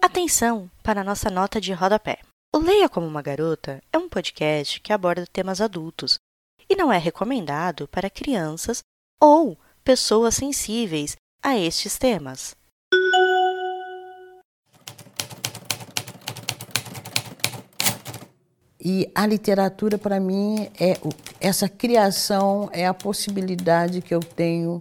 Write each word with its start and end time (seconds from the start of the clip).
Atenção 0.00 0.70
para 0.80 1.00
a 1.00 1.04
nossa 1.04 1.28
nota 1.28 1.60
de 1.60 1.72
rodapé. 1.72 2.18
O 2.54 2.58
Leia 2.58 2.88
Como 2.88 3.04
uma 3.04 3.20
Garota 3.20 3.82
é 3.92 3.98
um 3.98 4.08
podcast 4.08 4.80
que 4.80 4.92
aborda 4.92 5.26
temas 5.26 5.60
adultos 5.60 6.18
e 6.70 6.76
não 6.76 6.92
é 6.92 6.98
recomendado 6.98 7.88
para 7.88 8.08
crianças 8.08 8.84
ou 9.20 9.58
pessoas 9.82 10.36
sensíveis 10.36 11.16
a 11.42 11.58
estes 11.58 11.98
temas. 11.98 12.54
E 18.80 19.10
a 19.12 19.26
literatura, 19.26 19.98
para 19.98 20.20
mim, 20.20 20.70
é 20.80 20.96
essa 21.40 21.68
criação, 21.68 22.70
é 22.72 22.86
a 22.86 22.94
possibilidade 22.94 24.00
que 24.00 24.14
eu 24.14 24.20
tenho 24.20 24.80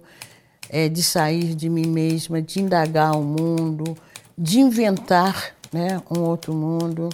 é, 0.70 0.88
de 0.88 1.02
sair 1.02 1.55
de 1.55 1.68
mim 1.70 1.88
mesma, 1.88 2.39
de 2.39 2.61
indagar 2.61 3.18
o 3.18 3.23
mundo, 3.23 3.97
de 4.38 4.59
inventar 4.59 5.55
né, 5.71 6.01
um 6.11 6.19
outro 6.19 6.54
mundo. 6.54 7.09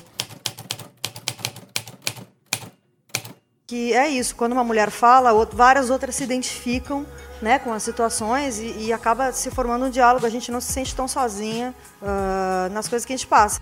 Que 3.66 3.94
é 3.94 4.08
isso, 4.10 4.36
quando 4.36 4.52
uma 4.52 4.64
mulher 4.64 4.92
fala, 4.92 5.46
várias 5.46 5.90
outras 5.90 6.16
se 6.16 6.24
identificam 6.24 7.06
né, 7.42 7.60
com 7.60 7.74
as 7.74 7.84
situações 7.84 8.60
e, 8.60 8.86
e 8.86 8.94
acaba 8.94 9.32
se 9.32 9.50
formando 9.50 9.86
um 9.86 9.90
diálogo, 9.90 10.26
a 10.26 10.30
gente 10.30 10.52
não 10.52 10.62
se 10.62 10.72
sente 10.72 10.96
tão 10.96 11.08
sozinha 11.08 11.74
uh, 12.02 12.72
nas 12.74 12.88
coisas 12.88 13.06
que 13.06 13.14
a 13.14 13.18
gente 13.18 13.28
passa. 13.28 13.60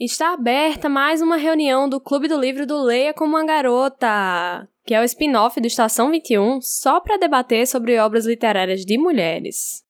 Está 0.00 0.32
aberta 0.32 0.88
mais 0.88 1.20
uma 1.20 1.36
reunião 1.36 1.88
do 1.88 2.00
Clube 2.00 2.28
do 2.28 2.38
Livro 2.38 2.64
do 2.64 2.80
Leia 2.80 3.12
como 3.12 3.30
uma 3.30 3.44
Garota, 3.44 4.68
que 4.86 4.94
é 4.94 5.00
o 5.00 5.04
spin-off 5.04 5.60
do 5.60 5.66
Estação 5.66 6.12
21, 6.12 6.60
só 6.60 7.00
para 7.00 7.16
debater 7.16 7.66
sobre 7.66 7.98
obras 7.98 8.24
literárias 8.24 8.84
de 8.84 8.96
mulheres. 8.96 9.82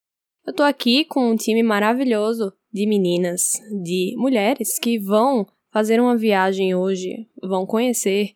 Eu 0.47 0.51
tô 0.51 0.63
aqui 0.63 1.05
com 1.05 1.29
um 1.29 1.35
time 1.35 1.61
maravilhoso 1.61 2.51
de 2.73 2.87
meninas, 2.87 3.51
de 3.83 4.15
mulheres 4.17 4.79
que 4.79 4.97
vão 4.97 5.45
fazer 5.71 6.01
uma 6.01 6.17
viagem 6.17 6.73
hoje, 6.73 7.27
vão 7.39 7.67
conhecer, 7.67 8.31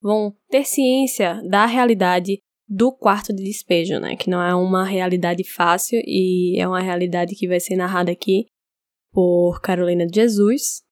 vão 0.00 0.34
ter 0.48 0.64
ciência 0.64 1.42
da 1.46 1.66
realidade 1.66 2.38
do 2.66 2.90
quarto 2.90 3.34
de 3.34 3.44
despejo, 3.44 4.00
né? 4.00 4.16
Que 4.16 4.30
não 4.30 4.42
é 4.42 4.54
uma 4.54 4.82
realidade 4.82 5.44
fácil 5.44 6.00
e 6.06 6.58
é 6.58 6.66
uma 6.66 6.80
realidade 6.80 7.34
que 7.34 7.46
vai 7.46 7.60
ser 7.60 7.76
narrada 7.76 8.10
aqui 8.10 8.46
por 9.12 9.60
Carolina 9.60 10.06
de 10.06 10.14
Jesus, 10.14 10.87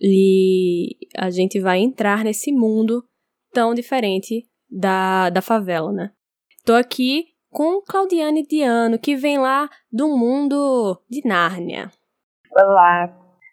e 0.00 0.96
a 1.16 1.30
gente 1.30 1.60
vai 1.60 1.78
entrar 1.78 2.24
nesse 2.24 2.52
mundo 2.52 3.04
tão 3.52 3.74
diferente 3.74 4.46
da, 4.70 5.30
da 5.30 5.42
favela, 5.42 5.92
né? 5.92 6.12
Tô 6.64 6.74
aqui 6.74 7.26
com 7.50 7.80
Claudiane 7.82 8.46
Diano, 8.46 8.98
que 8.98 9.16
vem 9.16 9.38
lá 9.38 9.68
do 9.90 10.08
mundo 10.08 11.00
de 11.08 11.26
Nárnia. 11.26 11.90
Olá, 12.52 13.06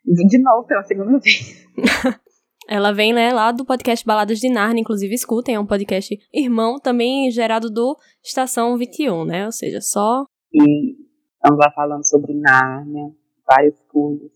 de 0.06 0.38
novo 0.40 0.68
pela 0.68 0.84
segunda 0.84 1.18
vez. 1.20 1.66
Ela 2.68 2.92
vem 2.92 3.14
né, 3.14 3.32
lá 3.32 3.52
do 3.52 3.64
podcast 3.64 4.04
Baladas 4.04 4.40
de 4.40 4.50
Nárnia, 4.50 4.82
inclusive 4.82 5.14
escutem, 5.14 5.54
é 5.54 5.60
um 5.60 5.68
podcast 5.68 6.18
irmão 6.34 6.80
também 6.80 7.30
gerado 7.30 7.70
do 7.70 7.96
Estação 8.24 8.76
21, 8.76 9.24
né? 9.24 9.46
Ou 9.46 9.52
seja, 9.52 9.80
só. 9.82 10.26
E 10.52 10.96
estamos 11.36 11.60
lá 11.60 11.72
falando 11.76 12.04
sobre 12.08 12.34
Nárnia, 12.34 13.12
várias 13.48 13.80
coisas. 13.88 14.32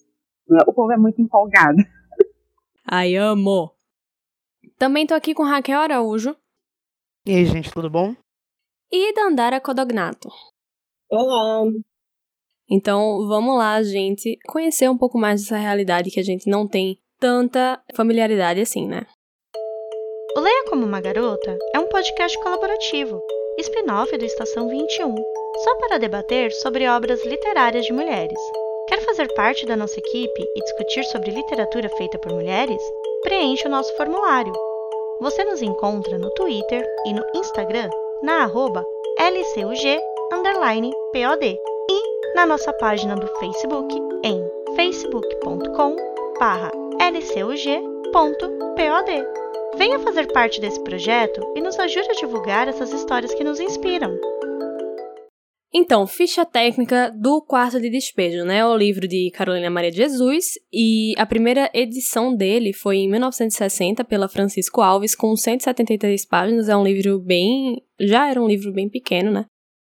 O 0.67 0.73
povo 0.73 0.91
é 0.91 0.97
muito 0.97 1.19
empolgado. 1.19 1.77
Ai, 2.91 3.15
amo! 3.15 3.71
Também 4.79 5.05
tô 5.05 5.13
aqui 5.13 5.35
com 5.35 5.43
Raquel 5.43 5.79
Araújo. 5.79 6.35
E 7.23 7.31
aí, 7.31 7.45
gente, 7.45 7.71
tudo 7.71 7.87
bom? 7.87 8.15
E 8.91 9.13
Dandara 9.13 9.61
Codognato. 9.61 10.27
Olá! 11.07 11.71
Então, 12.67 13.27
vamos 13.27 13.55
lá, 13.55 13.83
gente, 13.83 14.39
conhecer 14.47 14.89
um 14.89 14.97
pouco 14.97 15.19
mais 15.19 15.41
dessa 15.41 15.55
realidade 15.55 16.09
que 16.09 16.19
a 16.19 16.23
gente 16.23 16.49
não 16.49 16.67
tem 16.67 16.97
tanta 17.19 17.79
familiaridade 17.93 18.59
assim, 18.59 18.87
né? 18.87 19.05
O 20.35 20.39
Leia 20.39 20.65
Como 20.67 20.83
Uma 20.83 20.99
Garota 20.99 21.59
é 21.75 21.79
um 21.79 21.87
podcast 21.89 22.35
colaborativo, 22.41 23.21
spin-off 23.59 24.17
do 24.17 24.25
Estação 24.25 24.67
21, 24.67 25.15
só 25.63 25.77
para 25.77 25.99
debater 25.99 26.51
sobre 26.53 26.87
obras 26.87 27.23
literárias 27.23 27.85
de 27.85 27.93
mulheres. 27.93 28.39
Fazer 29.19 29.33
parte 29.33 29.65
da 29.65 29.75
nossa 29.75 29.99
equipe 29.99 30.47
e 30.55 30.61
discutir 30.61 31.03
sobre 31.03 31.31
literatura 31.31 31.89
feita 31.89 32.17
por 32.17 32.31
mulheres? 32.31 32.81
Preencha 33.21 33.67
o 33.67 33.71
nosso 33.71 33.93
formulário. 33.97 34.53
Você 35.19 35.43
nos 35.43 35.61
encontra 35.61 36.17
no 36.17 36.29
Twitter 36.35 36.87
e 37.05 37.11
no 37.11 37.21
Instagram 37.35 37.89
na 38.23 38.43
arroba 38.43 38.81
lcug_pod 39.19 39.99
e 41.89 42.33
na 42.33 42.45
nossa 42.45 42.71
página 42.71 43.17
do 43.17 43.27
Facebook 43.39 43.93
em 44.23 44.41
facebook.com 44.77 45.97
lcug.pod. 47.11 48.07
Venha 49.75 49.99
fazer 49.99 50.31
parte 50.31 50.61
desse 50.61 50.79
projeto 50.79 51.41
e 51.57 51.61
nos 51.61 51.77
ajude 51.77 52.09
a 52.09 52.13
divulgar 52.13 52.69
essas 52.69 52.93
histórias 52.93 53.33
que 53.33 53.43
nos 53.43 53.59
inspiram. 53.59 54.17
Então, 55.71 56.07
ficha 56.07 56.43
técnica 56.45 57.11
do 57.15 57.41
Quarto 57.41 57.79
de 57.79 57.91
Despejo, 57.91 58.43
né? 58.43 58.65
O 58.65 58.75
livro 58.75 59.07
de 59.07 59.29
Carolina 59.31 59.69
Maria 59.69 59.91
de 59.91 59.97
Jesus. 59.97 60.53
E 60.73 61.13
a 61.15 61.27
primeira 61.27 61.69
edição 61.73 62.35
dele 62.35 62.73
foi 62.73 62.97
em 62.97 63.09
1960 63.09 64.03
pela 64.03 64.27
Francisco 64.27 64.81
Alves, 64.81 65.13
com 65.13 65.35
173 65.35 66.25
páginas. 66.25 66.69
É 66.69 66.75
um 66.75 66.83
livro 66.83 67.19
bem. 67.19 67.83
Já 67.99 68.31
era 68.31 68.41
um 68.41 68.47
livro 68.47 68.73
bem 68.73 68.89
pequeno, 68.89 69.29
né? 69.29 69.45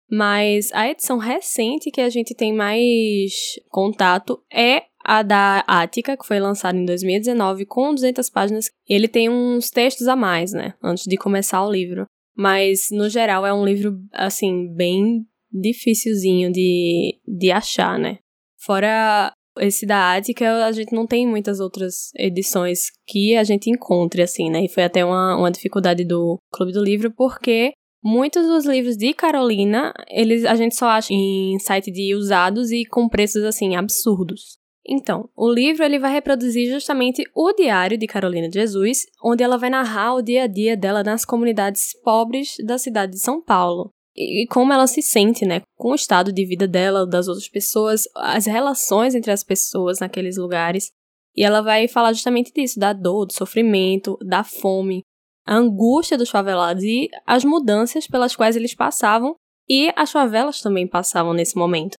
Mas 0.09 0.71
a 0.73 0.87
edição 0.87 1.17
recente 1.17 1.89
que 1.89 2.01
a 2.01 2.09
gente 2.09 2.35
tem 2.35 2.53
mais 2.53 3.31
contato 3.69 4.43
é 4.53 4.83
a 5.03 5.23
da 5.23 5.63
Ática, 5.65 6.15
que 6.15 6.27
foi 6.27 6.39
lançada 6.39 6.77
em 6.77 6.85
2019 6.85 7.65
com 7.65 7.95
200 7.95 8.29
páginas. 8.29 8.65
Ele 8.87 9.07
tem 9.07 9.29
uns 9.29 9.71
textos 9.71 10.07
a 10.07 10.15
mais, 10.15 10.51
né? 10.51 10.75
Antes 10.83 11.05
de 11.05 11.17
começar 11.17 11.65
o 11.65 11.71
livro. 11.71 12.05
Mas, 12.35 12.89
no 12.91 13.09
geral, 13.09 13.45
é 13.45 13.53
um 13.53 13.65
livro, 13.65 13.97
assim, 14.13 14.71
bem 14.73 15.25
dificilzinho 15.51 16.51
de, 16.51 17.19
de 17.27 17.51
achar, 17.51 17.99
né? 17.99 18.19
Fora 18.59 19.33
esse 19.59 19.85
da 19.85 20.15
Ática, 20.15 20.65
a 20.65 20.71
gente 20.71 20.93
não 20.93 21.05
tem 21.05 21.27
muitas 21.27 21.59
outras 21.59 22.11
edições 22.15 22.91
que 23.07 23.35
a 23.35 23.43
gente 23.43 23.69
encontre, 23.69 24.21
assim, 24.21 24.49
né? 24.49 24.63
E 24.63 24.69
foi 24.69 24.83
até 24.83 25.03
uma, 25.03 25.35
uma 25.35 25.51
dificuldade 25.51 26.05
do 26.05 26.37
Clube 26.51 26.71
do 26.71 26.83
Livro, 26.83 27.11
porque 27.11 27.73
muitos 28.03 28.47
dos 28.47 28.65
livros 28.65 28.95
de 28.95 29.13
Carolina, 29.13 29.93
eles 30.09 30.45
a 30.45 30.55
gente 30.55 30.75
só 30.75 30.87
acha 30.87 31.13
em 31.13 31.59
site 31.59 31.91
de 31.91 32.15
usados 32.15 32.71
e 32.71 32.85
com 32.85 33.09
preços, 33.09 33.43
assim, 33.43 33.75
absurdos. 33.75 34.57
Então, 34.87 35.29
o 35.35 35.51
livro 35.51 35.83
ele 35.83 35.99
vai 35.99 36.11
reproduzir 36.11 36.71
justamente 36.71 37.23
o 37.35 37.53
diário 37.53 37.97
de 37.97 38.07
Carolina 38.07 38.49
de 38.49 38.59
Jesus, 38.59 39.05
onde 39.23 39.43
ela 39.43 39.57
vai 39.57 39.69
narrar 39.69 40.15
o 40.15 40.23
dia 40.23 40.43
a 40.43 40.47
dia 40.47 40.75
dela 40.75 41.03
nas 41.03 41.23
comunidades 41.23 41.91
pobres 42.03 42.55
da 42.65 42.77
cidade 42.79 43.11
de 43.11 43.19
São 43.19 43.43
Paulo 43.43 43.91
e 44.15 44.45
como 44.47 44.73
ela 44.73 44.87
se 44.87 45.01
sente, 45.01 45.45
né, 45.45 45.61
com 45.77 45.91
o 45.91 45.95
estado 45.95 46.31
de 46.31 46.45
vida 46.45 46.67
dela, 46.67 47.07
das 47.07 47.27
outras 47.27 47.47
pessoas, 47.47 48.03
as 48.15 48.45
relações 48.45 49.15
entre 49.15 49.31
as 49.31 49.43
pessoas 49.43 49.99
naqueles 49.99 50.37
lugares. 50.37 50.91
E 51.35 51.43
ela 51.43 51.61
vai 51.61 51.87
falar 51.87 52.11
justamente 52.13 52.51
disso, 52.53 52.79
da 52.79 52.91
dor, 52.91 53.25
do 53.25 53.33
sofrimento, 53.33 54.17
da 54.21 54.43
fome, 54.43 55.01
a 55.45 55.55
angústia 55.55 56.17
dos 56.17 56.29
favelados 56.29 56.83
e 56.83 57.09
as 57.25 57.43
mudanças 57.43 58.05
pelas 58.05 58.35
quais 58.35 58.55
eles 58.55 58.75
passavam 58.75 59.35
e 59.67 59.91
as 59.95 60.11
favelas 60.11 60.61
também 60.61 60.87
passavam 60.87 61.33
nesse 61.33 61.55
momento. 61.55 61.95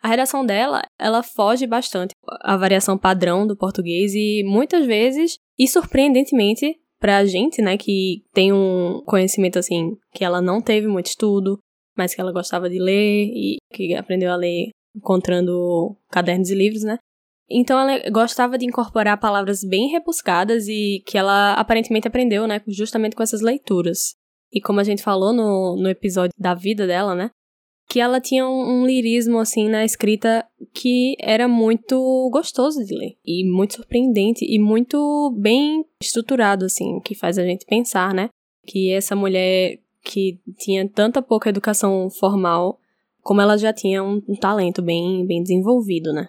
A 0.00 0.08
redação 0.08 0.46
dela, 0.46 0.82
ela 0.98 1.22
foge 1.22 1.66
bastante 1.66 2.12
à 2.42 2.56
variação 2.56 2.96
padrão 2.96 3.46
do 3.46 3.56
português 3.56 4.14
e 4.14 4.44
muitas 4.44 4.86
vezes, 4.86 5.38
e 5.58 5.66
surpreendentemente, 5.66 6.78
pra 6.98 7.24
gente, 7.24 7.62
né, 7.62 7.76
que 7.76 8.22
tem 8.32 8.52
um 8.52 9.02
conhecimento 9.06 9.58
assim, 9.58 9.96
que 10.12 10.24
ela 10.24 10.40
não 10.40 10.60
teve 10.60 10.86
muito 10.86 11.06
estudo, 11.06 11.58
mas 11.96 12.14
que 12.14 12.20
ela 12.20 12.32
gostava 12.32 12.68
de 12.68 12.78
ler 12.78 13.26
e 13.26 13.56
que 13.72 13.94
aprendeu 13.94 14.32
a 14.32 14.36
ler 14.36 14.70
encontrando 14.94 15.96
cadernos 16.10 16.50
e 16.50 16.54
livros, 16.54 16.82
né? 16.82 16.98
Então 17.50 17.78
ela 17.78 18.10
gostava 18.10 18.58
de 18.58 18.66
incorporar 18.66 19.18
palavras 19.18 19.64
bem 19.64 19.88
rebuscadas 19.88 20.68
e 20.68 21.02
que 21.06 21.16
ela 21.16 21.54
aparentemente 21.54 22.06
aprendeu, 22.06 22.46
né, 22.46 22.60
justamente 22.66 23.16
com 23.16 23.22
essas 23.22 23.40
leituras. 23.40 24.14
E 24.52 24.60
como 24.60 24.80
a 24.80 24.84
gente 24.84 25.02
falou 25.02 25.32
no, 25.32 25.76
no 25.76 25.88
episódio 25.88 26.32
da 26.38 26.54
vida 26.54 26.86
dela, 26.86 27.14
né, 27.14 27.30
que 27.88 28.00
ela 28.00 28.20
tinha 28.20 28.46
um, 28.46 28.82
um, 28.82 28.86
lirismo, 28.86 29.38
assim, 29.38 29.68
na 29.68 29.84
escrita 29.84 30.46
que 30.74 31.16
era 31.18 31.48
muito 31.48 32.28
gostoso 32.30 32.84
de 32.84 32.94
ler. 32.94 33.16
E 33.24 33.44
muito 33.44 33.76
surpreendente 33.76 34.44
e 34.44 34.58
muito 34.58 35.34
bem 35.38 35.84
estruturado, 36.00 36.66
assim, 36.66 37.00
que 37.00 37.14
faz 37.14 37.38
a 37.38 37.44
gente 37.44 37.64
pensar, 37.64 38.12
né? 38.12 38.28
Que 38.66 38.92
essa 38.92 39.16
mulher 39.16 39.78
que 40.04 40.38
tinha 40.58 40.86
tanta 40.86 41.22
pouca 41.22 41.48
educação 41.48 42.10
formal, 42.10 42.78
como 43.22 43.40
ela 43.40 43.56
já 43.56 43.72
tinha 43.72 44.04
um, 44.04 44.22
um 44.28 44.36
talento 44.36 44.82
bem, 44.82 45.26
bem 45.26 45.42
desenvolvido, 45.42 46.12
né? 46.12 46.28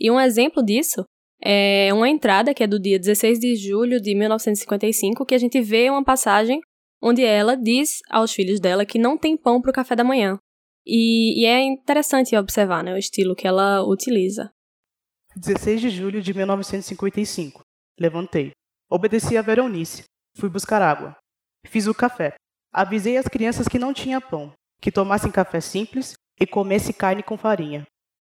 E 0.00 0.10
um 0.10 0.18
exemplo 0.18 0.62
disso 0.62 1.04
é 1.42 1.92
uma 1.92 2.08
entrada 2.08 2.54
que 2.54 2.62
é 2.62 2.66
do 2.66 2.80
dia 2.80 2.98
16 2.98 3.38
de 3.38 3.54
julho 3.54 4.00
de 4.00 4.14
1955, 4.14 5.26
que 5.26 5.34
a 5.34 5.38
gente 5.38 5.60
vê 5.60 5.90
uma 5.90 6.02
passagem 6.02 6.60
onde 7.02 7.22
ela 7.22 7.54
diz 7.54 8.00
aos 8.10 8.32
filhos 8.32 8.58
dela 8.58 8.86
que 8.86 8.98
não 8.98 9.18
tem 9.18 9.36
pão 9.36 9.60
para 9.60 9.70
o 9.70 9.74
café 9.74 9.94
da 9.94 10.02
manhã. 10.02 10.38
E, 10.86 11.42
e, 11.42 11.46
é 11.46 11.62
interessante 11.62 12.36
observar 12.36 12.84
né, 12.84 12.94
o 12.94 12.98
estilo 12.98 13.34
que 13.34 13.46
ela 13.46 13.82
utiliza. 13.82 14.52
16 15.34 15.80
de 15.80 15.90
julho 15.90 16.22
de 16.22 16.32
1955. 16.32 17.62
Levantei. 17.98 18.52
Obedeci 18.88 19.36
a 19.36 19.42
Veronice. 19.42 20.04
Fui 20.36 20.48
buscar 20.48 20.80
água. 20.80 21.16
Fiz 21.66 21.86
o 21.86 21.94
café. 21.94 22.34
Avisei 22.72 23.16
as 23.16 23.26
crianças 23.26 23.66
que 23.66 23.78
não 23.78 23.92
tinha 23.92 24.20
pão, 24.20 24.52
que 24.80 24.92
tomassem 24.92 25.32
café 25.32 25.60
simples 25.60 26.14
e 26.40 26.46
comesse 26.46 26.92
carne 26.92 27.22
com 27.22 27.36
farinha. 27.36 27.86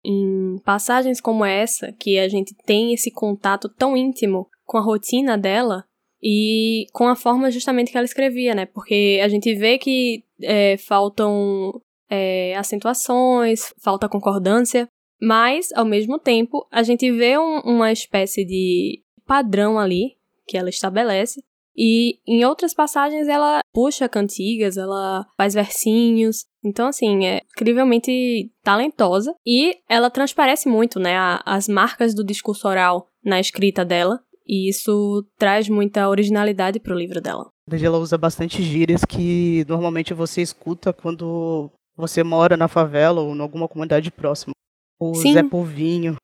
Em 0.04 0.58
passagens 0.64 1.20
como 1.20 1.44
essa, 1.46 1.92
que 2.00 2.18
a 2.18 2.28
gente 2.28 2.56
tem 2.66 2.94
esse 2.94 3.12
contato 3.12 3.70
tão 3.70 3.96
íntimo 3.96 4.48
com 4.66 4.78
a 4.78 4.82
rotina 4.82 5.38
dela 5.38 5.84
e 6.24 6.88
com 6.94 7.08
a 7.08 7.16
forma 7.16 7.52
justamente 7.52 7.92
que 7.92 7.98
ela 7.98 8.06
escrevia, 8.06 8.56
né? 8.56 8.66
Porque 8.66 9.20
a 9.24 9.28
gente 9.28 9.54
vê 9.56 9.78
que 9.78 10.24
é, 10.42 10.78
faltam 10.78 11.82
é, 12.10 12.56
acentuações, 12.56 13.74
falta 13.82 14.10
concordância, 14.10 14.88
mas, 15.22 15.72
ao 15.74 15.86
mesmo 15.86 16.18
tempo, 16.18 16.68
a 16.72 16.82
gente 16.82 17.12
vê 17.12 17.38
um, 17.38 17.60
uma 17.60 17.92
espécie 17.92 18.46
de 18.46 19.04
padrão 19.26 19.78
ali 19.78 20.18
que 20.48 20.58
ela 20.58 20.70
estabelece 20.70 21.42
e 21.82 22.20
em 22.28 22.44
outras 22.44 22.74
passagens 22.74 23.30
ela 23.30 23.62
puxa 23.74 24.10
cantigas, 24.10 24.76
ela 24.76 25.26
faz 25.38 25.54
versinhos. 25.54 26.44
Então, 26.62 26.88
assim, 26.88 27.26
é 27.26 27.42
incrivelmente 27.52 28.52
talentosa. 28.62 29.34
E 29.48 29.78
ela 29.88 30.10
transparece 30.10 30.68
muito, 30.68 31.00
né, 31.00 31.16
as 31.46 31.70
marcas 31.70 32.14
do 32.14 32.22
discurso 32.22 32.68
oral 32.68 33.08
na 33.24 33.40
escrita 33.40 33.86
dela. 33.86 34.20
E 34.46 34.68
isso 34.70 35.26
traz 35.38 35.70
muita 35.70 36.10
originalidade 36.10 36.82
pro 36.82 36.98
livro 36.98 37.22
dela. 37.22 37.50
Ela 37.72 38.00
usa 38.00 38.18
bastante 38.18 38.62
gírias 38.62 39.06
que 39.06 39.64
normalmente 39.70 40.14
você 40.14 40.42
escuta 40.42 40.92
quando 40.92 41.72
você 42.00 42.24
mora 42.24 42.56
na 42.56 42.70
favela 42.70 43.20
ou 43.20 43.36
em 43.36 43.42
alguma 43.42 43.68
comunidade 43.68 44.10
próxima. 44.10 44.54
O 44.98 45.14
Sim. 45.16 45.34
Zé 45.34 45.44
Povinho. 45.44 46.16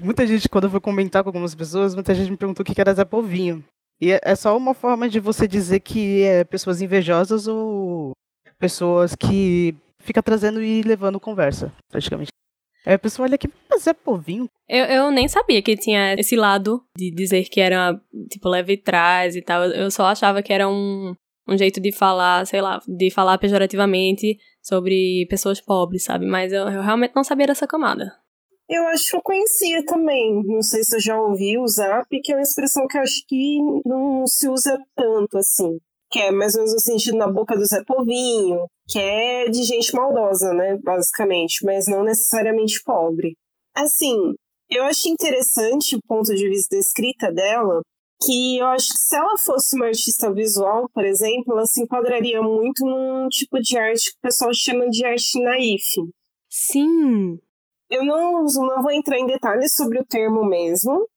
Muita 0.00 0.26
gente, 0.26 0.48
quando 0.48 0.64
eu 0.64 0.70
fui 0.70 0.80
comentar 0.80 1.22
com 1.22 1.28
algumas 1.28 1.54
pessoas, 1.54 1.94
muita 1.94 2.14
gente 2.14 2.30
me 2.30 2.36
perguntou 2.38 2.62
o 2.62 2.66
que 2.66 2.80
era 2.80 2.94
Zé 2.94 3.04
Povinho. 3.04 3.62
E 4.00 4.12
é, 4.12 4.20
é 4.22 4.34
só 4.34 4.56
uma 4.56 4.72
forma 4.72 5.08
de 5.08 5.20
você 5.20 5.46
dizer 5.46 5.80
que 5.80 6.22
é 6.22 6.42
pessoas 6.42 6.80
invejosas 6.80 7.46
ou 7.46 8.12
pessoas 8.58 9.14
que 9.14 9.74
fica 9.98 10.22
trazendo 10.22 10.62
e 10.62 10.82
levando 10.82 11.20
conversa, 11.20 11.70
praticamente. 11.90 12.30
É, 12.86 12.94
a 12.94 12.98
pessoa 12.98 13.26
olha 13.26 13.34
aqui, 13.34 13.48
mas 13.68 13.86
é 13.86 13.92
povinho. 13.92 14.46
Eu, 14.66 14.86
eu 14.86 15.10
nem 15.10 15.28
sabia 15.28 15.60
que 15.60 15.76
tinha 15.76 16.14
esse 16.14 16.34
lado 16.34 16.82
de 16.96 17.10
dizer 17.10 17.44
que 17.44 17.60
era, 17.60 18.00
tipo, 18.30 18.48
leve 18.48 18.78
trás 18.78 19.36
e 19.36 19.42
tal. 19.42 19.64
Eu 19.64 19.90
só 19.90 20.06
achava 20.06 20.42
que 20.42 20.52
era 20.52 20.66
um, 20.66 21.14
um 21.50 21.58
jeito 21.58 21.80
de 21.80 21.90
falar, 21.90 22.46
sei 22.46 22.62
lá, 22.62 22.80
de 22.86 23.10
falar 23.10 23.36
pejorativamente 23.38 24.38
sobre 24.62 25.26
pessoas 25.28 25.60
pobres, 25.60 26.04
sabe? 26.04 26.26
Mas 26.26 26.52
eu, 26.52 26.68
eu 26.68 26.82
realmente 26.82 27.12
não 27.14 27.24
sabia 27.24 27.46
dessa 27.46 27.66
camada. 27.66 28.12
Eu 28.68 28.86
acho 28.86 29.10
que 29.10 29.16
eu 29.16 29.22
conhecia 29.22 29.84
também. 29.84 30.42
Não 30.44 30.62
sei 30.62 30.84
se 30.84 30.94
eu 30.94 31.00
já 31.00 31.20
ouvi 31.20 31.58
o 31.58 31.66
zap, 31.66 32.06
que 32.22 32.32
é 32.32 32.36
uma 32.36 32.42
expressão 32.42 32.86
que 32.86 32.96
eu 32.96 33.02
acho 33.02 33.24
que 33.26 33.58
não 33.84 34.24
se 34.28 34.48
usa 34.48 34.78
tanto 34.94 35.38
assim. 35.38 35.78
Que 36.08 36.20
é 36.20 36.30
mais 36.30 36.54
ou 36.54 36.60
menos 36.60 36.74
o 36.74 36.78
sentido 36.78 37.16
na 37.16 37.30
boca 37.30 37.56
do 37.56 37.64
Zé 37.66 37.82
Povinho, 37.84 38.66
que 38.88 38.98
é 38.98 39.48
de 39.48 39.64
gente 39.64 39.94
maldosa, 39.94 40.52
né? 40.52 40.78
Basicamente, 40.82 41.64
mas 41.64 41.86
não 41.86 42.04
necessariamente 42.04 42.80
pobre. 42.84 43.36
Assim, 43.74 44.34
eu 44.68 44.84
acho 44.84 45.08
interessante 45.08 45.96
o 45.96 46.00
ponto 46.06 46.32
de 46.32 46.48
vista 46.48 46.76
da 46.76 46.80
escrita 46.80 47.32
dela, 47.32 47.80
que 48.22 48.58
eu 48.58 48.66
acho 48.66 48.88
que 48.88 48.98
se 48.98 49.16
ela 49.16 49.38
fosse 49.38 49.76
uma 49.76 49.86
artista 49.86 50.32
visual, 50.32 50.88
por 50.92 51.04
exemplo, 51.04 51.54
ela 51.54 51.66
se 51.66 51.82
enquadraria 51.82 52.42
muito 52.42 52.84
num 52.84 53.28
tipo 53.28 53.60
de 53.60 53.78
arte 53.78 54.10
que 54.10 54.18
o 54.18 54.20
pessoal 54.22 54.50
chama 54.52 54.88
de 54.88 55.04
arte 55.04 55.42
naif. 55.42 55.84
Sim, 56.48 57.38
eu 57.90 58.04
não, 58.04 58.44
não 58.44 58.82
vou 58.82 58.92
entrar 58.92 59.18
em 59.18 59.26
detalhes 59.26 59.74
sobre 59.74 59.98
o 59.98 60.04
termo 60.04 60.44
mesmo, 60.44 61.08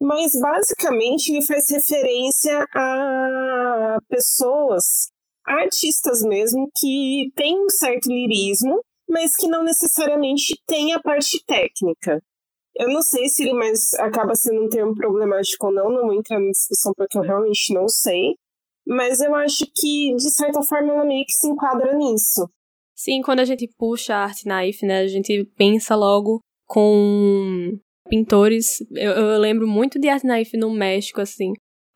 mas 0.00 0.32
basicamente 0.40 1.30
ele 1.30 1.44
faz 1.44 1.68
referência 1.68 2.66
a 2.74 3.98
pessoas, 4.08 5.10
artistas 5.44 6.22
mesmo, 6.22 6.70
que 6.76 7.32
têm 7.34 7.64
um 7.64 7.68
certo 7.68 8.06
lirismo, 8.08 8.80
mas 9.08 9.34
que 9.34 9.48
não 9.48 9.64
necessariamente 9.64 10.56
têm 10.66 10.94
a 10.94 11.00
parte 11.00 11.42
técnica. 11.44 12.22
Eu 12.80 12.88
não 12.88 13.02
sei 13.02 13.28
se 13.28 13.42
ele 13.42 13.52
mais 13.52 13.92
acaba 13.98 14.34
sendo 14.34 14.64
um 14.64 14.68
termo 14.70 14.94
problemático 14.94 15.66
ou 15.66 15.72
não, 15.72 15.90
não 15.90 16.06
vou 16.06 16.14
entrar 16.14 16.40
na 16.40 16.50
discussão 16.50 16.94
porque 16.96 17.18
eu 17.18 17.22
realmente 17.22 17.74
não 17.74 17.86
sei. 17.86 18.36
Mas 18.86 19.20
eu 19.20 19.34
acho 19.34 19.66
que, 19.76 20.14
de 20.16 20.30
certa 20.30 20.62
forma, 20.62 20.94
ela 20.94 21.04
meio 21.04 21.26
que 21.26 21.32
se 21.32 21.46
enquadra 21.46 21.94
nisso. 21.94 22.48
Sim, 22.96 23.20
quando 23.20 23.40
a 23.40 23.44
gente 23.44 23.68
puxa 23.76 24.14
a 24.14 24.24
arte 24.24 24.46
naif, 24.46 24.86
né, 24.86 25.00
a 25.00 25.06
gente 25.06 25.44
pensa 25.58 25.94
logo 25.94 26.40
com 26.66 27.78
pintores. 28.08 28.80
Eu, 28.92 29.12
eu 29.12 29.38
lembro 29.38 29.68
muito 29.68 30.00
de 30.00 30.08
arte 30.08 30.26
naif 30.26 30.56
no 30.56 30.70
México, 30.70 31.20
assim. 31.20 31.52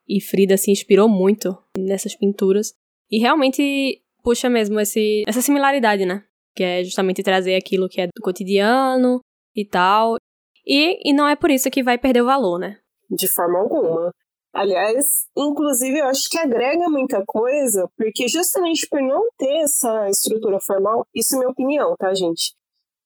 E 0.07 0.21
Frida 0.21 0.59
se 0.59 0.71
inspirou 0.71 1.09
muito 1.09 1.57
nessas 1.79 2.15
pinturas. 2.15 2.75
E 3.11 3.19
realmente 3.19 4.03
puxa 4.23 4.51
mesmo 4.51 4.79
esse, 4.79 5.23
essa 5.27 5.41
similaridade, 5.41 6.05
né? 6.05 6.23
Que 6.55 6.63
é 6.63 6.85
justamente 6.85 7.23
trazer 7.23 7.55
aquilo 7.55 7.89
que 7.89 8.03
é 8.03 8.07
do 8.07 8.23
cotidiano 8.23 9.21
e 9.57 9.65
tal. 9.65 10.17
E, 10.66 10.99
e 11.08 11.12
não 11.12 11.28
é 11.28 11.37
por 11.37 11.50
isso 11.50 11.70
que 11.70 11.82
vai 11.82 11.99
perder 11.99 12.22
o 12.22 12.26
valor, 12.26 12.58
né? 12.58 12.78
De 13.11 13.28
forma 13.28 13.58
alguma. 13.58 14.12
Aliás, 14.55 15.05
inclusive 15.37 15.99
eu 15.99 16.06
acho 16.06 16.31
que 16.31 16.38
agrega 16.38 16.88
muita 16.88 17.25
coisa, 17.26 17.90
porque 17.96 18.28
justamente 18.28 18.87
por 18.88 19.02
não 19.02 19.28
ter 19.37 19.62
essa 19.62 20.08
estrutura 20.08 20.61
formal, 20.61 21.05
isso 21.12 21.34
é 21.34 21.38
minha 21.38 21.50
opinião, 21.50 21.96
tá, 21.99 22.14
gente? 22.14 22.55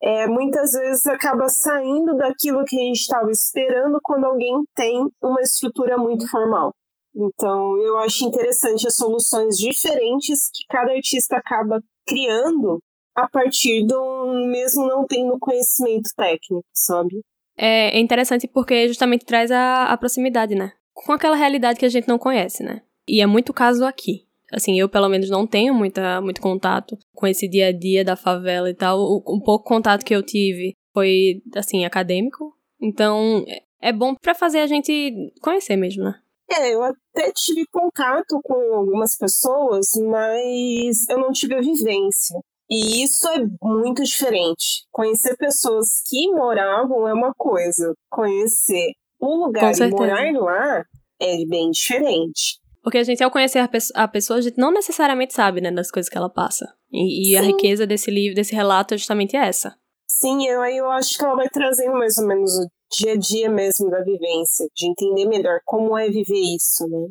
É, 0.01 0.27
muitas 0.29 0.73
vezes 0.73 1.07
acaba 1.07 1.49
saindo 1.49 2.15
daquilo 2.17 2.65
que 2.65 2.77
a 2.77 2.85
gente 2.85 3.01
estava 3.01 3.31
esperando 3.31 3.99
quando 4.03 4.27
alguém 4.27 4.63
tem 4.75 5.09
uma 5.23 5.41
estrutura 5.41 5.97
muito 5.97 6.29
formal. 6.29 6.73
Então, 7.17 7.77
eu 7.79 7.99
acho 7.99 8.25
interessante 8.25 8.87
as 8.87 8.95
soluções 8.95 9.57
diferentes 9.57 10.49
que 10.53 10.65
cada 10.69 10.93
artista 10.93 11.37
acaba 11.37 11.83
criando 12.07 12.79
a 13.15 13.29
partir 13.29 13.85
do 13.85 14.47
mesmo 14.47 14.87
não 14.87 15.05
tendo 15.05 15.39
conhecimento 15.41 16.11
técnico, 16.17 16.65
sabe? 16.73 17.21
É, 17.59 17.97
é 17.97 18.01
interessante 18.01 18.47
porque 18.47 18.89
justamente 18.89 19.27
traz 19.27 19.51
a, 19.51 19.87
a 19.87 19.97
proximidade, 19.97 20.55
né? 20.55 20.73
com 21.05 21.13
aquela 21.13 21.37
realidade 21.37 21.79
que 21.79 21.87
a 21.87 21.89
gente 21.89 22.09
não 22.09 22.19
conhece, 22.19 22.63
né? 22.63 22.83
E 23.07 23.21
é 23.21 23.27
muito 23.27 23.53
caso 23.53 23.85
aqui. 23.85 24.27
Assim, 24.53 24.79
eu 24.81 24.89
pelo 24.89 25.09
menos 25.09 25.29
não 25.29 25.47
tenho 25.47 25.75
muita, 25.75 26.21
muito 26.21 26.41
contato 26.41 26.97
com 27.15 27.27
esse 27.27 27.47
dia 27.47 27.69
a 27.69 27.73
dia 27.73 28.05
da 28.05 28.17
favela 28.17 28.71
e 28.71 28.75
tal. 28.75 28.99
O, 28.99 29.23
um 29.29 29.41
pouco 29.41 29.65
contato 29.65 30.05
que 30.05 30.15
eu 30.15 30.23
tive 30.23 30.75
foi, 30.93 31.43
assim, 31.55 31.85
acadêmico. 31.85 32.55
Então, 32.81 33.45
é, 33.47 33.89
é 33.91 33.93
bom 33.93 34.15
para 34.15 34.35
fazer 34.35 34.61
a 34.61 34.67
gente 34.67 35.15
conhecer 35.41 35.77
mesmo, 35.77 36.05
né? 36.05 36.15
É, 36.51 36.75
eu 36.75 36.83
até 36.83 37.31
tive 37.35 37.67
contato 37.71 38.41
com 38.43 38.75
algumas 38.75 39.17
pessoas, 39.17 39.91
mas 39.97 41.09
eu 41.11 41.19
não 41.19 41.31
tive 41.31 41.55
a 41.55 41.61
vivência. 41.61 42.41
E 42.71 43.03
isso 43.03 43.27
é 43.29 43.45
muito 43.63 44.03
diferente. 44.03 44.85
Conhecer 44.91 45.37
pessoas 45.37 45.87
que 46.07 46.31
moravam 46.33 47.09
é 47.09 47.15
uma 47.15 47.33
coisa, 47.37 47.95
conhecer 48.11 48.93
o 49.19 49.47
lugar 49.47 49.75
e 49.75 49.91
morar 49.91 50.33
lá 50.33 50.85
é 51.21 51.45
bem 51.47 51.71
diferente. 51.71 52.61
Porque 52.83 52.99
a 52.99 53.05
gente, 53.05 53.23
ao 53.23 53.31
conhecer 53.31 53.59
a, 53.59 53.69
pe 53.69 53.79
a, 53.95 54.09
pessoa, 54.09 54.39
a 54.39 54.43
gente 54.43 54.59
não 54.59 54.71
necessariamente 54.71 55.35
sabe, 55.35 55.61
né, 55.61 55.71
das 55.71 55.91
coisas 55.91 56.09
que 56.09 56.17
ela 56.17 56.31
passa. 56.31 56.67
E, 56.93 57.33
e 57.33 57.37
a 57.37 57.43
riqueza 57.43 57.87
desse 57.87 58.11
livro, 58.11 58.35
desse 58.35 58.55
relato, 58.55 58.95
é 58.95 58.99
justamente 58.99 59.37
essa. 59.37 59.77
Sim, 60.09 60.47
eu, 60.47 60.65
eu 60.65 60.91
acho 60.91 61.19
que 61.19 61.25
ela 61.25 61.37
vai 61.37 61.49
trazendo 61.49 61.93
mais 61.93 62.17
ou 62.17 62.27
menos 62.27 62.51
o 62.57 62.67
dia 62.91 63.13
a 63.13 63.17
dia 63.17 63.51
mesmo 63.51 63.91
da 63.91 64.03
vivência, 64.03 64.67
de 64.75 64.87
entender 64.89 65.27
melhor 65.27 65.61
como 65.65 65.99
é 65.99 66.09
viver 66.09 66.57
isso, 66.57 66.89
né? 66.89 67.09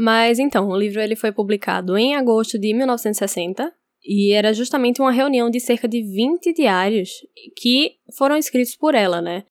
Mas 0.00 0.38
então, 0.38 0.68
o 0.68 0.76
livro 0.76 1.00
ele 1.00 1.16
foi 1.16 1.32
publicado 1.32 1.98
em 1.98 2.14
agosto 2.14 2.56
de 2.56 2.72
1960 2.72 3.74
e 4.06 4.30
era 4.30 4.54
justamente 4.54 5.00
uma 5.00 5.10
reunião 5.10 5.50
de 5.50 5.58
cerca 5.58 5.88
de 5.88 6.00
20 6.04 6.52
diários 6.52 7.10
que 7.56 7.96
foram 8.16 8.36
escritos 8.36 8.76
por 8.76 8.94
ela, 8.94 9.20
né? 9.20 9.44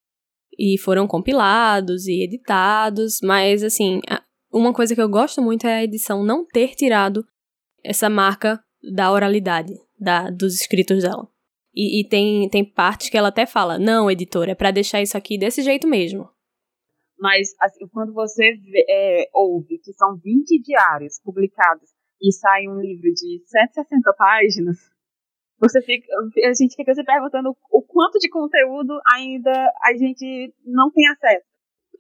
E 0.58 0.78
foram 0.78 1.06
compilados 1.06 2.08
e 2.08 2.24
editados, 2.24 3.20
mas 3.22 3.62
assim, 3.62 4.00
uma 4.50 4.72
coisa 4.72 4.96
que 4.96 5.02
eu 5.02 5.10
gosto 5.10 5.42
muito 5.42 5.68
é 5.68 5.80
a 5.80 5.84
edição 5.84 6.24
não 6.24 6.46
ter 6.46 6.76
tirado 6.76 7.28
essa 7.84 8.10
marca 8.10 8.58
da 8.94 9.12
oralidade 9.12 9.74
da, 10.00 10.30
dos 10.30 10.56
escritos 10.56 11.04
dela. 11.04 11.28
E, 11.76 12.00
e 12.00 12.08
tem, 12.08 12.48
tem 12.48 12.64
partes 12.64 13.10
que 13.10 13.18
ela 13.18 13.28
até 13.28 13.46
fala: 13.46 13.78
não, 13.78 14.10
editor, 14.10 14.48
é 14.48 14.56
para 14.56 14.72
deixar 14.72 15.02
isso 15.02 15.18
aqui 15.18 15.38
desse 15.38 15.62
jeito 15.62 15.86
mesmo. 15.86 16.30
Mas, 17.20 17.50
assim, 17.60 17.88
quando 17.88 18.14
você 18.14 18.54
vê, 18.58 18.86
é, 18.90 19.30
ouve 19.34 19.80
que 19.80 19.92
são 19.94 20.18
20 20.18 20.62
diários 20.62 21.20
publicados 21.24 21.90
e 22.22 22.32
sai 22.32 22.68
um 22.68 22.80
livro 22.80 23.12
de 23.14 23.42
160 23.46 24.14
páginas, 24.14 24.78
você 25.60 25.82
fica, 25.82 26.08
a 26.46 26.54
gente 26.54 26.76
fica 26.76 26.94
se 26.94 27.04
perguntando 27.04 27.56
o 27.72 27.82
quanto 27.82 28.20
de 28.20 28.30
conteúdo 28.30 29.00
ainda 29.12 29.52
a 29.84 29.94
gente 29.98 30.54
não 30.64 30.92
tem 30.92 31.08
acesso. 31.10 31.46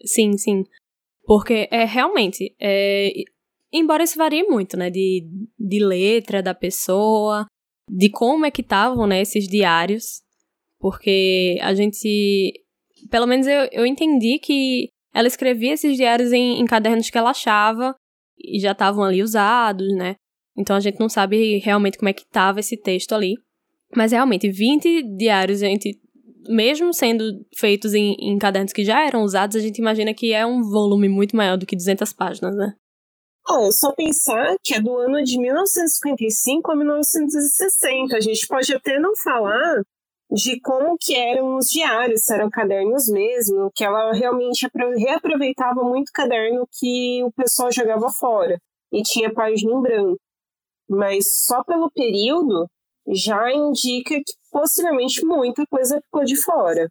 Sim, 0.05 0.37
sim. 0.37 0.63
Porque 1.25 1.67
é 1.71 1.83
realmente, 1.83 2.55
é, 2.61 3.09
embora 3.73 4.03
isso 4.03 4.17
varie 4.17 4.43
muito, 4.43 4.77
né, 4.77 4.89
de, 4.89 5.27
de 5.59 5.83
letra 5.83 6.41
da 6.41 6.53
pessoa, 6.53 7.47
de 7.89 8.09
como 8.11 8.45
é 8.45 8.51
que 8.51 8.61
estavam, 8.61 9.07
né, 9.07 9.21
esses 9.21 9.47
diários, 9.47 10.21
porque 10.79 11.57
a 11.61 11.73
gente, 11.73 12.53
pelo 13.09 13.25
menos 13.25 13.47
eu, 13.47 13.67
eu 13.71 13.85
entendi 13.85 14.39
que 14.39 14.89
ela 15.17 15.27
escrevia 15.27 15.73
esses 15.73 15.97
diários 15.97 16.31
em, 16.31 16.59
em 16.59 16.65
cadernos 16.65 17.09
que 17.09 17.17
ela 17.17 17.31
achava 17.31 17.95
e 18.37 18.59
já 18.59 18.71
estavam 18.71 19.03
ali 19.03 19.23
usados, 19.23 19.87
né, 19.95 20.15
então 20.57 20.75
a 20.75 20.79
gente 20.79 20.99
não 20.99 21.07
sabe 21.07 21.59
realmente 21.59 21.97
como 21.97 22.09
é 22.09 22.13
que 22.13 22.23
estava 22.23 22.59
esse 22.59 22.75
texto 22.75 23.13
ali. 23.13 23.35
Mas 23.95 24.11
realmente, 24.11 24.49
20 24.49 25.15
diários, 25.15 25.59
gente, 25.59 25.97
mesmo 26.49 26.93
sendo 26.93 27.23
feitos 27.55 27.93
em, 27.93 28.15
em 28.19 28.37
cadernos 28.37 28.73
que 28.73 28.83
já 28.83 29.05
eram 29.05 29.23
usados, 29.23 29.55
a 29.55 29.59
gente 29.59 29.77
imagina 29.77 30.13
que 30.13 30.33
é 30.33 30.45
um 30.45 30.61
volume 30.63 31.07
muito 31.07 31.37
maior 31.37 31.57
do 31.57 31.65
que 31.65 31.75
200 31.75 32.11
páginas, 32.11 32.55
né? 32.55 32.73
Oh, 33.49 33.67
é 33.67 33.71
só 33.71 33.93
pensar 33.93 34.57
que 34.61 34.73
é 34.73 34.81
do 34.81 34.97
ano 34.97 35.23
de 35.23 35.39
1955 35.39 36.69
a 36.69 36.75
1960. 36.75 38.17
A 38.17 38.19
gente 38.19 38.45
pode 38.45 38.73
até 38.73 38.99
não 38.99 39.15
falar 39.15 39.83
de 40.29 40.59
como 40.59 40.97
que 40.99 41.15
eram 41.15 41.57
os 41.57 41.67
diários, 41.67 42.25
se 42.25 42.33
eram 42.33 42.49
cadernos 42.49 43.07
mesmo, 43.07 43.71
que 43.73 43.83
ela 43.83 44.11
realmente 44.13 44.67
reaproveitava 44.97 45.81
muito 45.83 46.11
caderno 46.13 46.67
que 46.79 47.23
o 47.23 47.31
pessoal 47.31 47.71
jogava 47.71 48.09
fora 48.09 48.59
e 48.91 49.01
tinha 49.01 49.33
página 49.33 49.71
em 49.71 49.81
branco. 49.81 50.19
Mas 50.89 51.45
só 51.45 51.63
pelo 51.63 51.89
período, 51.91 52.67
já 53.09 53.51
indica 53.53 54.15
que 54.15 54.33
possivelmente 54.51 55.25
muita 55.25 55.65
coisa 55.69 55.99
ficou 56.01 56.23
de 56.23 56.35
fora. 56.41 56.89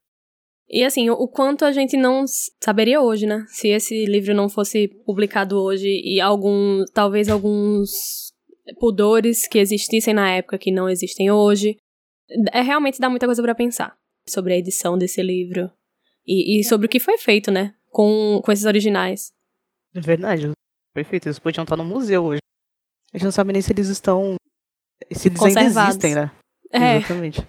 E 0.68 0.82
assim, 0.82 1.08
o 1.10 1.28
quanto 1.28 1.64
a 1.64 1.72
gente 1.72 1.96
não 1.96 2.24
saberia 2.62 3.00
hoje, 3.00 3.26
né? 3.26 3.44
Se 3.48 3.68
esse 3.68 4.04
livro 4.06 4.34
não 4.34 4.48
fosse 4.48 4.88
publicado 5.04 5.62
hoje 5.62 5.88
e 5.88 6.20
algum, 6.20 6.84
talvez 6.92 7.28
alguns 7.28 8.32
pudores 8.80 9.46
que 9.46 9.58
existissem 9.58 10.12
na 10.12 10.30
época 10.32 10.58
que 10.58 10.72
não 10.72 10.88
existem 10.88 11.30
hoje. 11.30 11.76
É 12.52 12.60
realmente 12.60 12.98
dá 12.98 13.08
muita 13.08 13.26
coisa 13.26 13.42
para 13.42 13.54
pensar 13.54 13.96
sobre 14.28 14.54
a 14.54 14.56
edição 14.56 14.98
desse 14.98 15.22
livro 15.22 15.70
e, 16.26 16.60
e, 16.60 16.64
sobre 16.64 16.86
o 16.86 16.88
que 16.88 16.98
foi 16.98 17.18
feito, 17.18 17.50
né? 17.50 17.74
Com, 17.90 18.40
com 18.44 18.52
esses 18.52 18.64
originais. 18.64 19.32
É 19.94 20.00
verdade. 20.00 20.50
Perfeito. 20.92 21.26
Eles 21.26 21.38
podiam 21.38 21.62
estar 21.62 21.76
no 21.76 21.84
museu 21.84 22.24
hoje. 22.24 22.40
A 23.12 23.18
gente 23.18 23.24
não 23.24 23.32
sabe 23.32 23.52
nem 23.52 23.62
se 23.62 23.72
eles 23.72 23.88
estão 23.88 24.36
se 25.12 25.28
eles 25.28 25.40
ainda 25.42 25.62
existem, 25.62 26.14
né? 26.14 26.30
É. 26.72 26.96
Exatamente. 26.96 27.46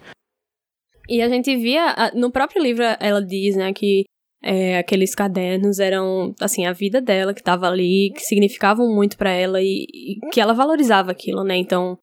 E 1.08 1.22
a 1.22 1.28
gente 1.28 1.56
via, 1.56 2.12
no 2.14 2.30
próprio 2.30 2.62
livro 2.62 2.84
ela 3.00 3.24
diz, 3.24 3.56
né, 3.56 3.72
que 3.72 4.04
é, 4.42 4.78
aqueles 4.78 5.14
cadernos 5.14 5.78
eram, 5.78 6.34
assim, 6.40 6.66
a 6.66 6.72
vida 6.72 7.00
dela 7.00 7.34
que 7.34 7.40
estava 7.40 7.66
ali, 7.66 8.12
que 8.14 8.20
significavam 8.20 8.94
muito 8.94 9.16
para 9.16 9.30
ela 9.30 9.60
e, 9.60 9.86
e, 9.92 10.30
que 10.30 10.40
ela 10.40 10.52
valorizava 10.52 11.10
aquilo, 11.10 11.42
né? 11.42 11.56
Então, 11.56 11.98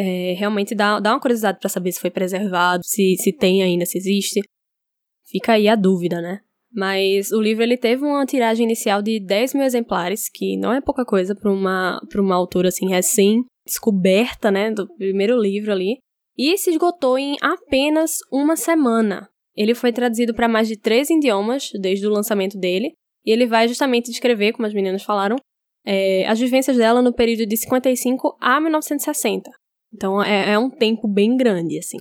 é, 0.00 0.32
realmente 0.32 0.74
dá, 0.74 0.98
dá 0.98 1.12
uma 1.12 1.20
curiosidade 1.20 1.58
para 1.60 1.68
saber 1.68 1.92
se 1.92 2.00
foi 2.00 2.10
preservado, 2.10 2.82
se, 2.82 3.16
se 3.18 3.32
tem 3.36 3.62
ainda, 3.62 3.84
se 3.84 3.98
existe. 3.98 4.40
Fica 5.28 5.52
aí 5.52 5.68
a 5.68 5.76
dúvida, 5.76 6.22
né? 6.22 6.40
Mas 6.72 7.30
o 7.32 7.40
livro 7.40 7.62
ele 7.62 7.76
teve 7.76 8.02
uma 8.02 8.24
tiragem 8.24 8.64
inicial 8.64 9.02
de 9.02 9.20
10 9.20 9.54
mil 9.54 9.64
exemplares, 9.64 10.30
que 10.32 10.56
não 10.56 10.72
é 10.72 10.80
pouca 10.80 11.04
coisa 11.04 11.34
para 11.34 11.52
uma, 11.52 12.00
uma 12.16 12.34
autora 12.34 12.68
assim 12.68 12.88
recém 12.88 13.44
descoberta, 13.66 14.50
né, 14.50 14.70
do 14.70 14.88
primeiro 14.96 15.38
livro 15.38 15.70
ali, 15.70 15.98
e 16.38 16.56
se 16.56 16.70
esgotou 16.70 17.18
em 17.18 17.36
apenas 17.42 18.18
uma 18.32 18.56
semana. 18.56 19.28
Ele 19.54 19.74
foi 19.74 19.92
traduzido 19.92 20.32
para 20.32 20.48
mais 20.48 20.66
de 20.66 20.78
três 20.78 21.10
idiomas 21.10 21.70
desde 21.78 22.06
o 22.06 22.10
lançamento 22.10 22.58
dele, 22.58 22.94
e 23.26 23.30
ele 23.30 23.46
vai 23.46 23.68
justamente 23.68 24.10
descrever, 24.10 24.52
como 24.52 24.66
as 24.66 24.72
meninas 24.72 25.02
falaram, 25.02 25.36
é, 25.84 26.26
as 26.26 26.38
vivências 26.38 26.76
dela 26.76 27.02
no 27.02 27.12
período 27.12 27.46
de 27.46 27.56
55 27.56 28.38
a 28.40 28.60
1960. 28.60 29.50
Então 29.92 30.22
é, 30.22 30.52
é 30.52 30.58
um 30.58 30.70
tempo 30.70 31.08
bem 31.08 31.36
grande, 31.36 31.78
assim. 31.78 31.98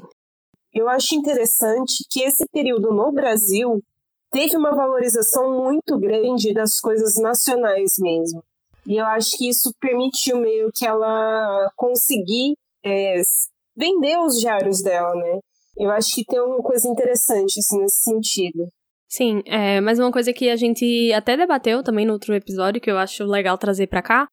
Eu 0.74 0.88
acho 0.88 1.16
interessante 1.16 2.06
que 2.10 2.22
esse 2.22 2.46
período 2.52 2.92
no 2.92 3.12
Brasil 3.12 3.82
teve 4.32 4.56
uma 4.56 4.76
valorização 4.76 5.64
muito 5.64 5.98
grande 5.98 6.54
das 6.54 6.80
coisas 6.80 7.16
nacionais 7.16 7.94
mesmo. 8.00 8.44
E 8.86 8.98
eu 8.98 9.06
acho 9.06 9.38
que 9.38 9.50
isso 9.50 9.74
permitiu 9.80 10.38
meio 10.38 10.72
que 10.74 10.86
ela 10.86 11.70
conseguir 11.76 12.54
é, 12.84 13.22
vender 13.76 14.18
os 14.20 14.40
diários 14.40 14.82
dela, 14.82 15.14
né? 15.16 15.40
Eu 15.78 15.90
acho 15.92 16.14
que 16.14 16.26
tem 16.26 16.40
uma 16.40 16.62
coisa 16.62 16.88
interessante 16.88 17.60
assim, 17.60 17.80
nesse 17.80 18.04
sentido. 18.04 18.68
Sim, 19.08 19.42
é, 19.46 19.82
mas 19.82 19.98
uma 19.98 20.12
coisa 20.12 20.32
que 20.32 20.50
a 20.50 20.56
gente 20.56 21.12
até 21.14 21.36
debateu 21.36 21.84
também 21.84 22.06
no 22.06 22.14
outro 22.14 22.34
episódio, 22.36 22.82
que 22.82 22.92
eu 22.92 22.98
acho 22.98 23.24
legal 23.24 23.58
trazer 23.58 23.88
para 23.88 24.04
cá, 24.04 24.28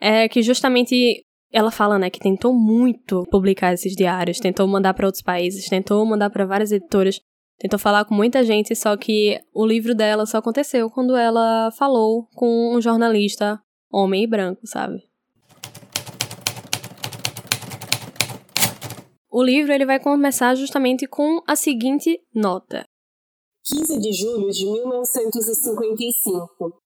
é 0.00 0.28
que 0.28 0.42
justamente 0.42 1.24
ela 1.52 1.70
fala, 1.70 1.98
né, 1.98 2.08
que 2.08 2.18
tentou 2.18 2.54
muito 2.54 3.24
publicar 3.30 3.74
esses 3.74 3.94
diários, 3.94 4.40
tentou 4.40 4.66
mandar 4.66 4.94
para 4.94 5.06
outros 5.06 5.22
países, 5.22 5.68
tentou 5.68 6.04
mandar 6.06 6.30
para 6.30 6.46
várias 6.46 6.72
editoras, 6.72 7.20
tentou 7.58 7.78
falar 7.78 8.06
com 8.06 8.14
muita 8.14 8.42
gente, 8.42 8.74
só 8.74 8.96
que 8.96 9.38
o 9.54 9.66
livro 9.66 9.94
dela 9.94 10.24
só 10.24 10.38
aconteceu 10.38 10.88
quando 10.88 11.14
ela 11.14 11.70
falou 11.72 12.26
com 12.34 12.74
um 12.74 12.80
jornalista 12.80 13.60
homem 13.92 14.24
e 14.24 14.26
branco, 14.26 14.66
sabe? 14.66 15.06
O 19.30 19.42
livro 19.42 19.72
ele 19.72 19.86
vai 19.86 20.00
começar 20.00 20.54
justamente 20.54 21.06
com 21.06 21.42
a 21.46 21.54
seguinte 21.54 22.18
nota: 22.34 22.84
15 23.64 23.98
de 23.98 24.12
julho 24.12 24.50
de 24.50 24.64
1955. 24.64 26.80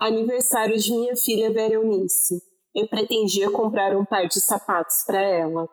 Aniversário 0.00 0.76
de 0.76 0.90
minha 0.90 1.14
filha 1.14 1.52
Berenice. 1.52 2.51
Eu 2.74 2.88
pretendia 2.88 3.50
comprar 3.50 3.96
um 3.96 4.04
par 4.04 4.26
de 4.26 4.40
sapatos 4.40 5.04
para 5.06 5.20
ela. 5.20 5.68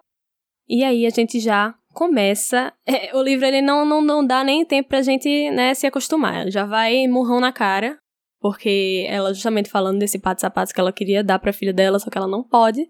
E 0.67 0.83
aí 0.83 1.05
a 1.05 1.09
gente 1.09 1.39
já 1.39 1.73
começa. 1.93 2.73
É, 2.85 3.15
o 3.15 3.21
livro 3.21 3.45
ele 3.45 3.61
não, 3.61 3.85
não, 3.85 4.01
não 4.01 4.25
dá 4.25 4.43
nem 4.43 4.65
tempo 4.65 4.89
pra 4.89 5.01
gente 5.01 5.51
né, 5.51 5.73
se 5.75 5.85
acostumar. 5.85 6.49
Já 6.49 6.65
vai 6.65 7.07
murrão 7.07 7.39
na 7.39 7.51
cara. 7.51 7.97
Porque 8.41 9.05
ela 9.07 9.33
justamente 9.33 9.69
falando 9.69 9.99
desse 9.99 10.17
pato 10.17 10.41
sapatos 10.41 10.71
que 10.71 10.79
ela 10.79 10.93
queria 10.93 11.23
dar 11.23 11.39
pra 11.39 11.53
filha 11.53 11.73
dela, 11.73 11.99
só 11.99 12.09
que 12.09 12.17
ela 12.17 12.27
não 12.27 12.41
pode. 12.41 12.87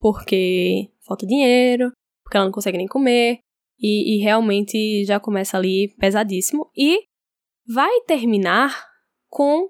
Porque 0.00 0.90
falta 1.06 1.26
dinheiro, 1.26 1.92
porque 2.24 2.36
ela 2.36 2.46
não 2.46 2.52
consegue 2.52 2.78
nem 2.78 2.86
comer. 2.86 3.38
E, 3.78 4.16
e 4.16 4.22
realmente 4.22 5.04
já 5.04 5.20
começa 5.20 5.56
ali 5.56 5.94
pesadíssimo. 5.98 6.70
E 6.76 7.04
vai 7.66 8.00
terminar 8.06 8.74
com 9.28 9.68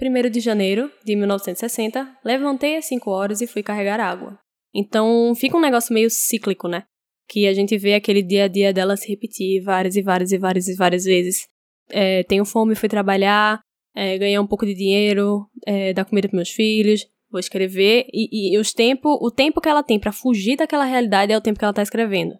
1 0.00 0.30
de 0.30 0.40
janeiro 0.40 0.90
de 1.04 1.14
1960. 1.14 2.18
Levantei 2.24 2.76
às 2.76 2.86
5 2.86 3.10
horas 3.10 3.40
e 3.40 3.46
fui 3.46 3.62
carregar 3.62 4.00
água. 4.00 4.38
Então 4.74 5.34
fica 5.34 5.56
um 5.56 5.60
negócio 5.60 5.92
meio 5.92 6.10
cíclico, 6.10 6.68
né? 6.68 6.84
Que 7.28 7.46
a 7.46 7.52
gente 7.52 7.76
vê 7.76 7.94
aquele 7.94 8.22
dia 8.22 8.44
a 8.44 8.48
dia 8.48 8.72
dela 8.72 8.96
se 8.96 9.08
repetir 9.08 9.62
várias 9.62 9.96
e 9.96 10.02
várias 10.02 10.32
e 10.32 10.38
várias 10.38 10.68
e 10.68 10.74
várias 10.74 11.04
vezes. 11.04 11.46
É, 11.90 12.22
tenho 12.24 12.44
fome, 12.44 12.74
fui 12.74 12.88
trabalhar, 12.88 13.60
é, 13.94 14.16
ganhar 14.16 14.40
um 14.40 14.46
pouco 14.46 14.64
de 14.64 14.74
dinheiro, 14.74 15.46
é, 15.66 15.92
dar 15.92 16.04
comida 16.04 16.28
para 16.28 16.36
meus 16.36 16.50
filhos, 16.50 17.06
vou 17.30 17.40
escrever 17.40 18.06
e, 18.12 18.54
e 18.54 18.58
os 18.58 18.72
tempo, 18.72 19.18
o 19.20 19.30
tempo 19.30 19.60
que 19.60 19.68
ela 19.68 19.82
tem 19.82 19.98
para 19.98 20.12
fugir 20.12 20.56
daquela 20.56 20.84
realidade 20.84 21.32
é 21.32 21.36
o 21.36 21.40
tempo 21.40 21.58
que 21.58 21.64
ela 21.64 21.74
tá 21.74 21.82
escrevendo. 21.82 22.34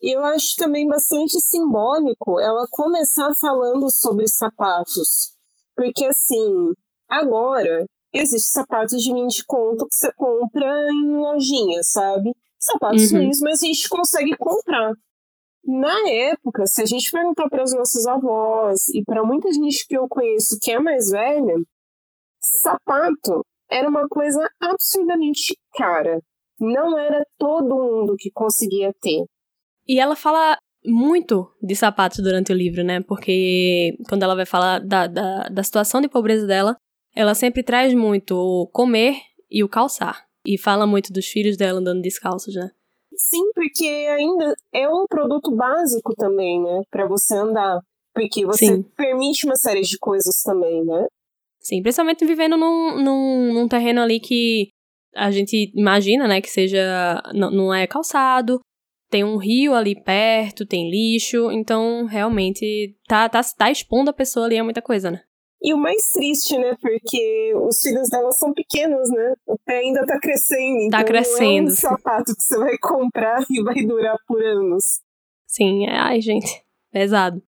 E 0.00 0.14
eu 0.14 0.24
acho 0.24 0.56
também 0.56 0.86
bastante 0.86 1.40
simbólico 1.40 2.38
ela 2.40 2.66
começar 2.70 3.30
falando 3.40 3.90
sobre 3.90 4.28
sapatos, 4.28 5.32
porque 5.74 6.04
assim, 6.04 6.72
agora 7.08 7.84
existe 8.12 8.48
sapatos 8.48 9.02
de 9.02 9.12
20 9.12 9.44
conto 9.46 9.86
que 9.86 9.94
você 9.94 10.12
compra 10.14 10.72
em 10.92 11.16
lojinha, 11.16 11.80
sabe? 11.82 12.32
Sapatos 12.58 13.10
uhum. 13.10 13.18
ruins, 13.18 13.40
mas 13.40 13.62
a 13.62 13.66
gente 13.66 13.88
consegue 13.88 14.36
comprar. 14.36 14.92
Na 15.66 16.10
época, 16.10 16.66
se 16.66 16.82
a 16.82 16.86
gente 16.86 17.10
perguntar 17.10 17.48
para 17.48 17.64
os 17.64 17.74
nossos 17.74 18.06
avós 18.06 18.88
e 18.88 19.02
para 19.02 19.24
muita 19.24 19.52
gente 19.52 19.86
que 19.86 19.96
eu 19.96 20.06
conheço 20.08 20.58
que 20.60 20.70
é 20.70 20.78
mais 20.78 21.10
velha, 21.10 21.54
sapato 22.38 23.44
era 23.70 23.88
uma 23.88 24.06
coisa 24.08 24.46
absurdamente 24.60 25.56
cara. 25.74 26.20
Não 26.60 26.98
era 26.98 27.24
todo 27.38 27.74
mundo 27.74 28.14
que 28.16 28.30
conseguia 28.30 28.92
ter. 29.00 29.24
E 29.88 29.98
ela 29.98 30.14
fala 30.14 30.56
muito 30.84 31.50
de 31.62 31.74
sapatos 31.74 32.22
durante 32.22 32.52
o 32.52 32.56
livro, 32.56 32.84
né? 32.84 33.00
Porque 33.02 33.96
quando 34.08 34.22
ela 34.22 34.36
vai 34.36 34.46
falar 34.46 34.80
da, 34.80 35.06
da, 35.06 35.48
da 35.48 35.62
situação 35.62 36.00
de 36.00 36.08
pobreza 36.08 36.46
dela, 36.46 36.76
ela 37.14 37.34
sempre 37.34 37.62
traz 37.62 37.94
muito 37.94 38.34
o 38.36 38.66
comer 38.66 39.16
e 39.50 39.62
o 39.62 39.68
calçar. 39.68 40.26
E 40.46 40.58
fala 40.58 40.86
muito 40.86 41.12
dos 41.12 41.26
filhos 41.26 41.56
dela 41.56 41.80
andando 41.80 42.02
descalços, 42.02 42.54
né? 42.54 42.70
Sim, 43.16 43.50
porque 43.54 43.86
ainda 43.86 44.54
é 44.72 44.88
um 44.88 45.06
produto 45.08 45.54
básico 45.54 46.14
também, 46.16 46.60
né? 46.60 46.82
Para 46.90 47.06
você 47.06 47.34
andar. 47.34 47.80
Porque 48.12 48.44
você 48.44 48.66
Sim. 48.66 48.82
permite 48.96 49.46
uma 49.46 49.56
série 49.56 49.80
de 49.82 49.98
coisas 49.98 50.42
também, 50.42 50.84
né? 50.84 51.06
Sim, 51.60 51.80
principalmente 51.82 52.26
vivendo 52.26 52.56
num, 52.56 53.02
num, 53.02 53.54
num 53.54 53.68
terreno 53.68 54.02
ali 54.02 54.20
que 54.20 54.68
a 55.14 55.30
gente 55.30 55.72
imagina, 55.74 56.28
né, 56.28 56.40
que 56.40 56.50
seja. 56.50 57.22
não, 57.32 57.50
não 57.50 57.74
é 57.74 57.86
calçado, 57.86 58.60
tem 59.08 59.24
um 59.24 59.36
rio 59.36 59.74
ali 59.74 59.94
perto, 59.94 60.66
tem 60.66 60.90
lixo, 60.90 61.50
então 61.50 62.04
realmente 62.04 62.96
tá, 63.06 63.28
tá, 63.28 63.40
tá 63.56 63.70
expondo 63.70 64.10
a 64.10 64.12
pessoa 64.12 64.46
ali 64.46 64.58
a 64.58 64.64
muita 64.64 64.82
coisa, 64.82 65.10
né? 65.10 65.22
E 65.64 65.72
o 65.72 65.78
mais 65.78 66.10
triste, 66.10 66.58
né? 66.58 66.76
Porque 66.78 67.54
os 67.54 67.80
filhos 67.80 68.10
dela 68.10 68.30
são 68.32 68.52
pequenos, 68.52 69.08
né? 69.10 69.32
O 69.46 69.58
pé 69.58 69.78
ainda 69.78 70.04
tá 70.04 70.20
crescendo. 70.20 70.90
Tá 70.90 71.00
então 71.00 71.04
crescendo. 71.04 71.62
Não 71.62 71.70
é 71.70 71.72
um 71.72 71.74
sapato 71.74 72.36
que 72.36 72.42
você 72.42 72.58
vai 72.58 72.76
comprar 72.78 73.42
e 73.48 73.62
vai 73.62 73.82
durar 73.82 74.18
por 74.28 74.44
anos. 74.44 75.00
Sim, 75.46 75.86
é, 75.86 75.96
ai, 75.96 76.20
gente, 76.20 76.62
pesado. 76.92 77.42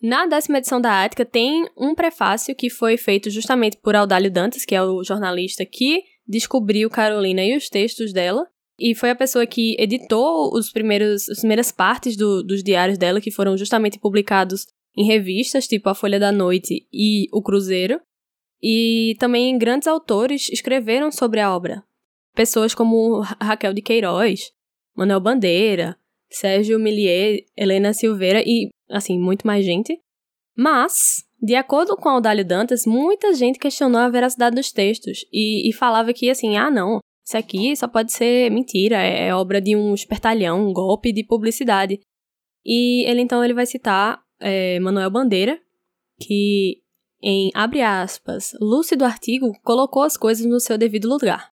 Na 0.00 0.24
décima 0.26 0.58
edição 0.58 0.80
da 0.80 1.04
Ática 1.04 1.26
tem 1.26 1.68
um 1.76 1.94
prefácio 1.94 2.56
que 2.56 2.70
foi 2.70 2.96
feito 2.96 3.28
justamente 3.28 3.76
por 3.76 3.94
Audálio 3.94 4.32
Dantas, 4.32 4.64
que 4.64 4.74
é 4.74 4.82
o 4.82 5.04
jornalista 5.04 5.66
que 5.66 6.02
descobriu 6.26 6.88
Carolina 6.88 7.44
e 7.44 7.54
os 7.54 7.68
textos 7.68 8.14
dela. 8.14 8.46
E 8.80 8.94
foi 8.94 9.10
a 9.10 9.14
pessoa 9.14 9.46
que 9.46 9.76
editou 9.78 10.50
os 10.54 10.72
primeiros, 10.72 11.28
as 11.28 11.40
primeiras 11.40 11.70
partes 11.70 12.16
do, 12.16 12.42
dos 12.42 12.64
diários 12.64 12.96
dela, 12.96 13.20
que 13.20 13.30
foram 13.30 13.56
justamente 13.58 13.98
publicados 13.98 14.66
em 14.96 15.04
revistas, 15.04 15.66
tipo 15.66 15.88
A 15.88 15.94
Folha 15.94 16.18
da 16.18 16.30
Noite 16.30 16.86
e 16.92 17.28
O 17.32 17.42
Cruzeiro, 17.42 18.00
e 18.62 19.16
também 19.18 19.58
grandes 19.58 19.88
autores 19.88 20.48
escreveram 20.50 21.10
sobre 21.10 21.40
a 21.40 21.54
obra. 21.54 21.82
Pessoas 22.34 22.74
como 22.74 23.20
Raquel 23.40 23.74
de 23.74 23.82
Queiroz, 23.82 24.52
Manuel 24.96 25.20
Bandeira, 25.20 25.96
Sérgio 26.30 26.78
Millier, 26.78 27.44
Helena 27.56 27.92
Silveira 27.92 28.42
e, 28.46 28.68
assim, 28.88 29.18
muito 29.18 29.46
mais 29.46 29.64
gente. 29.64 30.00
Mas, 30.56 31.24
de 31.42 31.54
acordo 31.54 31.96
com 31.96 32.08
Audálio 32.08 32.44
Dantas, 32.44 32.86
muita 32.86 33.34
gente 33.34 33.58
questionou 33.58 34.00
a 34.00 34.08
veracidade 34.08 34.56
dos 34.56 34.72
textos 34.72 35.26
e, 35.32 35.68
e 35.68 35.72
falava 35.72 36.12
que, 36.12 36.30
assim, 36.30 36.56
ah, 36.56 36.70
não, 36.70 37.00
isso 37.24 37.36
aqui 37.36 37.74
só 37.76 37.88
pode 37.88 38.12
ser 38.12 38.50
mentira, 38.50 38.96
é, 38.96 39.28
é 39.28 39.34
obra 39.34 39.60
de 39.60 39.76
um 39.76 39.94
espertalhão, 39.94 40.68
um 40.68 40.72
golpe 40.72 41.12
de 41.12 41.24
publicidade. 41.24 42.00
E 42.64 43.04
ele, 43.08 43.20
então, 43.20 43.44
ele 43.44 43.54
vai 43.54 43.66
citar 43.66 44.22
é, 44.42 44.78
Manuel 44.80 45.10
Bandeira, 45.10 45.58
que, 46.20 46.82
em 47.22 47.50
abre 47.54 47.80
aspas, 47.80 48.52
lúcido 48.60 49.04
artigo, 49.04 49.52
colocou 49.62 50.02
as 50.02 50.16
coisas 50.16 50.44
no 50.44 50.60
seu 50.60 50.76
devido 50.76 51.08
lugar. 51.08 51.50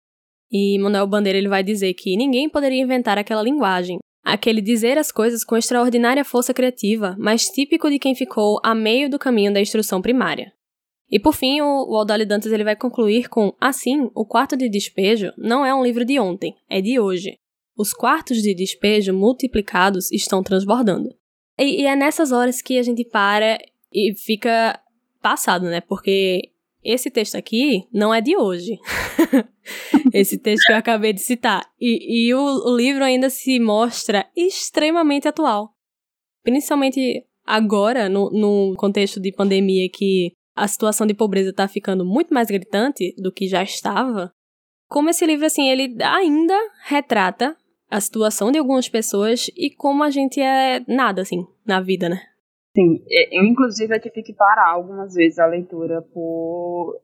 E 0.50 0.78
Manuel 0.78 1.06
Bandeira 1.06 1.38
ele 1.38 1.48
vai 1.48 1.62
dizer 1.62 1.94
que 1.94 2.16
ninguém 2.16 2.48
poderia 2.48 2.80
inventar 2.80 3.18
aquela 3.18 3.42
linguagem, 3.42 3.98
aquele 4.24 4.60
dizer 4.60 4.96
as 4.96 5.10
coisas 5.10 5.44
com 5.44 5.56
extraordinária 5.56 6.24
força 6.24 6.54
criativa, 6.54 7.16
mas 7.18 7.48
típico 7.48 7.90
de 7.90 7.98
quem 7.98 8.14
ficou 8.14 8.60
a 8.62 8.74
meio 8.74 9.10
do 9.10 9.18
caminho 9.18 9.52
da 9.52 9.60
instrução 9.60 10.00
primária. 10.00 10.52
E 11.10 11.18
por 11.18 11.34
fim, 11.34 11.60
o, 11.60 11.90
o 11.90 11.96
Aldali 11.96 12.24
Dantas 12.24 12.52
ele 12.52 12.64
vai 12.64 12.76
concluir 12.76 13.28
com: 13.28 13.52
assim, 13.60 14.10
o 14.14 14.24
quarto 14.24 14.56
de 14.56 14.68
despejo 14.68 15.32
não 15.36 15.64
é 15.64 15.74
um 15.74 15.84
livro 15.84 16.04
de 16.04 16.18
ontem, 16.18 16.54
é 16.68 16.80
de 16.80 16.98
hoje. 16.98 17.38
Os 17.76 17.92
quartos 17.92 18.40
de 18.40 18.54
despejo 18.54 19.12
multiplicados 19.12 20.10
estão 20.12 20.42
transbordando. 20.42 21.10
E, 21.58 21.82
e 21.82 21.86
é 21.86 21.94
nessas 21.94 22.32
horas 22.32 22.60
que 22.60 22.78
a 22.78 22.82
gente 22.82 23.04
para 23.04 23.58
e 23.92 24.14
fica 24.14 24.80
passado, 25.22 25.66
né? 25.66 25.80
Porque 25.80 26.50
esse 26.82 27.10
texto 27.10 27.36
aqui 27.36 27.88
não 27.92 28.12
é 28.12 28.20
de 28.20 28.36
hoje. 28.36 28.78
esse 30.12 30.38
texto 30.38 30.66
que 30.66 30.72
eu 30.72 30.76
acabei 30.76 31.12
de 31.12 31.20
citar. 31.20 31.64
E, 31.80 32.26
e 32.26 32.34
o, 32.34 32.40
o, 32.40 32.76
livro 32.76 33.02
ainda 33.02 33.30
se 33.30 33.58
mostra 33.58 34.26
extremamente 34.36 35.26
atual. 35.26 35.70
Principalmente 36.42 37.24
agora, 37.46 38.08
no, 38.08 38.30
no 38.30 38.74
contexto 38.76 39.18
de 39.18 39.32
pandemia, 39.32 39.88
que 39.88 40.32
a 40.54 40.68
situação 40.68 41.06
de 41.06 41.14
pobreza 41.14 41.50
está 41.50 41.66
ficando 41.66 42.04
muito 42.04 42.34
mais 42.34 42.48
gritante 42.48 43.14
do 43.16 43.32
que 43.32 43.48
já 43.48 43.62
estava. 43.62 44.30
Como 44.86 45.08
esse 45.08 45.24
livro, 45.24 45.46
assim, 45.46 45.68
ele 45.68 45.96
ainda 46.02 46.58
retrata 46.84 47.56
a 47.90 48.00
situação 48.00 48.50
de 48.50 48.58
algumas 48.58 48.88
pessoas 48.88 49.50
e 49.56 49.70
como 49.70 50.02
a 50.02 50.10
gente 50.10 50.40
é 50.40 50.80
nada, 50.88 51.22
assim, 51.22 51.46
na 51.64 51.80
vida, 51.80 52.08
né? 52.08 52.20
Sim, 52.76 53.04
eu 53.30 53.44
inclusive 53.44 53.98
tive 54.00 54.22
que 54.22 54.32
parar 54.32 54.70
algumas 54.70 55.14
vezes 55.14 55.38
a 55.38 55.46
leitura 55.46 56.02
por... 56.02 57.00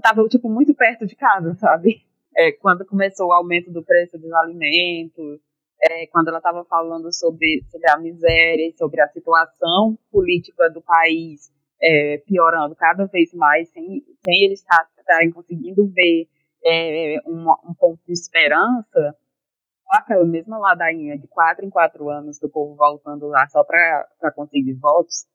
Tava, 0.00 0.26
tipo, 0.28 0.48
muito 0.48 0.74
perto 0.74 1.06
de 1.06 1.16
casa, 1.16 1.54
sabe? 1.54 2.02
É, 2.36 2.52
quando 2.52 2.86
começou 2.86 3.28
o 3.28 3.32
aumento 3.32 3.72
do 3.72 3.82
preço 3.82 4.16
dos 4.16 4.32
alimentos, 4.32 5.40
é, 5.82 6.06
quando 6.06 6.28
ela 6.28 6.38
estava 6.38 6.64
falando 6.64 7.12
sobre, 7.12 7.64
sobre 7.68 7.90
a 7.90 7.98
miséria 7.98 8.68
e 8.68 8.76
sobre 8.76 9.00
a 9.00 9.08
situação 9.08 9.98
política 10.10 10.70
do 10.70 10.80
país 10.80 11.50
é, 11.82 12.18
piorando 12.18 12.74
cada 12.76 13.06
vez 13.06 13.32
mais, 13.34 13.68
sem, 13.70 14.04
sem 14.24 14.44
eles 14.44 14.64
estarem 14.98 15.30
conseguindo 15.30 15.86
ver 15.88 16.28
é, 16.64 17.16
um, 17.26 17.50
um 17.68 17.74
ponto 17.74 18.00
de 18.06 18.12
esperança, 18.12 19.16
aquela 19.90 20.24
mesma 20.24 20.58
ladainha 20.58 21.18
de 21.18 21.26
quatro 21.26 21.64
em 21.64 21.70
quatro 21.70 22.08
anos 22.08 22.38
do 22.38 22.48
povo 22.48 22.74
voltando 22.74 23.26
lá 23.28 23.46
só 23.48 23.64
para 23.64 24.32
conseguir 24.34 24.74
votos, 24.74 25.26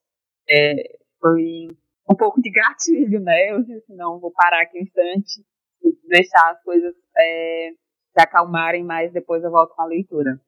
é, 0.50 0.98
foi 1.20 1.68
um 2.10 2.16
pouco 2.16 2.42
de 2.42 2.52
gatilho, 2.52 3.20
né? 3.20 3.52
Eu 3.52 3.63
disse, 3.63 3.94
não, 3.94 4.20
vou 4.20 4.32
parar 4.32 4.62
aqui 4.62 4.78
um 4.78 4.82
instante 4.82 5.46
e 5.84 6.08
deixar 6.08 6.52
as 6.52 6.62
coisas 6.63 6.94
é, 7.18 7.72
se 8.13 8.22
acalmarem 8.22 8.84
mais, 8.84 9.12
depois 9.12 9.44
eu 9.44 9.52
volto 9.52 9.74
com 9.76 9.82
a 9.82 9.88
leitura. 9.88 10.39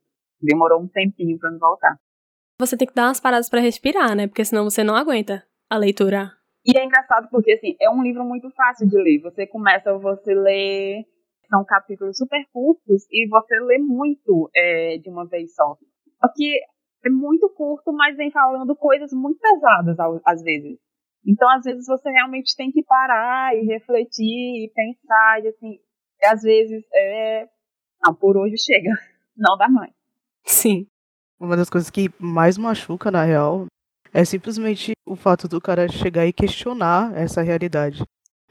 Demorou 0.42 0.82
um 0.82 0.88
tempinho 0.88 1.40
para 1.40 1.52
me 1.52 1.58
voltar. 1.58 1.98
Você 2.60 2.78
tem 2.78 2.88
que 2.88 2.94
dar 2.94 3.08
umas 3.08 3.20
paradas 3.20 3.50
para 3.50 3.62
respirar, 3.62 4.16
né? 4.16 4.28
Porque 4.28 4.46
senão 4.46 4.64
você 4.64 4.84
não 4.84 4.96
aguenta 4.96 5.46
a 5.70 5.78
leitura. 5.78 6.32
E 6.66 6.78
é 6.78 6.84
engraçado 6.84 7.28
porque, 7.30 7.54
assim, 7.54 7.76
é 7.80 7.90
um 7.90 8.02
livro 8.02 8.24
muito 8.24 8.50
fácil 8.52 8.88
de 8.88 8.98
ler. 8.98 9.22
Você 9.22 9.46
começa, 9.46 9.98
você 9.98 10.34
lê 10.34 11.06
são 11.48 11.64
capítulos 11.66 12.18
super 12.18 12.44
curtos 12.52 13.06
e 13.12 13.28
você 13.28 13.60
lê 13.60 13.78
muito 13.78 14.50
é, 14.56 14.98
de 14.98 15.10
uma 15.10 15.26
vez 15.26 15.54
só. 15.54 15.78
Porque 16.20 16.60
é 17.06 17.10
muito 17.10 17.50
curto, 17.50 17.92
mas 17.94 18.18
vem 18.18 18.32
falando 18.32 18.76
coisas 18.76 19.12
muito 19.14 19.40
pesadas 19.40 19.98
às 20.26 20.42
vezes. 20.42 20.80
Então, 21.26 21.50
às 21.50 21.64
vezes, 21.64 21.88
você 21.88 22.10
realmente 22.10 22.56
tem 22.56 22.72
que 22.72 22.84
parar 22.84 23.56
e 23.56 23.66
refletir 23.66 24.64
e 24.64 24.72
pensar, 24.74 25.44
e 25.44 25.48
assim, 25.48 25.80
e 26.22 26.28
às 26.28 26.42
vezes 26.44 26.84
é. 26.94 27.48
Não, 28.06 28.14
por 28.14 28.38
hoje 28.38 28.58
chega. 28.58 28.90
Não 29.36 29.58
dá 29.58 29.68
mais. 29.68 29.92
Sim. 30.44 30.88
Uma 31.40 31.58
das 31.58 31.70
coisas 31.70 31.90
que 31.90 32.10
mais 32.20 32.58
machuca, 32.58 33.10
na 33.10 33.24
real, 33.24 33.66
é 34.14 34.24
simplesmente 34.24 34.94
o 35.06 35.16
fato 35.16 35.48
do 35.48 35.60
cara 35.60 35.88
chegar 35.90 36.26
e 36.26 36.32
questionar 36.32 37.14
essa 37.18 37.42
realidade. 37.42 38.04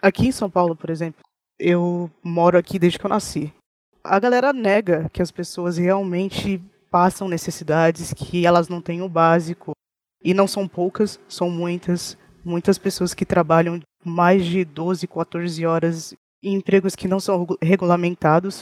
Aqui 0.02 0.26
em 0.26 0.32
São 0.32 0.50
Paulo, 0.50 0.76
por 0.76 0.90
exemplo, 0.90 1.23
eu 1.58 2.10
moro 2.22 2.58
aqui 2.58 2.78
desde 2.78 2.98
que 2.98 3.06
eu 3.06 3.10
nasci. 3.10 3.52
A 4.02 4.18
galera 4.18 4.52
nega 4.52 5.08
que 5.12 5.22
as 5.22 5.30
pessoas 5.30 5.78
realmente 5.78 6.62
passam 6.90 7.28
necessidades, 7.28 8.12
que 8.12 8.46
elas 8.46 8.68
não 8.68 8.80
têm 8.80 9.02
o 9.02 9.08
básico. 9.08 9.72
E 10.22 10.32
não 10.32 10.46
são 10.46 10.66
poucas, 10.66 11.20
são 11.28 11.50
muitas. 11.50 12.16
Muitas 12.44 12.76
pessoas 12.76 13.14
que 13.14 13.24
trabalham 13.24 13.80
mais 14.04 14.44
de 14.44 14.64
12, 14.64 15.06
14 15.06 15.64
horas 15.64 16.14
em 16.42 16.54
empregos 16.54 16.94
que 16.94 17.08
não 17.08 17.18
são 17.18 17.46
regulamentados, 17.60 18.58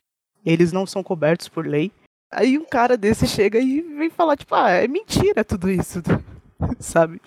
eles 0.46 0.72
não 0.72 0.86
são 0.86 1.02
cobertos 1.02 1.48
por 1.48 1.66
lei. 1.66 1.90
Aí 2.30 2.56
um 2.56 2.64
cara 2.64 2.96
desse 2.96 3.26
chega 3.26 3.58
e 3.58 3.80
vem 3.80 4.08
falar, 4.08 4.36
tipo, 4.36 4.54
ah, 4.54 4.70
é 4.70 4.86
mentira 4.86 5.44
tudo 5.44 5.68
isso, 5.68 6.00
sabe? 6.78 7.20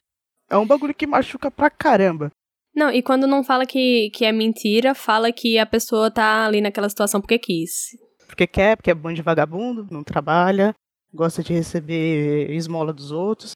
É 0.49 0.57
um 0.57 0.65
bagulho 0.65 0.93
que 0.93 1.05
machuca 1.05 1.51
pra 1.51 1.69
caramba. 1.69 2.31
Não, 2.75 2.91
e 2.91 3.01
quando 3.01 3.25
não 3.25 3.43
fala 3.43 3.65
que, 3.65 4.09
que 4.09 4.25
é 4.25 4.31
mentira, 4.31 4.93
fala 4.93 5.31
que 5.31 5.57
a 5.57 5.65
pessoa 5.65 6.11
tá 6.11 6.45
ali 6.45 6.59
naquela 6.59 6.89
situação 6.89 7.21
porque 7.21 7.39
quis. 7.39 7.97
Porque 8.27 8.45
quer, 8.45 8.75
porque 8.75 8.91
é 8.91 8.95
bom 8.95 9.13
de 9.13 9.21
vagabundo, 9.21 9.87
não 9.89 10.03
trabalha, 10.03 10.75
gosta 11.13 11.41
de 11.41 11.53
receber 11.53 12.51
esmola 12.51 12.91
dos 12.91 13.11
outros. 13.11 13.53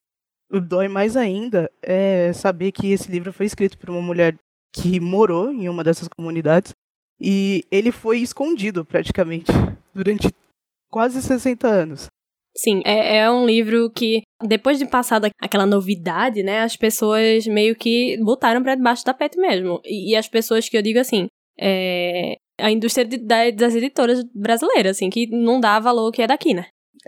O 0.49 0.59
dói 0.59 0.87
mais 0.87 1.17
ainda 1.17 1.69
é 1.81 2.31
saber 2.33 2.71
que 2.71 2.91
esse 2.91 3.11
livro 3.11 3.33
foi 3.33 3.45
escrito 3.45 3.77
por 3.77 3.89
uma 3.89 4.01
mulher 4.01 4.37
que 4.73 4.99
morou 4.99 5.51
em 5.51 5.67
uma 5.67 5.83
dessas 5.83 6.07
comunidades 6.07 6.73
e 7.19 7.65
ele 7.69 7.91
foi 7.91 8.19
escondido 8.19 8.85
praticamente 8.85 9.51
durante 9.93 10.29
quase 10.89 11.21
60 11.21 11.67
anos. 11.67 12.07
Sim, 12.55 12.81
é, 12.85 13.17
é 13.17 13.31
um 13.31 13.45
livro 13.45 13.89
que, 13.91 14.21
depois 14.43 14.77
de 14.77 14.85
passar 14.85 15.21
aquela 15.41 15.65
novidade, 15.65 16.43
né, 16.43 16.61
as 16.61 16.75
pessoas 16.75 17.45
meio 17.45 17.75
que 17.75 18.17
botaram 18.23 18.61
para 18.61 18.75
debaixo 18.75 19.03
do 19.03 19.05
tapete 19.05 19.39
mesmo. 19.39 19.79
E, 19.85 20.11
e, 20.11 20.15
as 20.15 20.27
pessoas 20.27 20.67
que 20.67 20.77
eu 20.77 20.81
digo 20.81 20.99
assim, 20.99 21.27
é, 21.59 22.37
a 22.59 22.71
indústria 22.71 23.05
de, 23.05 23.17
da, 23.17 23.49
das 23.51 23.75
editoras 23.75 24.23
brasileiras, 24.33 24.97
assim, 24.97 25.09
que 25.09 25.27
não 25.27 25.59
dá 25.59 25.79
valor 25.79 26.11
que 26.11 26.21
é 26.21 26.27
daqui, 26.27 26.53
né? 26.53 26.65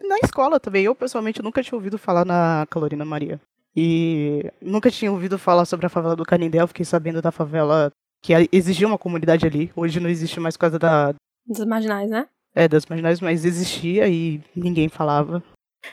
Na 0.07 0.17
escola 0.23 0.59
também, 0.59 0.85
eu 0.85 0.95
pessoalmente 0.95 1.41
nunca 1.41 1.61
tinha 1.61 1.75
ouvido 1.75 1.97
falar 1.97 2.23
na 2.23 2.65
Calorina 2.69 3.03
Maria. 3.03 3.39
E 3.75 4.49
nunca 4.61 4.89
tinha 4.91 5.11
ouvido 5.11 5.37
falar 5.37 5.65
sobre 5.65 5.85
a 5.85 5.89
favela 5.89 6.15
do 6.15 6.25
Canindé, 6.25 6.61
eu 6.61 6.67
fiquei 6.67 6.85
sabendo 6.85 7.21
da 7.21 7.31
favela 7.31 7.91
que 8.21 8.33
existia 8.51 8.87
uma 8.87 8.97
comunidade 8.97 9.45
ali. 9.45 9.71
Hoje 9.75 9.99
não 9.99 10.09
existe 10.09 10.39
mais 10.39 10.55
por 10.55 10.61
causa 10.61 10.79
da. 10.79 11.13
Dos 11.45 11.65
marginais, 11.65 12.09
né? 12.09 12.27
É, 12.53 12.67
das 12.67 12.85
marginais, 12.85 13.21
mas 13.21 13.45
existia 13.45 14.07
e 14.07 14.41
ninguém 14.55 14.89
falava. 14.89 15.43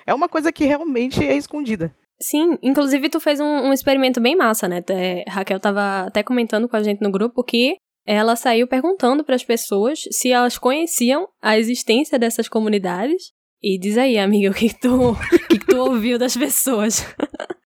É 0.07 0.13
uma 0.13 0.29
coisa 0.29 0.53
que 0.53 0.65
realmente 0.65 1.25
é 1.25 1.37
escondida. 1.37 1.95
Sim, 2.21 2.59
inclusive 2.63 3.09
tu 3.09 3.21
fez 3.21 3.39
um, 3.39 3.45
um 3.45 3.73
experimento 3.73 4.21
bem 4.21 4.35
massa, 4.35 4.67
né? 4.69 4.83
É, 4.91 5.25
Raquel 5.29 5.61
tava 5.61 6.07
até 6.07 6.23
comentando 6.23 6.69
com 6.69 6.77
a 6.77 6.83
gente 6.83 7.01
no 7.01 7.13
grupo 7.13 7.45
que 7.45 7.77
ela 8.05 8.35
saiu 8.35 8.67
perguntando 8.67 9.23
para 9.23 9.37
as 9.37 9.45
pessoas 9.45 10.01
se 10.11 10.33
elas 10.33 10.59
conheciam 10.59 11.29
a 11.43 11.59
existência 11.59 12.19
dessas 12.19 12.49
comunidades 12.49 13.33
E 13.63 13.79
diz 13.79 13.99
aí, 13.99 14.19
amiga, 14.19 14.51
o 14.51 14.55
que, 14.55 14.73
tu, 14.73 15.11
o 15.13 15.49
que 15.49 15.59
tu 15.59 15.77
ouviu 15.77 16.19
das 16.19 16.37
pessoas? 16.37 17.05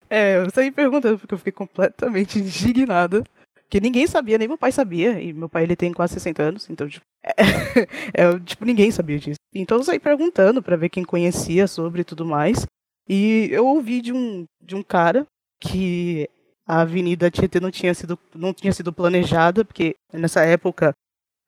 É, 0.09 0.37
eu 0.37 0.49
saí 0.49 0.71
perguntando 0.71 1.19
porque 1.19 1.33
eu 1.33 1.37
fiquei 1.37 1.53
completamente 1.53 2.39
indignada. 2.39 3.23
Que 3.73 3.81
ninguém 3.81 4.05
sabia, 4.05 4.37
nem 4.37 4.47
meu 4.47 4.55
pai 4.55 4.71
sabia. 4.71 5.19
E 5.19 5.33
meu 5.33 5.49
pai 5.49 5.63
ele 5.63 5.75
tem 5.75 5.91
quase 5.91 6.13
60 6.13 6.43
anos, 6.43 6.69
então, 6.69 6.87
tipo, 6.87 7.03
é, 7.25 8.21
é, 8.21 8.39
tipo 8.45 8.63
ninguém 8.65 8.91
sabia 8.91 9.17
disso. 9.17 9.39
Então 9.51 9.79
eu 9.79 9.83
saí 9.83 9.99
perguntando 9.99 10.61
para 10.61 10.75
ver 10.75 10.89
quem 10.89 11.03
conhecia 11.03 11.65
sobre 11.65 12.03
tudo 12.03 12.23
mais. 12.23 12.67
E 13.09 13.49
eu 13.51 13.65
ouvi 13.65 13.99
de 13.99 14.13
um, 14.13 14.45
de 14.61 14.75
um 14.75 14.83
cara 14.83 15.25
que 15.59 16.29
a 16.67 16.81
Avenida 16.81 17.31
Tietê 17.31 17.59
não 17.59 17.71
tinha 17.71 17.95
sido, 17.95 18.19
não 18.35 18.53
tinha 18.53 18.71
sido 18.71 18.93
planejada, 18.93 19.65
porque 19.65 19.95
nessa 20.13 20.43
época 20.43 20.93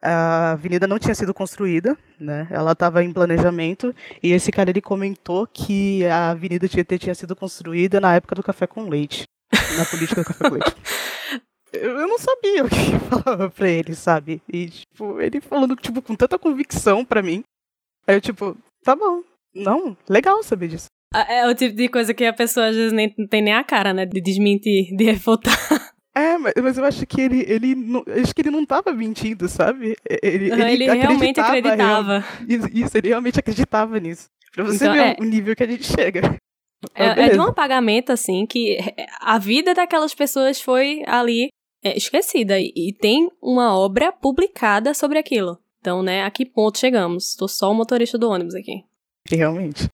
a 0.02 0.54
avenida 0.54 0.88
não 0.88 0.98
tinha 0.98 1.14
sido 1.14 1.32
construída, 1.32 1.96
né? 2.20 2.48
Ela 2.50 2.72
estava 2.72 3.04
em 3.04 3.14
planejamento 3.14 3.94
e 4.24 4.32
esse 4.32 4.52
cara 4.52 4.72
ele 4.72 4.82
comentou 4.82 5.46
que 5.46 6.04
a 6.08 6.32
Avenida 6.32 6.68
Tietê 6.68 6.98
tinha 6.98 7.14
sido 7.14 7.36
construída 7.36 8.02
na 8.02 8.16
época 8.16 8.34
do 8.34 8.42
café 8.42 8.66
com 8.66 8.90
leite, 8.90 9.26
na 9.78 9.86
política 9.86 10.22
do 10.22 10.28
café 10.28 10.50
com 10.50 10.56
leite. 10.56 10.76
Eu 11.76 12.08
não 12.08 12.18
sabia 12.18 12.66
o 12.66 12.70
que 12.70 13.00
falava 13.10 13.50
pra 13.50 13.70
ele, 13.70 13.96
sabe? 13.96 14.42
E, 14.52 14.70
tipo, 14.70 15.20
ele 15.20 15.42
falando, 15.42 15.76
tipo, 15.76 16.02
com 16.02 16.16
tanta 16.16 16.40
convicção 16.40 17.04
pra 17.06 17.22
mim. 17.22 17.44
Aí 18.08 18.16
eu, 18.16 18.22
tipo, 18.22 18.58
tá 18.84 18.96
bom. 18.96 19.24
Não, 19.54 19.96
legal 20.10 20.44
saber 20.44 20.68
disso. 20.68 20.88
É 21.30 21.48
o 21.48 21.56
tipo 21.56 21.76
de 21.76 21.88
coisa 21.88 22.14
que 22.14 22.26
a 22.26 22.34
pessoa 22.34 22.68
às 22.68 22.76
vezes 22.76 22.92
nem 22.92 23.10
tem 23.10 23.42
nem 23.42 23.54
a 23.54 23.64
cara, 23.64 23.94
né? 23.94 24.06
De 24.06 24.20
desmentir, 24.20 24.96
de 24.96 25.04
refutar. 25.04 25.54
É, 26.18 26.38
mas, 26.38 26.54
mas 26.64 26.78
eu 26.78 26.86
acho 26.86 27.06
que 27.06 27.20
ele, 27.20 27.44
ele 27.46 27.76
não, 27.76 28.02
acho 28.08 28.34
que 28.34 28.42
ele 28.42 28.50
não 28.50 28.66
tava 28.66 28.94
mentindo, 28.94 29.50
sabe? 29.50 29.98
Ele, 30.10 30.50
ele, 30.50 30.86
ele 30.86 30.86
realmente 30.86 31.42
acreditava. 31.42 32.20
Real, 32.48 32.70
isso, 32.74 32.98
ele 32.98 33.10
realmente 33.10 33.38
acreditava 33.38 34.00
nisso. 34.00 34.30
Pra 34.54 34.64
você 34.64 34.86
então, 34.86 34.94
ver 34.94 35.02
é, 35.02 35.16
o 35.20 35.26
nível 35.26 35.54
que 35.54 35.64
a 35.64 35.68
gente 35.68 35.84
chega. 35.84 36.22
É, 36.94 37.26
é, 37.26 37.30
de 37.32 37.38
um 37.38 37.44
apagamento, 37.44 38.14
assim, 38.14 38.46
que 38.46 38.78
a 39.20 39.38
vida 39.38 39.74
daquelas 39.74 40.16
pessoas 40.16 40.62
foi 40.62 41.04
ali 41.06 41.50
é, 41.86 41.96
esquecida. 41.96 42.60
E, 42.60 42.92
tem 43.00 43.30
uma 43.40 43.78
obra 43.78 44.12
publicada 44.12 44.94
sobre 44.96 45.20
aquilo. 45.20 45.60
Então, 45.80 46.02
né, 46.02 46.24
a 46.24 46.32
que 46.32 46.44
ponto 46.44 46.80
chegamos? 46.80 47.36
Tô 47.36 47.48
só 47.48 47.72
o 47.72 47.76
motorista 47.76 48.18
do 48.18 48.28
ônibus 48.28 48.56
aqui. 48.56 48.84
Realmente. 49.30 49.88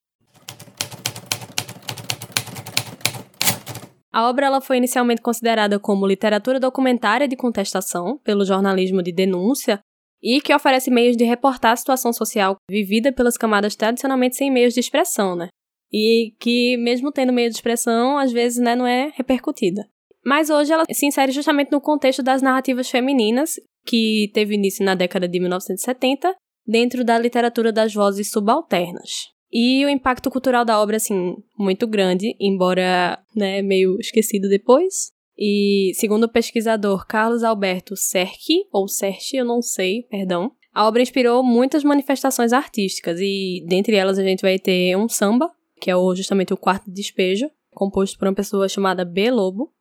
A 4.13 4.29
obra 4.29 4.45
ela 4.45 4.61
foi 4.61 4.77
inicialmente 4.77 5.21
considerada 5.21 5.79
como 5.79 6.07
literatura 6.07 6.59
documentária 6.59 7.27
de 7.27 7.35
contestação 7.35 8.17
pelo 8.23 8.45
jornalismo 8.45 9.01
de 9.01 9.11
denúncia 9.11 9.79
e 10.21 10.39
que 10.41 10.53
oferece 10.53 10.91
meios 10.91 11.17
de 11.17 11.23
reportar 11.23 11.71
a 11.73 11.77
situação 11.77 12.13
social 12.13 12.55
vivida 12.69 13.11
pelas 13.11 13.37
camadas 13.37 13.75
tradicionalmente 13.75 14.35
sem 14.35 14.51
meios 14.51 14.73
de 14.73 14.79
expressão, 14.79 15.35
né? 15.35 15.47
E 15.91 16.33
que, 16.39 16.77
mesmo 16.77 17.11
tendo 17.11 17.33
meio 17.33 17.49
de 17.49 17.55
expressão, 17.55 18.17
às 18.17 18.31
vezes 18.31 18.59
né, 18.59 18.75
não 18.75 18.85
é 18.85 19.11
repercutida. 19.15 19.87
Mas 20.23 20.49
hoje 20.49 20.71
ela 20.71 20.85
se 20.91 21.05
insere 21.05 21.31
justamente 21.31 21.71
no 21.71 21.81
contexto 21.81 22.21
das 22.21 22.41
narrativas 22.41 22.89
femininas, 22.89 23.55
que 23.85 24.29
teve 24.33 24.55
início 24.55 24.85
na 24.85 24.95
década 24.95 25.27
de 25.27 25.39
1970, 25.39 26.35
dentro 26.65 27.03
da 27.03 27.17
literatura 27.17 27.71
das 27.71 27.93
vozes 27.93 28.29
subalternas. 28.29 29.29
E 29.51 29.83
o 29.85 29.89
impacto 29.89 30.29
cultural 30.29 30.63
da 30.63 30.79
obra, 30.79 30.97
assim, 30.97 31.35
muito 31.57 31.85
grande, 31.85 32.35
embora, 32.39 33.19
né, 33.35 33.61
meio 33.61 33.97
esquecido 33.99 34.47
depois. 34.47 35.11
E, 35.37 35.91
segundo 35.95 36.25
o 36.25 36.31
pesquisador 36.31 37.05
Carlos 37.05 37.43
Alberto 37.43 37.95
Serchi, 37.97 38.65
ou 38.71 38.87
Serchi, 38.87 39.37
eu 39.37 39.45
não 39.45 39.61
sei, 39.61 40.03
perdão, 40.03 40.51
a 40.73 40.87
obra 40.87 41.01
inspirou 41.01 41.43
muitas 41.43 41.83
manifestações 41.83 42.53
artísticas, 42.53 43.19
e 43.19 43.65
dentre 43.67 43.95
elas 43.95 44.17
a 44.17 44.23
gente 44.23 44.41
vai 44.41 44.57
ter 44.57 44.95
um 44.95 45.09
samba, 45.09 45.51
que 45.81 45.91
é 45.91 45.95
o, 45.95 46.15
justamente 46.15 46.53
o 46.53 46.57
quarto 46.57 46.89
despejo, 46.89 47.49
composto 47.71 48.17
por 48.17 48.27
uma 48.27 48.35
pessoa 48.35 48.69
chamada 48.69 49.03
B. 49.03 49.31
Lobo. 49.31 49.73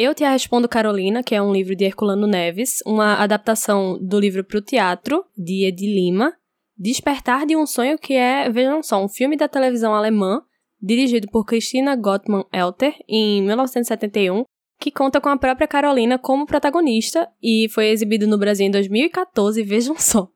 Eu 0.00 0.14
Te 0.14 0.22
Respondo 0.22 0.68
Carolina, 0.68 1.24
que 1.24 1.34
é 1.34 1.42
um 1.42 1.52
livro 1.52 1.74
de 1.74 1.84
Herculano 1.84 2.24
Neves, 2.24 2.78
uma 2.86 3.14
adaptação 3.14 3.98
do 4.00 4.20
livro 4.20 4.44
para 4.44 4.58
o 4.58 4.62
teatro, 4.62 5.24
de 5.36 5.66
Edi 5.66 5.92
Lima, 5.92 6.32
Despertar 6.76 7.44
de 7.44 7.56
um 7.56 7.66
Sonho, 7.66 7.98
que 7.98 8.14
é, 8.14 8.48
vejam 8.48 8.80
só, 8.80 9.04
um 9.04 9.08
filme 9.08 9.36
da 9.36 9.48
televisão 9.48 9.92
alemã, 9.92 10.40
dirigido 10.80 11.26
por 11.26 11.44
Christina 11.44 11.96
Gottman-Elter, 11.96 12.94
em 13.08 13.42
1971, 13.42 14.44
que 14.78 14.92
conta 14.92 15.20
com 15.20 15.30
a 15.30 15.36
própria 15.36 15.66
Carolina 15.66 16.16
como 16.16 16.46
protagonista 16.46 17.28
e 17.42 17.68
foi 17.68 17.88
exibido 17.88 18.28
no 18.28 18.38
Brasil 18.38 18.68
em 18.68 18.70
2014, 18.70 19.64
vejam 19.64 19.96
só, 19.98 20.28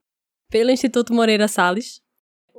pelo 0.51 0.73
Instituto 0.73 1.15
Moreira 1.15 1.47
Salles. 1.47 2.01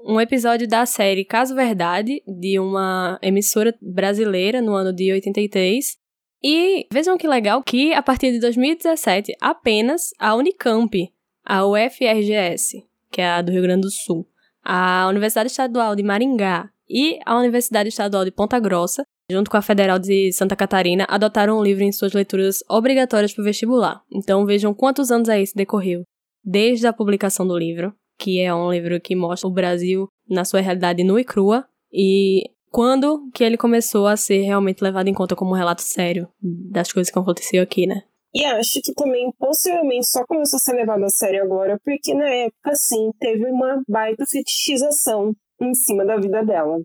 Um 0.07 0.21
episódio 0.21 0.69
da 0.69 0.85
série 0.85 1.25
Caso 1.25 1.53
Verdade, 1.53 2.23
de 2.25 2.57
uma 2.59 3.19
emissora 3.21 3.77
brasileira 3.81 4.61
no 4.61 4.73
ano 4.73 4.93
de 4.93 5.11
83. 5.11 6.01
E 6.43 6.85
vejam 6.91 7.17
que 7.17 7.27
legal 7.27 7.63
que, 7.63 7.93
a 7.93 8.01
partir 8.01 8.31
de 8.31 8.39
2017, 8.39 9.33
apenas 9.39 10.11
a 10.19 10.35
Unicamp, 10.35 11.09
a 11.45 11.65
UFRGS, 11.65 12.83
que 13.09 13.21
é 13.21 13.29
a 13.29 13.41
do 13.41 13.51
Rio 13.51 13.61
Grande 13.61 13.83
do 13.83 13.91
Sul, 13.91 14.27
a 14.61 15.07
Universidade 15.09 15.47
Estadual 15.47 15.95
de 15.95 16.03
Maringá 16.03 16.69
e 16.89 17.19
a 17.25 17.37
Universidade 17.37 17.89
Estadual 17.89 18.25
de 18.25 18.31
Ponta 18.31 18.59
Grossa, 18.59 19.05
junto 19.31 19.49
com 19.49 19.55
a 19.55 19.61
Federal 19.61 19.97
de 19.97 20.33
Santa 20.33 20.55
Catarina, 20.55 21.05
adotaram 21.09 21.57
o 21.57 21.63
livro 21.63 21.83
em 21.83 21.91
suas 21.91 22.11
leituras 22.11 22.59
obrigatórias 22.69 23.33
para 23.33 23.41
o 23.41 23.45
vestibular. 23.45 24.01
Então 24.11 24.45
vejam 24.45 24.73
quantos 24.73 25.11
anos 25.11 25.29
aí 25.29 25.47
se 25.47 25.55
decorreu 25.55 26.03
desde 26.43 26.85
a 26.87 26.93
publicação 26.93 27.47
do 27.47 27.57
livro, 27.57 27.93
que 28.17 28.39
é 28.41 28.53
um 28.53 28.71
livro 28.71 28.99
que 28.99 29.15
mostra 29.15 29.47
o 29.47 29.53
Brasil 29.53 30.07
na 30.29 30.43
sua 30.43 30.59
realidade 30.59 31.03
nua 31.03 31.21
e 31.21 31.23
crua, 31.23 31.65
e 31.91 32.49
quando 32.73 33.29
que 33.31 33.43
ele 33.43 33.55
começou 33.55 34.07
a 34.07 34.17
ser 34.17 34.41
realmente 34.41 34.83
levado 34.83 35.07
em 35.07 35.13
conta 35.13 35.35
como 35.35 35.51
um 35.51 35.55
relato 35.55 35.83
sério 35.83 36.27
das 36.41 36.91
coisas 36.91 37.13
que 37.13 37.19
aconteceu 37.19 37.61
aqui, 37.61 37.85
né? 37.85 38.01
E 38.33 38.43
acho 38.45 38.81
que 38.83 38.91
também 38.95 39.31
possivelmente 39.37 40.07
só 40.07 40.25
começou 40.25 40.57
a 40.57 40.59
ser 40.59 40.73
levado 40.73 41.03
a 41.03 41.09
sério 41.09 41.43
agora, 41.43 41.79
porque 41.85 42.15
na 42.15 42.27
época, 42.27 42.73
sim, 42.73 43.11
teve 43.19 43.45
uma 43.45 43.83
baita 43.87 44.25
fetichização 44.25 45.35
em 45.61 45.71
cima 45.75 46.03
da 46.03 46.17
vida 46.17 46.43
dela. 46.43 46.81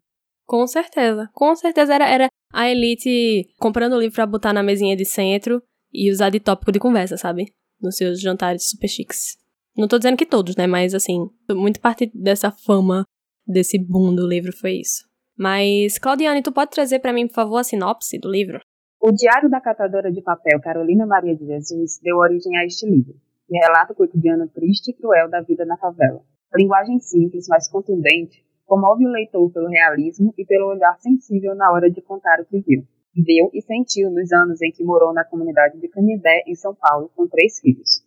Com 0.46 0.66
certeza. 0.66 1.30
Com 1.32 1.56
certeza 1.56 1.94
era, 1.94 2.06
era 2.06 2.28
a 2.52 2.68
elite 2.68 3.48
comprando 3.58 3.94
o 3.94 3.98
livro 3.98 4.14
pra 4.14 4.26
botar 4.26 4.52
na 4.52 4.62
mesinha 4.62 4.94
de 4.94 5.06
centro 5.06 5.62
e 5.90 6.12
usar 6.12 6.28
de 6.28 6.38
tópico 6.38 6.70
de 6.70 6.78
conversa, 6.78 7.16
sabe? 7.16 7.46
Nos 7.80 7.96
seus 7.96 8.20
jantares 8.20 8.68
super 8.68 8.88
chiques. 8.88 9.38
Não 9.74 9.88
tô 9.88 9.96
dizendo 9.96 10.18
que 10.18 10.26
todos, 10.26 10.54
né? 10.54 10.66
Mas 10.66 10.92
assim, 10.92 11.30
muito 11.50 11.80
parte 11.80 12.10
dessa 12.14 12.50
fama, 12.50 13.04
desse 13.46 13.78
boom 13.78 14.14
do 14.14 14.28
livro 14.28 14.52
foi 14.52 14.80
isso. 14.80 15.07
Mas, 15.38 15.98
Claudiane, 15.98 16.42
tu 16.42 16.50
pode 16.50 16.72
trazer 16.72 16.98
para 16.98 17.12
mim, 17.12 17.28
por 17.28 17.34
favor, 17.34 17.58
a 17.58 17.64
sinopse 17.64 18.18
do 18.18 18.28
livro? 18.28 18.60
O 19.00 19.12
Diário 19.12 19.48
da 19.48 19.60
Catadora 19.60 20.10
de 20.10 20.20
Papel 20.20 20.60
Carolina 20.60 21.06
Maria 21.06 21.36
de 21.36 21.46
Jesus 21.46 22.00
deu 22.02 22.16
origem 22.16 22.56
a 22.58 22.64
este 22.64 22.84
livro, 22.84 23.14
que 23.46 23.56
relata 23.56 23.92
o 23.92 23.96
cotidiano 23.96 24.48
triste 24.48 24.90
e 24.90 24.94
cruel 24.94 25.30
da 25.30 25.40
vida 25.40 25.64
na 25.64 25.76
favela. 25.76 26.20
A 26.52 26.58
linguagem 26.58 26.98
simples, 26.98 27.46
mas 27.48 27.70
contundente, 27.70 28.44
comove 28.66 29.06
o 29.06 29.12
leitor 29.12 29.48
pelo 29.52 29.68
realismo 29.68 30.34
e 30.36 30.44
pelo 30.44 30.70
olhar 30.70 30.98
sensível 30.98 31.54
na 31.54 31.70
hora 31.70 31.88
de 31.88 32.02
contar 32.02 32.40
o 32.40 32.44
que 32.44 32.58
viu, 32.60 32.82
viveu 33.14 33.48
e 33.54 33.62
sentiu 33.62 34.10
nos 34.10 34.32
anos 34.32 34.60
em 34.60 34.72
que 34.72 34.82
morou 34.82 35.12
na 35.12 35.24
comunidade 35.24 35.78
de 35.78 35.88
Canidé, 35.88 36.42
em 36.48 36.56
São 36.56 36.74
Paulo, 36.74 37.10
com 37.14 37.28
três 37.28 37.60
filhos. 37.60 38.02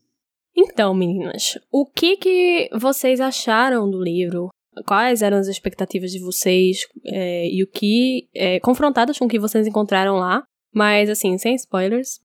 Então, 0.56 0.94
meninas, 0.94 1.58
o 1.72 1.86
que, 1.86 2.18
que 2.18 2.70
vocês 2.78 3.22
acharam 3.22 3.90
do 3.90 4.04
livro? 4.04 4.50
Quais 4.86 5.22
eram 5.22 5.38
as 5.38 5.48
expectativas 5.48 6.12
de 6.12 6.20
vocês 6.20 6.88
é, 7.06 7.48
e 7.48 7.64
o 7.64 7.68
que, 7.68 8.30
é, 8.34 8.60
confrontadas 8.60 9.18
com 9.18 9.26
o 9.26 9.30
que 9.30 9.40
vocês 9.40 9.68
encontraram 9.68 10.16
lá, 10.16 10.44
mas, 10.74 11.10
assim, 11.10 11.38
sem 11.38 11.56
spoilers. 11.56 12.20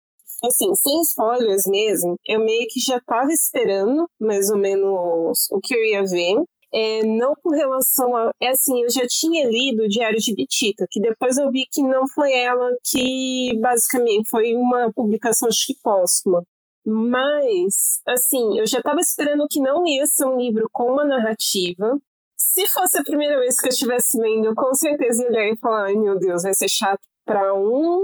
Assim, 0.45 0.73
sem 0.75 1.01
spoilers 1.01 1.67
mesmo, 1.67 2.17
eu 2.27 2.45
meio 2.45 2.67
que 2.69 2.79
já 2.79 3.01
tava 3.01 3.33
esperando 3.33 4.07
mais 4.21 4.51
ou 4.51 4.59
menos 4.59 5.49
o 5.51 5.61
que 5.61 5.75
eu 5.75 5.85
ia 5.85 6.05
ver. 6.05 6.37
É, 6.73 7.03
não 7.05 7.35
com 7.43 7.51
relação 7.51 8.15
a. 8.15 8.31
É 8.41 8.49
assim, 8.49 8.83
eu 8.83 8.91
já 8.91 9.07
tinha 9.09 9.49
lido 9.49 9.85
o 9.85 9.89
Diário 9.89 10.19
de 10.19 10.35
Bitita, 10.35 10.87
que 10.91 11.01
depois 11.01 11.39
eu 11.39 11.51
vi 11.51 11.65
que 11.73 11.83
não 11.83 12.07
foi 12.09 12.33
ela 12.33 12.71
que 12.85 13.57
basicamente 13.61 14.29
foi 14.29 14.55
uma 14.55 14.93
publicação 14.93 15.49
acho 15.49 15.67
que 15.67 15.77
póstuma. 15.83 16.43
Mas, 16.85 18.01
assim, 18.07 18.59
eu 18.59 18.67
já 18.67 18.79
estava 18.79 19.01
esperando 19.01 19.47
que 19.49 19.61
não 19.61 19.87
ia 19.87 20.07
ser 20.07 20.27
um 20.27 20.37
livro 20.37 20.69
com 20.71 20.93
uma 20.93 21.05
narrativa. 21.05 21.99
Se 22.57 22.67
fosse 22.69 22.99
a 22.99 23.05
primeira 23.05 23.39
vez 23.39 23.61
que 23.61 23.67
eu 23.67 23.69
estivesse 23.69 24.19
lendo, 24.19 24.47
eu 24.47 24.55
com 24.55 24.73
certeza 24.73 25.23
ia 25.23 25.29
olhar 25.29 25.57
falar: 25.59 25.89
ai 25.89 25.95
meu 25.95 26.19
Deus, 26.19 26.43
vai 26.43 26.55
ser 26.55 26.71
chato 26.71 27.03
para 27.23 27.53
um 27.55 28.03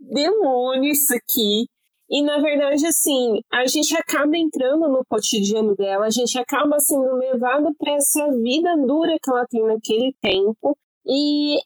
demônio 0.00 0.90
isso 0.90 1.14
aqui. 1.14 1.66
E 2.10 2.20
na 2.20 2.40
verdade, 2.40 2.84
assim, 2.84 3.40
a 3.52 3.64
gente 3.64 3.96
acaba 3.96 4.36
entrando 4.36 4.88
no 4.88 5.04
cotidiano 5.08 5.76
dela, 5.76 6.06
a 6.06 6.10
gente 6.10 6.36
acaba 6.36 6.80
sendo 6.80 7.14
levado 7.14 7.72
para 7.78 7.92
essa 7.92 8.28
vida 8.42 8.76
dura 8.84 9.16
que 9.22 9.30
ela 9.30 9.46
tem 9.48 9.64
naquele 9.64 10.12
tempo. 10.20 10.76
E 11.06 11.58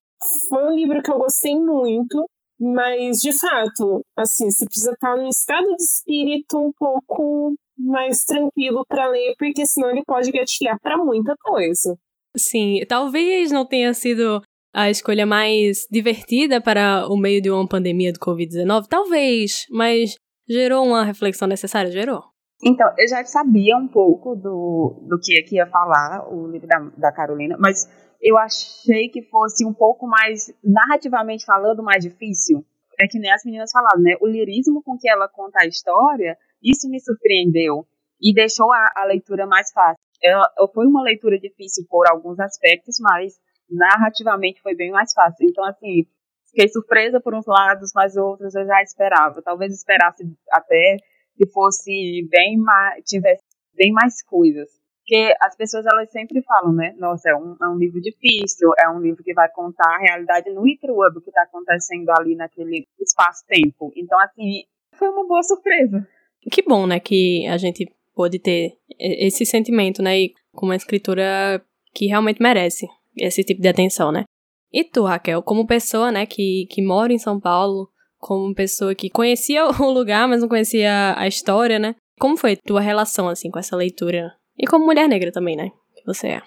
foi 0.50 0.62
um 0.62 0.76
livro 0.76 1.02
que 1.02 1.10
eu 1.10 1.18
gostei 1.18 1.58
muito, 1.58 2.22
mas 2.60 3.16
de 3.22 3.32
fato, 3.32 4.04
assim, 4.14 4.50
você 4.50 4.66
precisa 4.66 4.92
estar 4.92 5.16
num 5.16 5.28
estado 5.28 5.74
de 5.74 5.82
espírito 5.82 6.58
um 6.58 6.70
pouco 6.78 7.54
mais 7.78 8.24
tranquilo 8.26 8.84
para 8.86 9.08
ler, 9.08 9.34
porque 9.38 9.64
senão 9.64 9.88
ele 9.88 10.04
pode 10.04 10.30
gatilhar 10.30 10.78
para 10.82 10.98
muita 10.98 11.34
coisa. 11.42 11.96
Sim, 12.36 12.80
talvez 12.88 13.50
não 13.50 13.64
tenha 13.64 13.92
sido 13.94 14.42
a 14.74 14.90
escolha 14.90 15.24
mais 15.24 15.86
divertida 15.90 16.60
para 16.60 17.06
o 17.08 17.16
meio 17.16 17.40
de 17.40 17.50
uma 17.50 17.66
pandemia 17.66 18.12
do 18.12 18.20
Covid-19, 18.20 18.86
talvez, 18.88 19.64
mas 19.70 20.16
gerou 20.48 20.84
uma 20.84 21.02
reflexão 21.02 21.48
necessária? 21.48 21.90
Gerou. 21.90 22.22
Então, 22.62 22.86
eu 22.98 23.08
já 23.08 23.24
sabia 23.24 23.76
um 23.76 23.88
pouco 23.88 24.34
do, 24.34 25.02
do 25.08 25.18
que, 25.20 25.54
ia 25.54 25.66
falar 25.66 26.26
o 26.32 26.46
livro 26.46 26.66
da, 26.66 26.78
da 26.96 27.12
Carolina, 27.12 27.56
mas 27.58 27.88
eu 28.20 28.36
achei 28.38 29.08
que 29.08 29.22
fosse 29.22 29.64
um 29.66 29.74
pouco 29.74 30.06
mais, 30.06 30.52
narrativamente 30.64 31.44
falando, 31.44 31.82
mais 31.82 32.02
difícil. 32.02 32.64
É 32.98 33.06
que 33.06 33.18
nem 33.18 33.30
as 33.30 33.44
meninas 33.44 33.70
falaram, 33.70 34.00
né? 34.00 34.14
O 34.22 34.26
lirismo 34.26 34.82
com 34.82 34.96
que 34.96 35.08
ela 35.08 35.28
conta 35.28 35.62
a 35.62 35.66
história, 35.66 36.36
isso 36.62 36.88
me 36.88 36.98
surpreendeu 36.98 37.86
e 38.20 38.32
deixou 38.32 38.72
a, 38.72 38.92
a 38.96 39.04
leitura 39.04 39.46
mais 39.46 39.70
fácil. 39.70 40.02
Ela, 40.22 40.50
foi 40.72 40.86
uma 40.86 41.02
leitura 41.02 41.38
difícil 41.38 41.84
por 41.88 42.08
alguns 42.08 42.38
aspectos, 42.40 42.96
mas 43.00 43.34
narrativamente 43.70 44.62
foi 44.62 44.74
bem 44.74 44.90
mais 44.90 45.12
fácil. 45.12 45.46
Então, 45.48 45.64
assim, 45.64 46.06
fiquei 46.50 46.68
surpresa 46.68 47.20
por 47.20 47.34
uns 47.34 47.46
lados, 47.46 47.90
mas 47.94 48.16
outros 48.16 48.54
eu 48.54 48.66
já 48.66 48.82
esperava. 48.82 49.42
Talvez 49.42 49.72
esperasse 49.72 50.24
até 50.50 50.96
que 51.36 51.46
fosse 51.50 52.26
bem 52.30 52.56
mais, 52.56 53.04
tivesse 53.04 53.44
bem 53.74 53.92
mais 53.92 54.22
coisas. 54.22 54.68
Porque 55.06 55.32
as 55.40 55.56
pessoas 55.56 55.86
elas 55.86 56.10
sempre 56.10 56.42
falam, 56.42 56.72
né? 56.72 56.92
Nossa, 56.98 57.30
é 57.30 57.36
um, 57.36 57.56
é 57.62 57.68
um 57.68 57.78
livro 57.78 58.00
difícil, 58.00 58.70
é 58.76 58.90
um 58.90 59.00
livro 59.00 59.22
que 59.22 59.34
vai 59.34 59.48
contar 59.52 59.88
a 59.88 59.98
realidade 59.98 60.50
no 60.50 60.66
e 60.66 60.76
crua 60.78 61.12
do 61.12 61.20
que 61.20 61.30
está 61.30 61.42
acontecendo 61.42 62.10
ali 62.10 62.34
naquele 62.34 62.88
espaço-tempo. 62.98 63.92
Então, 63.94 64.18
assim, 64.18 64.64
foi 64.94 65.08
uma 65.08 65.24
boa 65.24 65.44
surpresa. 65.44 66.08
Que 66.50 66.60
bom, 66.62 66.88
né? 66.88 66.98
Que 66.98 67.46
a 67.46 67.56
gente 67.56 67.86
pôde 68.16 68.38
ter 68.38 68.78
esse 68.98 69.44
sentimento, 69.44 70.02
né? 70.02 70.18
E 70.18 70.34
com 70.52 70.66
uma 70.66 70.74
escritora 70.74 71.62
que 71.94 72.06
realmente 72.06 72.42
merece 72.42 72.88
esse 73.16 73.44
tipo 73.44 73.60
de 73.60 73.68
atenção, 73.68 74.10
né? 74.10 74.24
E 74.72 74.82
tu, 74.82 75.04
Raquel, 75.04 75.42
como 75.42 75.66
pessoa, 75.66 76.10
né, 76.10 76.26
que, 76.26 76.66
que 76.70 76.82
mora 76.82 77.12
em 77.12 77.18
São 77.18 77.38
Paulo, 77.38 77.88
como 78.18 78.54
pessoa 78.54 78.94
que 78.94 79.10
conhecia 79.10 79.66
o 79.80 79.90
lugar, 79.90 80.26
mas 80.26 80.40
não 80.40 80.48
conhecia 80.48 81.14
a 81.16 81.28
história, 81.28 81.78
né? 81.78 81.94
Como 82.18 82.36
foi 82.36 82.56
tua 82.56 82.80
relação, 82.80 83.28
assim, 83.28 83.50
com 83.50 83.58
essa 83.58 83.76
leitura 83.76 84.34
e 84.58 84.66
como 84.66 84.86
mulher 84.86 85.06
negra 85.06 85.30
também, 85.30 85.54
né? 85.54 85.70
Que 85.94 86.04
você 86.04 86.28
é. 86.28 86.42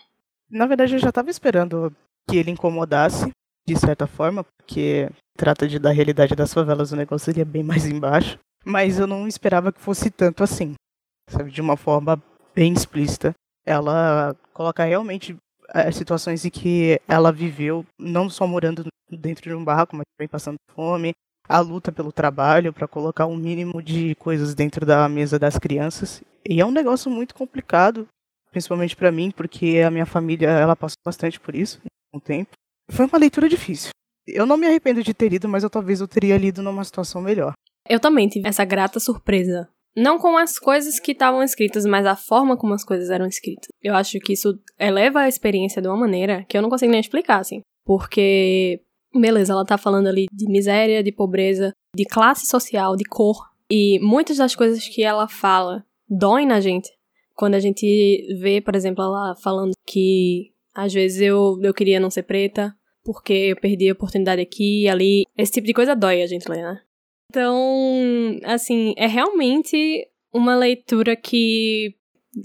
Na 0.50 0.66
verdade, 0.66 0.96
eu 0.96 1.00
já 1.00 1.10
estava 1.10 1.30
esperando 1.30 1.96
que 2.28 2.38
ele 2.38 2.50
incomodasse, 2.52 3.30
de 3.68 3.76
certa 3.76 4.08
forma, 4.08 4.44
porque 4.44 5.08
trata 5.38 5.68
de 5.68 5.78
da 5.78 5.92
realidade 5.92 6.36
das 6.36 6.52
favelas, 6.52 6.92
o 6.92 6.96
negócio 6.96 7.26
seria 7.26 7.46
bem 7.46 7.64
mais 7.64 7.86
embaixo. 7.86 8.40
Mas 8.66 9.00
eu 9.00 9.06
não 9.06 9.28
esperava 9.28 9.72
que 9.72 9.80
fosse 9.80 10.10
tanto 10.10 10.44
assim, 10.44 10.74
sabe? 11.30 11.52
De 11.52 11.62
uma 11.62 11.78
forma 11.78 12.22
bem 12.54 12.74
explícita. 12.74 13.34
Ela 13.66 14.36
coloca 14.54 14.84
realmente 14.84 15.36
as 15.70 15.88
eh, 15.88 15.92
situações 15.92 16.44
em 16.44 16.50
que 16.50 17.00
ela 17.08 17.32
viveu, 17.32 17.86
não 17.98 18.30
só 18.30 18.48
morando 18.48 18.86
dentro 19.10 19.44
de 19.44 19.56
um 19.56 19.64
barraco, 19.64 19.96
mas 19.96 20.06
também 20.16 20.28
passando 20.28 20.58
fome, 20.74 21.14
a 21.48 21.60
luta 21.60 21.92
pelo 21.92 22.12
trabalho 22.12 22.74
para 22.74 22.88
colocar 22.88 23.26
um 23.26 23.36
mínimo 23.36 23.82
de 23.82 24.16
coisas 24.16 24.54
dentro 24.54 24.86
da 24.86 25.08
mesa 25.10 25.40
das 25.40 25.58
crianças 25.58 26.22
e 26.48 26.62
é 26.62 26.66
um 26.66 26.72
negócio 26.72 27.12
muito 27.12 27.36
complicado, 27.36 28.08
principalmente 28.52 28.96
para 28.96 29.12
mim, 29.12 29.32
porque 29.32 29.82
a 29.86 29.92
minha 29.92 30.06
família 30.06 30.50
ela 30.50 30.76
passou 30.76 30.98
bastante 31.06 31.40
por 31.40 31.56
isso 31.56 31.80
um 32.14 32.20
tempo. 32.20 32.52
Foi 32.90 33.06
uma 33.06 33.20
leitura 33.20 33.48
difícil. 33.48 33.92
Eu 34.28 34.46
não 34.46 34.58
me 34.58 34.68
arrependo 34.68 35.04
de 35.04 35.14
ter 35.14 35.30
lido, 35.30 35.48
mas 35.48 35.64
eu 35.64 35.70
talvez 35.70 36.02
eu 36.02 36.08
teria 36.08 36.38
lido 36.38 36.62
numa 36.62 36.84
situação 36.84 37.22
melhor. 37.22 37.54
Eu 37.88 38.00
também 38.00 38.28
tive 38.28 38.48
essa 38.48 38.66
grata 38.66 39.00
surpresa. 39.00 39.70
Não 39.96 40.18
com 40.18 40.38
as 40.38 40.58
coisas 40.58 41.00
que 41.00 41.12
estavam 41.12 41.44
escritas, 41.44 41.86
mas 41.86 42.06
a 42.06 42.16
forma 42.16 42.56
como 42.56 42.74
as 42.74 42.84
coisas 42.84 43.10
eram 43.10 43.26
escritas. 43.26 43.68
Eu 43.82 43.96
acho 43.96 44.20
que 44.20 44.34
isso 44.34 44.60
eleva 44.78 45.22
a 45.22 45.28
experiência 45.28 45.82
de 45.82 45.88
uma 45.88 45.98
maneira 45.98 46.46
que 46.48 46.58
eu 46.58 46.62
não 46.62 46.70
consigo 46.70 46.92
nem 46.92 47.02
explicar, 47.02 47.40
assim. 47.40 47.62
Porque, 47.86 48.82
beleza, 49.14 49.54
ela 49.54 49.66
tá 49.66 49.78
falando 49.78 50.08
ali 50.08 50.28
de 50.32 50.48
miséria, 50.50 51.04
de 51.04 51.12
pobreza, 51.12 51.74
de 51.96 52.06
classe 52.06 52.46
social, 52.46 52.96
de 52.96 53.04
cor. 53.04 53.50
E 53.72 54.00
muitas 54.00 54.38
das 54.38 54.56
coisas 54.56 54.88
que 54.88 55.04
ela 55.04 55.28
fala 55.28 55.84
dói 56.08 56.46
na 56.46 56.60
gente. 56.60 56.90
Quando 57.36 57.56
a 57.56 57.60
gente 57.60 57.86
vê, 58.40 58.62
por 58.62 58.76
exemplo, 58.76 59.04
ela 59.04 59.36
falando 59.36 59.72
que 59.86 60.52
às 60.74 60.94
vezes 60.94 61.22
eu, 61.22 61.58
eu 61.62 61.74
queria 61.74 62.00
não 62.00 62.10
ser 62.10 62.24
preta, 62.24 62.74
porque 63.04 63.34
eu 63.34 63.56
perdi 63.56 63.90
a 63.90 63.94
oportunidade 63.94 64.42
aqui 64.42 64.84
e 64.84 64.90
ali. 64.90 65.24
Esse 65.38 65.54
tipo 65.54 65.68
de 65.68 65.74
coisa 65.74 65.96
dói 65.96 66.22
a 66.22 66.28
gente 66.28 66.50
ler, 66.50 66.62
né? 66.62 66.82
Então, 67.30 68.40
assim, 68.44 68.94
é 68.98 69.06
realmente 69.06 70.08
uma 70.34 70.56
leitura 70.56 71.16
que 71.16 71.96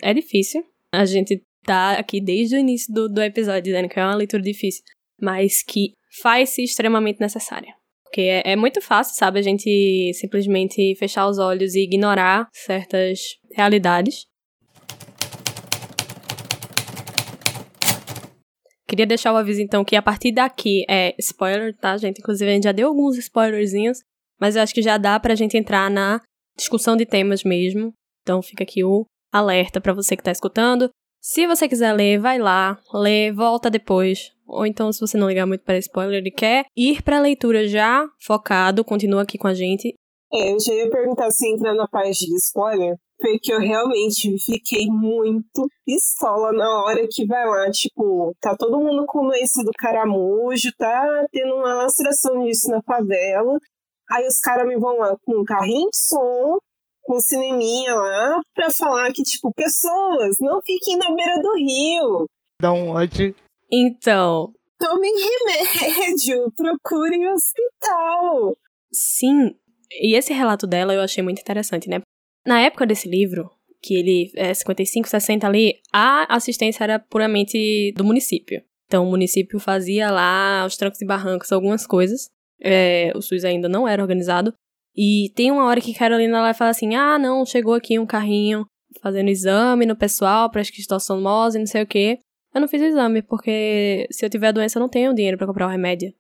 é 0.03 0.13
difícil. 0.13 0.63
A 0.93 1.07
gente 1.07 1.43
tá 1.65 1.93
aqui 1.93 2.21
desde 2.21 2.57
o 2.57 2.59
início 2.59 2.93
do, 2.93 3.09
do 3.09 3.23
episódio 3.23 3.63
dizendo 3.63 3.89
que 3.89 3.99
é 3.99 4.05
uma 4.05 4.15
leitura 4.15 4.43
difícil, 4.43 4.85
mas 5.21 5.63
que 5.63 5.95
faz-se 6.21 6.63
extremamente 6.63 7.19
necessária. 7.19 7.75
Porque 8.05 8.21
é, 8.21 8.53
é, 8.53 8.57
muito 8.57 8.81
fácil, 8.83 9.17
sabe, 9.17 9.39
a 9.39 9.43
gente 9.43 10.13
simplesmente 10.15 10.95
fechar 10.97 11.27
os 11.27 11.39
olhos 11.39 11.75
e 11.75 11.81
ignorar 11.81 12.49
certas 12.53 13.21
realidades. 13.53 14.27
Queria 18.87 19.07
deixar 19.07 19.33
o 19.33 19.37
aviso, 19.37 19.63
então, 19.63 19.83
que 19.83 19.97
a 19.97 20.03
partir 20.03 20.31
daqui 20.31 20.85
é 20.89 21.15
spoiler, 21.19 21.75
tá, 21.75 21.97
gente? 21.97 22.19
Inclusive, 22.19 22.49
a 22.49 22.55
gente 22.55 22.65
já 22.65 22.73
deu 22.73 22.87
alguns 22.87 23.17
spoilerzinhos, 23.17 23.99
mas 24.41 24.57
eu 24.57 24.63
acho 24.63 24.75
que 24.75 24.83
já 24.83 24.97
dá 24.97 25.19
pra 25.19 25.35
gente 25.35 25.57
entrar 25.57 25.91
na 25.91 26.21
discussão 26.57 26.97
de 26.97 27.07
temas 27.07 27.45
mesmo. 27.45 27.93
Então, 28.23 28.43
fica 28.43 28.65
aqui 28.65 28.85
o 28.85 29.05
alerta 29.33 29.81
para 29.81 29.93
você 29.93 30.17
que 30.17 30.23
tá 30.23 30.31
escutando. 30.31 30.89
Se 31.21 31.47
você 31.47 31.69
quiser 31.69 31.93
ler, 31.93 32.19
vai 32.19 32.39
lá, 32.39 32.79
lê, 32.93 33.33
volta 33.33 33.71
depois. 33.71 34.31
Ou 34.47 34.67
então, 34.67 34.93
se 34.93 35.01
você 35.01 35.17
não 35.17 35.29
ligar 35.29 35.47
muito 35.47 35.65
para 35.65 35.79
spoiler 35.79 36.23
e 36.25 36.31
quer 36.31 36.67
ir 36.77 37.03
pra 37.03 37.19
leitura 37.19 37.67
já 37.67 38.07
focado, 38.21 38.85
continua 38.85 39.23
aqui 39.23 39.39
com 39.39 39.49
a 39.49 39.55
gente. 39.55 39.95
É, 40.33 40.53
eu 40.53 40.61
já 40.61 40.75
ia 40.75 40.91
perguntar 40.91 41.31
se 41.31 41.49
entrar 41.49 41.75
na 41.75 41.87
parte 41.89 42.27
de 42.27 42.35
spoiler, 42.37 42.97
porque 43.19 43.53
eu 43.53 43.61
realmente 43.61 44.37
fiquei 44.45 44.87
muito 44.89 45.67
pistola 45.87 46.53
na 46.53 46.83
hora 46.83 47.07
que 47.09 47.25
vai 47.25 47.47
lá, 47.47 47.71
tipo, 47.71 48.35
tá 48.41 48.57
todo 48.57 48.81
mundo 48.81 49.05
com 49.07 49.33
esse 49.33 49.65
do 49.65 49.71
caramujo, 49.79 50.71
tá 50.77 51.25
tendo 51.31 51.55
uma 51.55 51.75
lastração 51.75 52.45
disso 52.45 52.69
na 52.69 52.83
favela. 52.83 53.59
Aí 54.11 54.27
os 54.27 54.41
caras 54.41 54.67
me 54.67 54.77
vão 54.77 54.99
lá 54.99 55.17
com 55.25 55.41
um 55.41 55.45
carrinho 55.45 55.89
de 55.91 55.99
som, 55.99 56.59
com 57.03 57.17
um 57.17 57.21
cineminha 57.21 57.95
lá, 57.95 58.41
pra 58.55 58.71
falar 58.71 59.13
que, 59.13 59.23
tipo, 59.23 59.53
pessoas, 59.55 60.37
não 60.41 60.61
fiquem 60.63 60.97
na 60.97 61.15
beira 61.15 61.41
do 61.41 61.55
rio. 61.55 62.27
Dá 62.61 62.73
um 62.73 62.91
ódio. 62.91 63.35
Então. 63.71 64.53
Tomem 64.79 65.13
remédio, 65.15 66.53
procurem 66.57 67.29
hospital. 67.29 68.57
Sim, 68.93 69.55
e 70.01 70.17
esse 70.17 70.33
relato 70.33 70.67
dela 70.67 70.95
eu 70.95 71.01
achei 71.01 71.23
muito 71.23 71.41
interessante, 71.41 71.89
né? 71.89 72.01
Na 72.47 72.61
época 72.61 72.87
desse 72.87 73.09
livro, 73.09 73.51
que 73.83 73.95
ele 73.95 74.33
é 74.37 74.53
55, 74.53 75.09
60 75.09 75.47
ali, 75.47 75.81
a 75.93 76.35
assistência 76.35 76.85
era 76.85 76.99
puramente 76.99 77.93
do 77.97 78.05
município. 78.05 78.63
Então 78.87 79.07
o 79.07 79.11
município 79.11 79.59
fazia 79.59 80.11
lá 80.11 80.63
aos 80.63 80.77
trancos 80.77 81.01
e 81.01 81.07
barrancos 81.07 81.53
algumas 81.53 81.87
coisas. 81.87 82.29
É, 82.61 83.13
o 83.15 83.21
SUS 83.21 83.45
ainda 83.45 83.69
não 83.69 83.87
era 83.87 84.03
organizado. 84.03 84.55
E 84.97 85.33
tem 85.35 85.51
uma 85.51 85.65
hora 85.65 85.81
que 85.81 85.95
Carolina 85.95 86.41
lá 86.41 86.55
fala 86.55 86.71
assim: 86.71 86.95
ah, 86.95 87.19
não, 87.19 87.45
chegou 87.45 87.75
aqui 87.75 87.99
um 87.99 88.07
carrinho 88.07 88.67
fazendo 89.03 89.29
exame 89.29 89.87
no 89.87 89.97
pessoal 89.97 90.51
para 90.51 90.61
esquistossomose, 90.63 91.59
não 91.59 91.67
sei 91.67 91.83
o 91.83 91.87
quê. 91.87 92.19
Eu 92.55 92.61
não 92.61 92.69
fiz 92.69 92.81
o 92.81 92.85
exame, 92.85 93.21
porque 93.23 94.07
se 94.11 94.25
eu 94.25 94.31
tiver 94.31 94.53
doença 94.53 94.79
eu 94.79 94.81
não 94.81 94.89
tenho 94.89 95.13
dinheiro 95.13 95.37
para 95.37 95.47
comprar 95.47 95.67
o 95.67 95.71
remédio. 95.71 96.15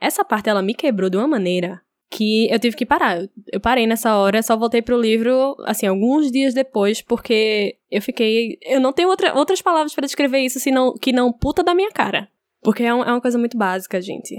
Essa 0.00 0.24
parte 0.24 0.48
ela 0.48 0.62
me 0.62 0.74
quebrou 0.74 1.08
de 1.08 1.16
uma 1.16 1.26
maneira 1.26 1.80
que 2.10 2.48
eu 2.50 2.58
tive 2.58 2.76
que 2.76 2.86
parar. 2.86 3.26
Eu 3.52 3.60
parei 3.60 3.86
nessa 3.86 4.16
hora, 4.16 4.42
só 4.42 4.56
voltei 4.56 4.82
pro 4.82 5.00
livro, 5.00 5.56
assim, 5.64 5.86
alguns 5.86 6.30
dias 6.30 6.54
depois, 6.54 7.02
porque 7.02 7.76
eu 7.90 8.00
fiquei. 8.00 8.58
Eu 8.62 8.80
não 8.80 8.92
tenho 8.92 9.08
outra, 9.08 9.34
outras 9.34 9.62
palavras 9.62 9.94
para 9.94 10.06
descrever 10.06 10.40
isso 10.40 10.60
senão, 10.60 10.94
que 10.94 11.12
não 11.12 11.32
puta 11.32 11.62
da 11.62 11.74
minha 11.74 11.90
cara. 11.90 12.28
Porque 12.62 12.82
é, 12.82 12.94
um, 12.94 13.02
é 13.02 13.10
uma 13.10 13.20
coisa 13.20 13.38
muito 13.38 13.56
básica, 13.56 14.00
gente. 14.00 14.34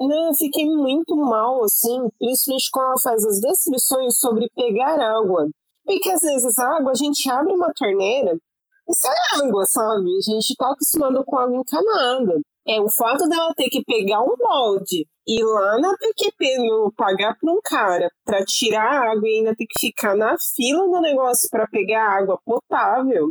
Não, 0.00 0.28
eu 0.28 0.34
fiquei 0.34 0.64
muito 0.64 1.14
mal, 1.14 1.62
assim, 1.62 2.08
principalmente 2.18 2.70
quando 2.72 2.86
ela 2.86 3.00
faz 3.02 3.24
as 3.24 3.40
descrições 3.40 4.18
sobre 4.18 4.48
pegar 4.56 4.98
água. 4.98 5.46
Porque 5.84 6.10
às 6.10 6.20
vezes 6.20 6.58
a 6.58 6.76
água, 6.76 6.92
a 6.92 6.94
gente 6.94 7.30
abre 7.30 7.52
uma 7.52 7.72
torneira, 7.74 8.38
isso 8.88 9.06
é 9.06 9.44
água, 9.44 9.64
sabe? 9.66 10.08
A 10.16 10.30
gente 10.32 10.54
tá 10.56 10.72
acostumado 10.72 11.22
com 11.24 11.38
água 11.38 11.56
encanada. 11.56 12.40
É 12.66 12.80
o 12.80 12.88
fato 12.90 13.28
dela 13.28 13.52
ter 13.54 13.68
que 13.68 13.84
pegar 13.84 14.22
um 14.22 14.34
molde 14.38 15.06
ir 15.26 15.44
lá 15.44 15.78
na 15.78 15.96
PQP, 15.96 16.58
no, 16.58 16.92
pagar 16.96 17.36
para 17.38 17.52
um 17.52 17.60
cara 17.62 18.10
para 18.24 18.44
tirar 18.44 19.10
água 19.10 19.28
e 19.28 19.38
ainda 19.38 19.54
ter 19.54 19.66
que 19.66 19.78
ficar 19.78 20.16
na 20.16 20.36
fila 20.56 20.88
do 20.88 21.00
negócio 21.00 21.48
para 21.50 21.68
pegar 21.68 22.18
água 22.18 22.38
potável, 22.44 23.30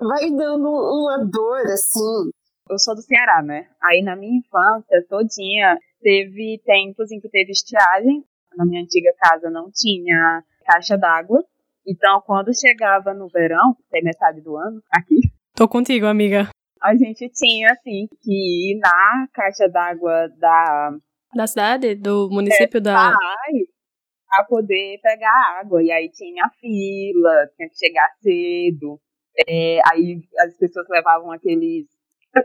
vai 0.00 0.28
dando 0.30 0.68
uma 0.68 1.18
dor 1.18 1.66
assim. 1.66 2.30
Eu 2.68 2.78
sou 2.78 2.94
do 2.94 3.02
Ceará, 3.02 3.42
né? 3.42 3.68
Aí 3.82 4.02
na 4.02 4.16
minha 4.16 4.38
infância 4.38 5.04
todinha 5.08 5.78
teve 6.00 6.60
tempos 6.64 7.10
em 7.12 7.20
que 7.20 7.28
teve 7.28 7.52
estiagem. 7.52 8.24
Na 8.56 8.64
minha 8.64 8.82
antiga 8.82 9.12
casa 9.18 9.50
não 9.50 9.70
tinha 9.70 10.42
caixa 10.64 10.96
d'água. 10.96 11.44
Então, 11.86 12.20
quando 12.22 12.58
chegava 12.58 13.14
no 13.14 13.28
verão, 13.28 13.76
tem 13.90 14.02
metade 14.02 14.40
do 14.40 14.56
ano 14.56 14.82
aqui. 14.90 15.20
Tô 15.54 15.68
contigo, 15.68 16.06
amiga 16.06 16.48
a 16.86 16.94
gente 16.94 17.28
tinha, 17.30 17.72
assim, 17.72 18.08
que 18.22 18.72
ir 18.72 18.78
na 18.78 19.26
caixa 19.32 19.68
d'água 19.68 20.28
da... 20.38 20.96
Da 21.34 21.46
cidade? 21.46 21.94
Do 21.96 22.28
município 22.30 22.78
é, 22.78 22.80
da... 22.80 23.10
a 23.10 24.44
poder 24.44 25.00
pegar 25.02 25.58
água. 25.60 25.82
E 25.82 25.90
aí 25.90 26.08
tinha 26.10 26.48
fila, 26.60 27.50
tinha 27.56 27.68
que 27.68 27.76
chegar 27.76 28.08
cedo. 28.20 29.00
É, 29.48 29.80
aí 29.90 30.20
as 30.38 30.56
pessoas 30.56 30.86
levavam 30.88 31.32
aqueles 31.32 31.86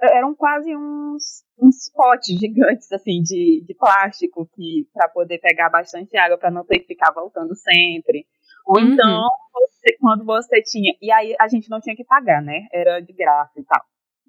eram 0.03 0.35
quase 0.35 0.75
uns, 0.75 1.43
uns 1.59 1.91
potes 1.93 2.37
gigantes 2.39 2.91
assim 2.91 3.21
de, 3.21 3.63
de 3.65 3.75
plástico 3.75 4.49
que 4.53 4.87
para 4.93 5.09
poder 5.09 5.39
pegar 5.39 5.69
bastante 5.69 6.17
água 6.17 6.37
para 6.37 6.51
não 6.51 6.65
ter 6.65 6.79
que 6.79 6.87
ficar 6.87 7.11
voltando 7.11 7.55
sempre. 7.55 8.25
Ou 8.65 8.79
uhum. 8.79 8.93
então, 8.93 9.27
você, 9.53 9.97
quando 9.99 10.25
você 10.25 10.61
tinha. 10.61 10.93
E 11.01 11.11
aí 11.11 11.35
a 11.39 11.47
gente 11.47 11.69
não 11.69 11.79
tinha 11.79 11.95
que 11.95 12.05
pagar, 12.05 12.41
né? 12.41 12.67
Era 12.71 12.99
de 12.99 13.13
graça 13.13 13.59
e 13.59 13.63
tal. 13.63 13.81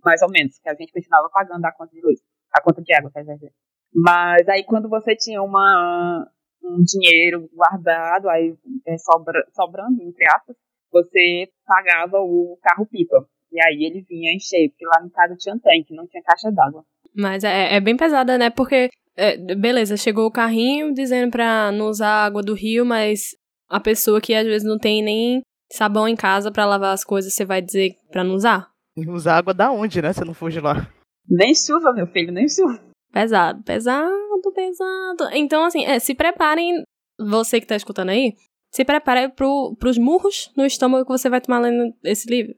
Mais 0.04 0.22
ou 0.22 0.30
menos, 0.30 0.58
que 0.58 0.68
a 0.68 0.74
gente 0.74 0.92
continuava 0.92 1.28
pagando 1.30 1.64
a 1.64 1.72
conta 1.72 1.92
de 1.92 2.00
luz. 2.00 2.20
A 2.52 2.60
conta 2.60 2.82
de 2.82 2.92
água, 2.94 3.10
quer 3.12 3.24
dizer. 3.24 3.52
Mas 3.94 4.48
aí 4.48 4.64
quando 4.64 4.88
você 4.88 5.14
tinha 5.14 5.42
uma, 5.42 6.26
um 6.64 6.82
dinheiro 6.82 7.48
guardado, 7.52 8.28
aí 8.28 8.54
é, 8.86 8.96
sobra, 8.98 9.44
sobrando, 9.54 10.02
entre 10.02 10.24
aspas, 10.26 10.56
você 10.90 11.48
pagava 11.66 12.18
o 12.18 12.58
carro-pipa. 12.62 13.26
E 13.52 13.60
aí 13.60 13.84
ele 13.84 14.04
vinha 14.08 14.32
encher, 14.34 14.70
porque 14.70 14.86
lá 14.86 15.02
no 15.02 15.10
caso 15.10 15.36
tinha 15.36 15.58
tanque, 15.58 15.94
não 15.94 16.06
tinha 16.06 16.22
caixa 16.22 16.50
d'água. 16.50 16.84
Mas 17.14 17.44
é, 17.44 17.74
é 17.74 17.80
bem 17.80 17.96
pesada, 17.96 18.38
né? 18.38 18.48
Porque, 18.48 18.88
é, 19.14 19.36
beleza, 19.54 19.96
chegou 19.96 20.26
o 20.26 20.32
carrinho 20.32 20.94
dizendo 20.94 21.30
pra 21.30 21.70
não 21.70 21.88
usar 21.88 22.24
água 22.24 22.42
do 22.42 22.54
rio, 22.54 22.86
mas 22.86 23.36
a 23.68 23.78
pessoa 23.78 24.20
que 24.20 24.34
às 24.34 24.46
vezes 24.46 24.66
não 24.66 24.78
tem 24.78 25.02
nem 25.02 25.42
sabão 25.70 26.08
em 26.08 26.16
casa 26.16 26.50
para 26.50 26.66
lavar 26.66 26.94
as 26.94 27.04
coisas, 27.04 27.34
você 27.34 27.44
vai 27.44 27.60
dizer 27.60 27.94
pra 28.10 28.24
não 28.24 28.34
usar? 28.34 28.70
Usar 28.96 29.36
água 29.36 29.52
da 29.52 29.70
onde, 29.70 30.00
né? 30.00 30.12
Se 30.12 30.24
não 30.24 30.48
de 30.48 30.60
lá. 30.60 30.88
Nem 31.28 31.54
chuva, 31.54 31.92
meu 31.92 32.06
filho, 32.06 32.32
nem 32.32 32.48
chuva. 32.48 32.80
Pesado, 33.12 33.62
pesado, 33.62 34.52
pesado. 34.54 35.28
Então, 35.34 35.64
assim, 35.64 35.84
é, 35.84 35.98
se 35.98 36.14
preparem, 36.14 36.82
você 37.18 37.60
que 37.60 37.66
tá 37.66 37.76
escutando 37.76 38.08
aí, 38.08 38.32
se 38.72 38.84
prepare 38.84 39.28
pro, 39.28 39.76
pros 39.78 39.98
murros 39.98 40.50
no 40.56 40.64
estômago 40.64 41.04
que 41.04 41.10
você 41.12 41.28
vai 41.28 41.40
tomar 41.40 41.60
lendo 41.60 41.94
esse 42.02 42.28
livro. 42.28 42.54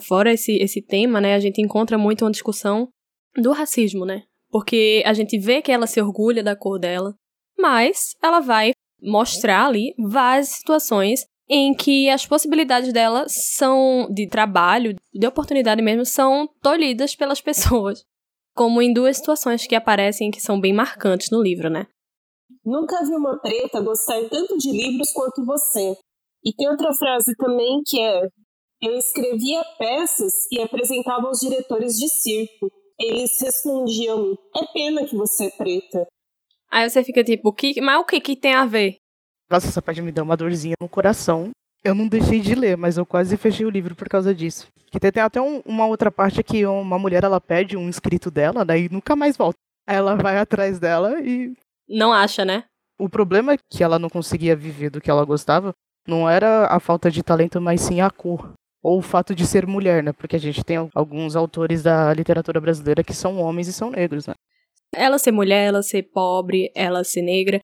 Fora 0.00 0.32
esse, 0.32 0.56
esse 0.56 0.82
tema, 0.82 1.20
né, 1.20 1.34
a 1.34 1.40
gente 1.40 1.60
encontra 1.60 1.98
muito 1.98 2.24
uma 2.24 2.30
discussão 2.30 2.88
do 3.36 3.52
racismo, 3.52 4.04
né? 4.04 4.22
Porque 4.50 5.02
a 5.04 5.12
gente 5.12 5.38
vê 5.38 5.60
que 5.60 5.72
ela 5.72 5.86
se 5.86 6.00
orgulha 6.00 6.42
da 6.42 6.54
cor 6.54 6.78
dela, 6.78 7.14
mas 7.58 8.14
ela 8.22 8.40
vai 8.40 8.72
mostrar 9.02 9.66
ali 9.66 9.94
várias 9.98 10.48
situações 10.48 11.26
em 11.48 11.74
que 11.74 12.08
as 12.08 12.26
possibilidades 12.26 12.92
dela 12.92 13.26
são 13.28 14.08
de 14.12 14.28
trabalho, 14.28 14.96
de 15.12 15.26
oportunidade 15.26 15.82
mesmo, 15.82 16.04
são 16.06 16.48
tolhidas 16.62 17.14
pelas 17.14 17.40
pessoas. 17.42 18.04
Como 18.54 18.80
em 18.80 18.92
duas 18.92 19.16
situações 19.16 19.66
que 19.66 19.74
aparecem 19.74 20.30
que 20.30 20.40
são 20.40 20.60
bem 20.60 20.72
marcantes 20.72 21.30
no 21.30 21.42
livro, 21.42 21.68
né? 21.68 21.86
Nunca 22.64 23.04
vi 23.04 23.14
uma 23.14 23.38
preta 23.40 23.80
gostar 23.80 24.22
tanto 24.30 24.56
de 24.56 24.70
livros 24.70 25.10
quanto 25.12 25.44
você. 25.44 25.96
E 26.44 26.52
tem 26.54 26.68
outra 26.68 26.92
frase 26.92 27.34
também 27.36 27.82
que 27.84 28.00
é: 28.00 28.28
Eu 28.84 28.98
escrevia 28.98 29.64
peças 29.78 30.46
e 30.52 30.60
apresentava 30.60 31.26
aos 31.26 31.40
diretores 31.40 31.98
de 31.98 32.06
circo. 32.06 32.70
Eles 33.00 33.30
respondiam: 33.40 34.36
É 34.54 34.66
pena 34.74 35.06
que 35.06 35.16
você 35.16 35.46
é 35.46 35.50
preta. 35.50 36.06
Aí 36.70 36.90
você 36.90 37.02
fica 37.02 37.24
tipo: 37.24 37.50
que, 37.54 37.80
Mas 37.80 37.98
o 37.98 38.04
que, 38.04 38.20
que 38.20 38.36
tem 38.36 38.52
a 38.52 38.66
ver? 38.66 38.96
Nossa, 39.50 39.68
essa 39.68 39.80
parte 39.80 40.02
me 40.02 40.12
deu 40.12 40.22
uma 40.22 40.36
dorzinha 40.36 40.74
no 40.78 40.88
coração. 40.88 41.50
Eu 41.82 41.94
não 41.94 42.06
deixei 42.06 42.40
de 42.40 42.54
ler, 42.54 42.76
mas 42.76 42.98
eu 42.98 43.06
quase 43.06 43.36
fechei 43.38 43.64
o 43.64 43.70
livro 43.70 43.94
por 43.94 44.06
causa 44.08 44.34
disso. 44.34 44.68
Que 44.90 45.00
tem, 45.00 45.10
tem 45.10 45.22
até 45.22 45.40
um, 45.40 45.62
uma 45.64 45.86
outra 45.86 46.10
parte 46.10 46.42
que 46.42 46.66
uma 46.66 46.98
mulher 46.98 47.24
ela 47.24 47.40
pede 47.40 47.78
um 47.78 47.88
inscrito 47.88 48.30
dela, 48.30 48.66
daí 48.66 48.88
nunca 48.90 49.16
mais 49.16 49.34
volta. 49.34 49.56
Aí 49.86 49.96
ela 49.96 50.14
vai 50.14 50.36
atrás 50.36 50.78
dela 50.78 51.20
e. 51.20 51.54
Não 51.88 52.12
acha, 52.12 52.44
né? 52.44 52.64
O 52.98 53.08
problema 53.08 53.54
é 53.54 53.58
que 53.70 53.82
ela 53.82 53.98
não 53.98 54.10
conseguia 54.10 54.54
viver 54.54 54.90
do 54.90 55.00
que 55.00 55.10
ela 55.10 55.24
gostava 55.24 55.72
não 56.06 56.28
era 56.28 56.66
a 56.66 56.78
falta 56.78 57.10
de 57.10 57.22
talento, 57.22 57.60
mas 57.60 57.80
sim 57.80 58.00
a 58.00 58.10
cor. 58.10 58.52
Ou 58.84 58.98
o 58.98 59.02
fato 59.02 59.34
de 59.34 59.46
ser 59.46 59.66
mulher, 59.66 60.02
né? 60.02 60.12
Porque 60.12 60.36
a 60.36 60.38
gente 60.38 60.62
tem 60.62 60.76
alguns 60.94 61.34
autores 61.34 61.82
da 61.82 62.12
literatura 62.12 62.60
brasileira 62.60 63.02
que 63.02 63.14
são 63.14 63.40
homens 63.40 63.66
e 63.66 63.72
são 63.72 63.90
negros, 63.90 64.26
né? 64.26 64.34
Ela 64.94 65.18
ser 65.18 65.32
mulher, 65.32 65.68
ela 65.68 65.82
ser 65.82 66.02
pobre, 66.02 66.70
ela 66.74 67.02
ser 67.02 67.22
negra. 67.22 67.60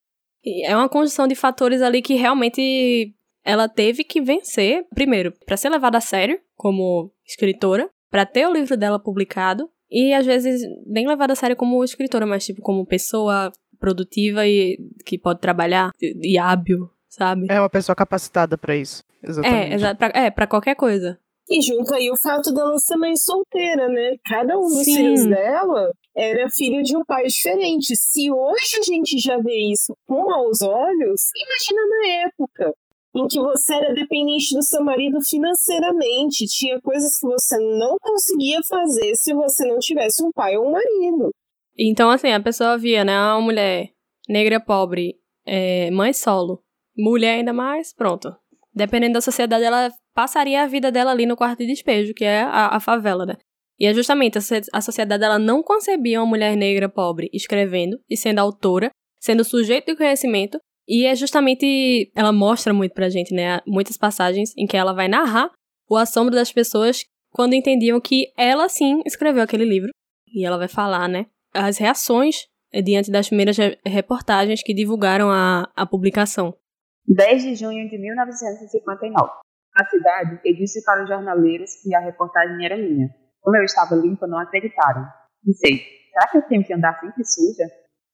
É 0.64 0.74
uma 0.74 0.88
conjunção 0.88 1.28
de 1.28 1.34
fatores 1.34 1.82
ali 1.82 2.00
que 2.00 2.14
realmente 2.14 3.14
ela 3.44 3.68
teve 3.68 4.02
que 4.02 4.22
vencer, 4.22 4.86
primeiro, 4.94 5.34
para 5.44 5.58
ser 5.58 5.68
levada 5.68 5.98
a 5.98 6.00
sério 6.00 6.40
como 6.56 7.12
escritora, 7.26 7.90
para 8.10 8.24
ter 8.24 8.46
o 8.46 8.52
livro 8.52 8.74
dela 8.74 8.98
publicado, 8.98 9.68
e 9.90 10.14
às 10.14 10.24
vezes 10.24 10.62
nem 10.86 11.06
levada 11.06 11.34
a 11.34 11.36
sério 11.36 11.54
como 11.54 11.84
escritora, 11.84 12.24
mas 12.24 12.46
tipo 12.46 12.62
como 12.62 12.86
pessoa 12.86 13.52
produtiva 13.78 14.46
e 14.46 14.78
que 15.04 15.18
pode 15.18 15.40
trabalhar 15.40 15.90
e 16.00 16.38
hábil, 16.38 16.88
sabe? 17.10 17.46
É 17.50 17.60
uma 17.60 17.68
pessoa 17.68 17.94
capacitada 17.94 18.56
para 18.56 18.76
isso. 18.76 19.02
Exatamente. 19.22 19.72
É, 19.72 19.74
exa 19.74 19.94
pra, 19.94 20.12
é, 20.14 20.30
pra 20.30 20.46
qualquer 20.46 20.74
coisa. 20.74 21.18
E 21.48 21.60
junto 21.60 21.92
aí 21.92 22.08
o 22.10 22.16
fato 22.16 22.54
dela 22.54 22.78
ser 22.78 22.96
mãe 22.96 23.16
solteira, 23.16 23.88
né? 23.88 24.16
Cada 24.24 24.56
um 24.56 24.62
dos 24.62 24.84
Sim. 24.84 24.94
filhos 24.94 25.26
dela 25.26 25.92
era 26.16 26.48
filho 26.48 26.80
de 26.82 26.96
um 26.96 27.04
pai 27.04 27.24
diferente. 27.26 27.96
Se 27.96 28.30
hoje 28.30 28.78
a 28.78 28.82
gente 28.82 29.18
já 29.18 29.36
vê 29.38 29.72
isso 29.72 29.92
com 30.06 30.26
maus 30.26 30.62
olhos, 30.62 31.22
imagina 31.34 31.86
na 31.88 32.08
época 32.28 32.72
em 33.16 33.26
que 33.26 33.40
você 33.40 33.74
era 33.74 33.92
dependente 33.92 34.54
do 34.54 34.62
seu 34.62 34.84
marido 34.84 35.20
financeiramente. 35.20 36.46
Tinha 36.46 36.80
coisas 36.80 37.18
que 37.18 37.26
você 37.26 37.58
não 37.58 37.96
conseguia 38.00 38.60
fazer 38.62 39.16
se 39.16 39.34
você 39.34 39.66
não 39.66 39.80
tivesse 39.80 40.22
um 40.22 40.30
pai 40.30 40.56
ou 40.56 40.68
um 40.68 40.70
marido. 40.70 41.30
Então, 41.76 42.10
assim, 42.10 42.30
a 42.30 42.40
pessoa 42.40 42.78
via, 42.78 43.04
né? 43.04 43.18
Uma 43.18 43.40
mulher 43.40 43.90
negra 44.28 44.60
pobre, 44.60 45.16
é, 45.44 45.90
mãe 45.90 46.12
solo, 46.12 46.62
mulher 47.00 47.36
ainda 47.36 47.52
mais, 47.52 47.92
pronto. 47.92 48.34
Dependendo 48.74 49.14
da 49.14 49.20
sociedade, 49.20 49.64
ela 49.64 49.90
passaria 50.14 50.62
a 50.62 50.66
vida 50.66 50.92
dela 50.92 51.10
ali 51.10 51.26
no 51.26 51.36
quarto 51.36 51.58
de 51.58 51.66
despejo, 51.66 52.14
que 52.14 52.24
é 52.24 52.42
a, 52.42 52.76
a 52.76 52.80
favela, 52.80 53.26
né? 53.26 53.36
E 53.78 53.86
é 53.86 53.94
justamente 53.94 54.38
a, 54.72 54.80
sociedade 54.82 55.24
ela 55.24 55.38
não 55.38 55.62
concebia 55.62 56.20
uma 56.20 56.26
mulher 56.26 56.54
negra 56.54 56.86
pobre 56.86 57.30
escrevendo 57.32 57.98
e 58.10 58.16
sendo 58.16 58.38
autora, 58.38 58.90
sendo 59.18 59.42
sujeito 59.42 59.86
de 59.86 59.96
conhecimento, 59.96 60.58
e 60.86 61.06
é 61.06 61.14
justamente 61.14 62.10
ela 62.14 62.30
mostra 62.30 62.74
muito 62.74 62.92
pra 62.92 63.08
gente, 63.08 63.32
né, 63.32 63.60
muitas 63.66 63.96
passagens 63.96 64.52
em 64.56 64.66
que 64.66 64.76
ela 64.76 64.92
vai 64.92 65.08
narrar 65.08 65.50
o 65.88 65.96
assombro 65.96 66.34
das 66.34 66.52
pessoas 66.52 67.04
quando 67.32 67.54
entendiam 67.54 68.00
que 68.00 68.32
ela 68.36 68.68
sim 68.68 69.00
escreveu 69.06 69.42
aquele 69.42 69.64
livro. 69.64 69.90
E 70.34 70.44
ela 70.44 70.58
vai 70.58 70.68
falar, 70.68 71.08
né, 71.08 71.26
as 71.54 71.78
reações 71.78 72.46
diante 72.84 73.10
das 73.10 73.28
primeiras 73.28 73.56
reportagens 73.84 74.62
que 74.62 74.74
divulgaram 74.74 75.30
a, 75.30 75.70
a 75.74 75.86
publicação. 75.86 76.54
10 77.06 77.42
de 77.42 77.54
junho 77.56 77.88
de 77.88 77.98
1959. 77.98 79.30
A 79.76 79.84
cidade, 79.86 80.40
eu 80.44 80.54
disse 80.54 80.84
para 80.84 81.02
os 81.02 81.08
jornaleiros 81.08 81.70
que 81.82 81.94
a 81.94 82.00
reportagem 82.00 82.64
era 82.64 82.76
minha. 82.76 83.08
Como 83.40 83.56
eu 83.56 83.64
estava 83.64 83.94
limpa, 83.94 84.26
não 84.26 84.38
acreditaram. 84.38 85.06
Pensei, 85.44 85.80
será 86.12 86.28
que 86.28 86.38
eu 86.38 86.42
tenho 86.42 86.64
que 86.64 86.74
andar 86.74 86.98
sempre 87.00 87.24
suja? 87.24 87.64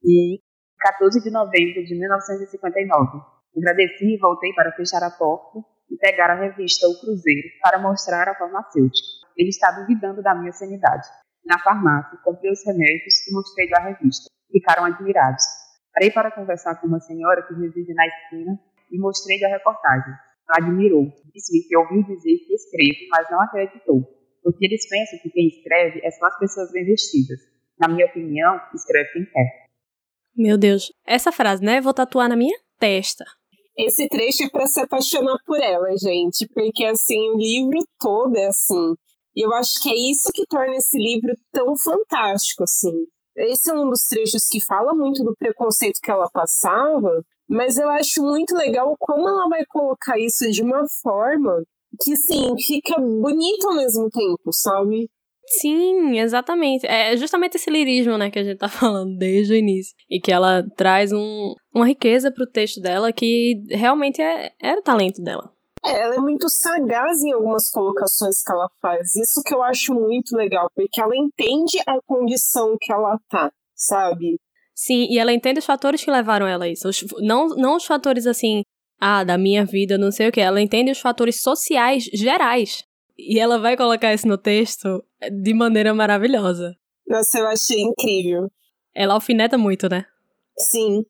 E 0.04 0.40
14 0.78 1.22
de 1.22 1.30
novembro 1.30 1.84
de 1.84 1.98
1959. 1.98 3.20
Agradeci 3.56 4.14
e 4.14 4.18
voltei 4.18 4.52
para 4.52 4.72
fechar 4.72 5.02
a 5.02 5.10
porta 5.10 5.58
e 5.90 5.96
pegar 5.96 6.30
a 6.30 6.34
revista 6.34 6.86
O 6.86 7.00
Cruzeiro 7.00 7.48
para 7.62 7.78
mostrar 7.78 8.28
ao 8.28 8.36
farmacêutico. 8.36 9.08
Ele 9.36 9.48
estava 9.48 9.80
duvidando 9.80 10.22
da 10.22 10.34
minha 10.34 10.52
sanidade. 10.52 11.06
Na 11.44 11.58
farmácia, 11.58 12.18
comprei 12.22 12.50
os 12.50 12.64
remédios 12.64 13.26
e 13.26 13.34
mostrei 13.34 13.68
a 13.74 13.80
revista. 13.80 14.30
Ficaram 14.50 14.84
admirados. 14.84 15.44
Parei 15.92 16.10
para 16.10 16.30
conversar 16.30 16.80
com 16.80 16.86
uma 16.86 17.00
senhora 17.00 17.42
que 17.42 17.54
reside 17.54 17.94
na 17.94 18.06
esquina 18.06 18.58
e 18.90 18.98
mostrei 18.98 19.42
a 19.44 19.48
reportagem. 19.48 20.12
Ela 20.48 20.68
admirou. 20.68 21.06
Disse 21.34 21.66
que 21.68 21.76
ouviu 21.76 22.02
dizer 22.02 22.36
que 22.38 22.54
escrevo, 22.54 23.08
mas 23.10 23.30
não 23.30 23.40
acreditou, 23.40 24.02
porque 24.42 24.64
eles 24.64 24.88
pensam 24.88 25.18
que 25.22 25.30
quem 25.30 25.48
escreve 25.48 26.00
é 26.04 26.10
só 26.10 26.26
as 26.26 26.38
pessoas 26.38 26.72
bem 26.72 26.84
vestidas. 26.84 27.38
Na 27.78 27.88
minha 27.88 28.06
opinião, 28.06 28.60
escreve 28.74 29.12
quem 29.12 29.24
quer. 29.26 29.66
Meu 30.36 30.56
Deus. 30.56 30.92
Essa 31.06 31.32
frase, 31.32 31.62
né? 31.62 31.80
Vou 31.80 31.94
tatuar 31.94 32.28
na 32.28 32.36
minha 32.36 32.56
testa. 32.78 33.24
Esse 33.76 34.08
trecho 34.08 34.44
é 34.44 34.48
para 34.48 34.66
se 34.66 34.80
apaixonar 34.80 35.36
por 35.44 35.60
ela, 35.60 35.94
gente, 35.98 36.48
porque 36.54 36.84
assim, 36.84 37.28
o 37.30 37.36
livro 37.36 37.78
todo 37.98 38.34
é 38.36 38.46
assim. 38.46 38.94
E 39.34 39.44
eu 39.44 39.52
acho 39.52 39.82
que 39.82 39.90
é 39.90 40.10
isso 40.10 40.30
que 40.32 40.46
torna 40.46 40.76
esse 40.76 40.96
livro 40.96 41.34
tão 41.52 41.76
fantástico, 41.76 42.64
assim. 42.64 43.06
Esse 43.36 43.70
é 43.70 43.74
um 43.74 43.90
dos 43.90 44.08
trechos 44.08 44.48
que 44.50 44.64
fala 44.64 44.94
muito 44.94 45.22
do 45.22 45.36
preconceito 45.36 46.00
que 46.02 46.10
ela 46.10 46.30
passava, 46.30 47.22
mas 47.48 47.76
eu 47.76 47.88
acho 47.90 48.22
muito 48.22 48.54
legal 48.54 48.96
como 48.98 49.28
ela 49.28 49.48
vai 49.48 49.64
colocar 49.66 50.18
isso 50.18 50.50
de 50.50 50.62
uma 50.62 50.84
forma 51.02 51.62
que, 52.00 52.16
sim, 52.16 52.54
fica 52.58 53.00
bonito 53.00 53.68
ao 53.68 53.76
mesmo 53.76 54.10
tempo, 54.10 54.52
sabe? 54.52 55.08
Sim, 55.48 56.18
exatamente. 56.18 56.86
É 56.86 57.16
justamente 57.16 57.56
esse 57.56 57.70
lirismo, 57.70 58.18
né, 58.18 58.30
que 58.30 58.38
a 58.38 58.44
gente 58.44 58.58
tá 58.58 58.68
falando 58.68 59.16
desde 59.16 59.54
o 59.54 59.56
início. 59.56 59.94
E 60.10 60.20
que 60.20 60.32
ela 60.32 60.64
traz 60.76 61.12
um, 61.12 61.54
uma 61.72 61.86
riqueza 61.86 62.30
pro 62.30 62.50
texto 62.50 62.80
dela 62.80 63.12
que 63.12 63.62
realmente 63.70 64.20
é, 64.20 64.52
é 64.60 64.74
o 64.74 64.82
talento 64.82 65.22
dela. 65.22 65.52
É, 65.84 66.00
ela 66.00 66.16
é 66.16 66.18
muito 66.18 66.48
sagaz 66.48 67.22
em 67.22 67.32
algumas 67.32 67.70
colocações 67.70 68.42
que 68.42 68.52
ela 68.52 68.68
faz. 68.82 69.14
Isso 69.14 69.40
que 69.44 69.54
eu 69.54 69.62
acho 69.62 69.94
muito 69.94 70.36
legal, 70.36 70.68
porque 70.74 71.00
ela 71.00 71.16
entende 71.16 71.78
a 71.86 71.98
condição 72.04 72.76
que 72.80 72.92
ela 72.92 73.18
tá, 73.28 73.52
sabe? 73.74 74.40
Sim, 74.76 75.06
e 75.10 75.18
ela 75.18 75.32
entende 75.32 75.58
os 75.58 75.64
fatores 75.64 76.04
que 76.04 76.10
levaram 76.10 76.46
ela 76.46 76.66
a 76.66 76.68
isso. 76.68 76.86
Os, 76.86 77.02
não, 77.20 77.48
não 77.48 77.76
os 77.76 77.86
fatores 77.86 78.26
assim, 78.26 78.62
ah, 79.00 79.24
da 79.24 79.38
minha 79.38 79.64
vida, 79.64 79.96
não 79.96 80.12
sei 80.12 80.28
o 80.28 80.32
que. 80.32 80.38
Ela 80.40 80.60
entende 80.60 80.90
os 80.90 81.00
fatores 81.00 81.40
sociais 81.40 82.04
gerais. 82.12 82.84
E 83.16 83.38
ela 83.38 83.58
vai 83.58 83.74
colocar 83.74 84.12
isso 84.12 84.28
no 84.28 84.36
texto 84.36 85.02
de 85.32 85.54
maneira 85.54 85.94
maravilhosa. 85.94 86.76
Nossa, 87.08 87.38
eu 87.38 87.46
achei 87.46 87.80
incrível. 87.80 88.50
Ela 88.94 89.14
alfineta 89.14 89.56
muito, 89.56 89.88
né? 89.88 90.04
Sim. 90.58 91.02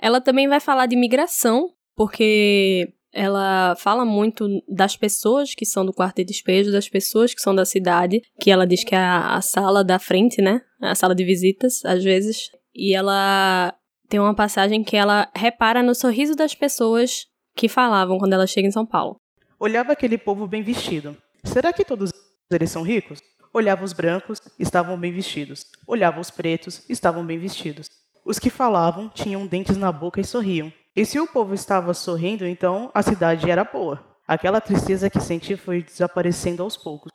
Ela 0.00 0.22
também 0.22 0.48
vai 0.48 0.60
falar 0.60 0.86
de 0.86 0.96
migração, 0.96 1.74
porque 1.94 2.94
ela 3.12 3.74
fala 3.76 4.04
muito 4.04 4.46
das 4.68 4.96
pessoas 4.96 5.54
que 5.54 5.64
são 5.64 5.84
do 5.84 5.92
quarto 5.92 6.16
de 6.16 6.24
despejo, 6.24 6.70
das 6.70 6.88
pessoas 6.88 7.34
que 7.34 7.40
são 7.40 7.54
da 7.54 7.64
cidade, 7.64 8.20
que 8.40 8.50
ela 8.50 8.66
diz 8.66 8.84
que 8.84 8.94
é 8.94 8.98
a, 8.98 9.36
a 9.36 9.40
sala 9.40 9.82
da 9.82 9.98
frente, 9.98 10.42
né? 10.42 10.60
A 10.80 10.94
sala 10.94 11.14
de 11.14 11.24
visitas, 11.24 11.84
às 11.84 12.04
vezes. 12.04 12.50
E 12.74 12.94
ela 12.94 13.74
tem 14.08 14.20
uma 14.20 14.34
passagem 14.34 14.82
que 14.82 14.96
ela 14.96 15.30
repara 15.34 15.82
no 15.82 15.94
sorriso 15.94 16.34
das 16.34 16.54
pessoas 16.54 17.26
que 17.56 17.68
falavam 17.68 18.18
quando 18.18 18.32
ela 18.32 18.46
chega 18.46 18.68
em 18.68 18.72
São 18.72 18.86
Paulo. 18.86 19.16
Olhava 19.58 19.92
aquele 19.92 20.16
povo 20.16 20.46
bem 20.46 20.62
vestido. 20.62 21.16
Será 21.42 21.72
que 21.72 21.84
todos 21.84 22.10
eles 22.50 22.70
são 22.70 22.82
ricos? 22.82 23.20
Olhava 23.52 23.84
os 23.84 23.92
brancos, 23.92 24.38
estavam 24.58 24.98
bem 24.98 25.12
vestidos. 25.12 25.66
Olhava 25.86 26.20
os 26.20 26.30
pretos, 26.30 26.84
estavam 26.88 27.24
bem 27.24 27.38
vestidos. 27.38 27.88
Os 28.24 28.38
que 28.38 28.50
falavam 28.50 29.08
tinham 29.08 29.46
dentes 29.46 29.76
na 29.76 29.90
boca 29.90 30.20
e 30.20 30.24
sorriam. 30.24 30.72
E 30.98 31.06
se 31.06 31.20
o 31.20 31.28
povo 31.28 31.54
estava 31.54 31.94
sorrindo, 31.94 32.44
então 32.44 32.90
a 32.92 33.04
cidade 33.04 33.48
era 33.48 33.62
boa. 33.62 34.04
Aquela 34.26 34.60
tristeza 34.60 35.08
que 35.08 35.20
senti 35.20 35.54
foi 35.54 35.80
desaparecendo 35.80 36.60
aos 36.60 36.76
poucos. 36.76 37.12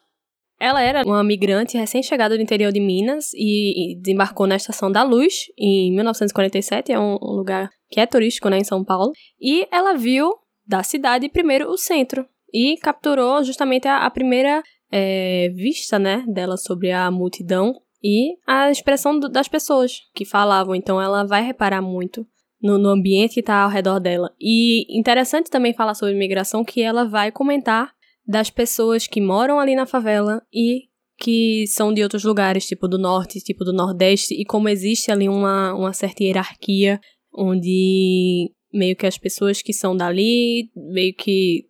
Ela 0.57 0.81
era 0.81 1.03
uma 1.05 1.21
migrante 1.21 1.77
recém-chegada 1.77 2.37
do 2.37 2.41
interior 2.41 2.71
de 2.71 2.79
Minas 2.79 3.33
e, 3.33 3.99
desembarcou 4.01 4.47
na 4.47 4.55
Estação 4.55 4.89
da 4.89 5.03
Luz 5.03 5.33
em 5.59 5.93
1947, 5.93 6.93
é 6.93 6.97
um, 6.97 7.17
lugar 7.21 7.69
que 7.89 7.99
é 7.99 8.05
turístico 8.05 8.47
né, 8.47 8.57
em 8.57 8.63
São 8.63 8.85
Paulo. 8.85 9.11
E 9.37 9.67
ela 9.69 9.95
viu 9.95 10.31
da 10.65 10.81
cidade 10.81 11.27
primeiro 11.27 11.69
o 11.69 11.77
centro 11.77 12.25
e 12.53 12.77
capturou 12.77 13.43
justamente 13.43 13.85
a, 13.85 14.05
a 14.05 14.09
primeira 14.09 14.63
é, 14.89 15.49
vista 15.49 15.99
né, 15.99 16.23
dela 16.25 16.55
sobre 16.55 16.89
a 16.89 17.11
multidão 17.11 17.73
e 18.01 18.37
a 18.47 18.71
expressão 18.71 19.19
do, 19.19 19.27
das 19.27 19.49
pessoas 19.49 19.99
que 20.15 20.23
falavam. 20.23 20.73
Então 20.73 21.01
ela 21.01 21.25
vai 21.25 21.43
reparar 21.43 21.81
muito 21.81 22.25
no, 22.63 22.77
no 22.77 22.89
ambiente 22.89 23.33
que 23.33 23.39
está 23.41 23.63
ao 23.63 23.69
redor 23.69 23.99
dela. 23.99 24.33
E 24.39 24.85
interessante 24.97 25.51
também 25.51 25.73
falar 25.73 25.93
sobre 25.93 26.15
imigração 26.15 26.63
que 26.63 26.81
ela 26.81 27.03
vai 27.03 27.31
comentar 27.31 27.91
das 28.25 28.49
pessoas 28.49 29.05
que 29.05 29.19
moram 29.19 29.59
ali 29.59 29.75
na 29.75 29.85
favela 29.85 30.41
e 30.51 30.83
que 31.19 31.65
são 31.67 31.93
de 31.93 32.01
outros 32.01 32.23
lugares, 32.23 32.65
tipo 32.65 32.87
do 32.87 32.97
norte, 32.97 33.39
tipo 33.41 33.63
do 33.63 33.73
nordeste, 33.73 34.33
e 34.33 34.45
como 34.45 34.69
existe 34.69 35.11
ali 35.11 35.27
uma, 35.29 35.73
uma 35.73 35.93
certa 35.93 36.23
hierarquia, 36.23 36.99
onde 37.33 38.51
meio 38.73 38.95
que 38.95 39.05
as 39.05 39.17
pessoas 39.17 39.61
que 39.61 39.73
são 39.73 39.95
dali, 39.95 40.71
meio 40.75 41.13
que 41.13 41.65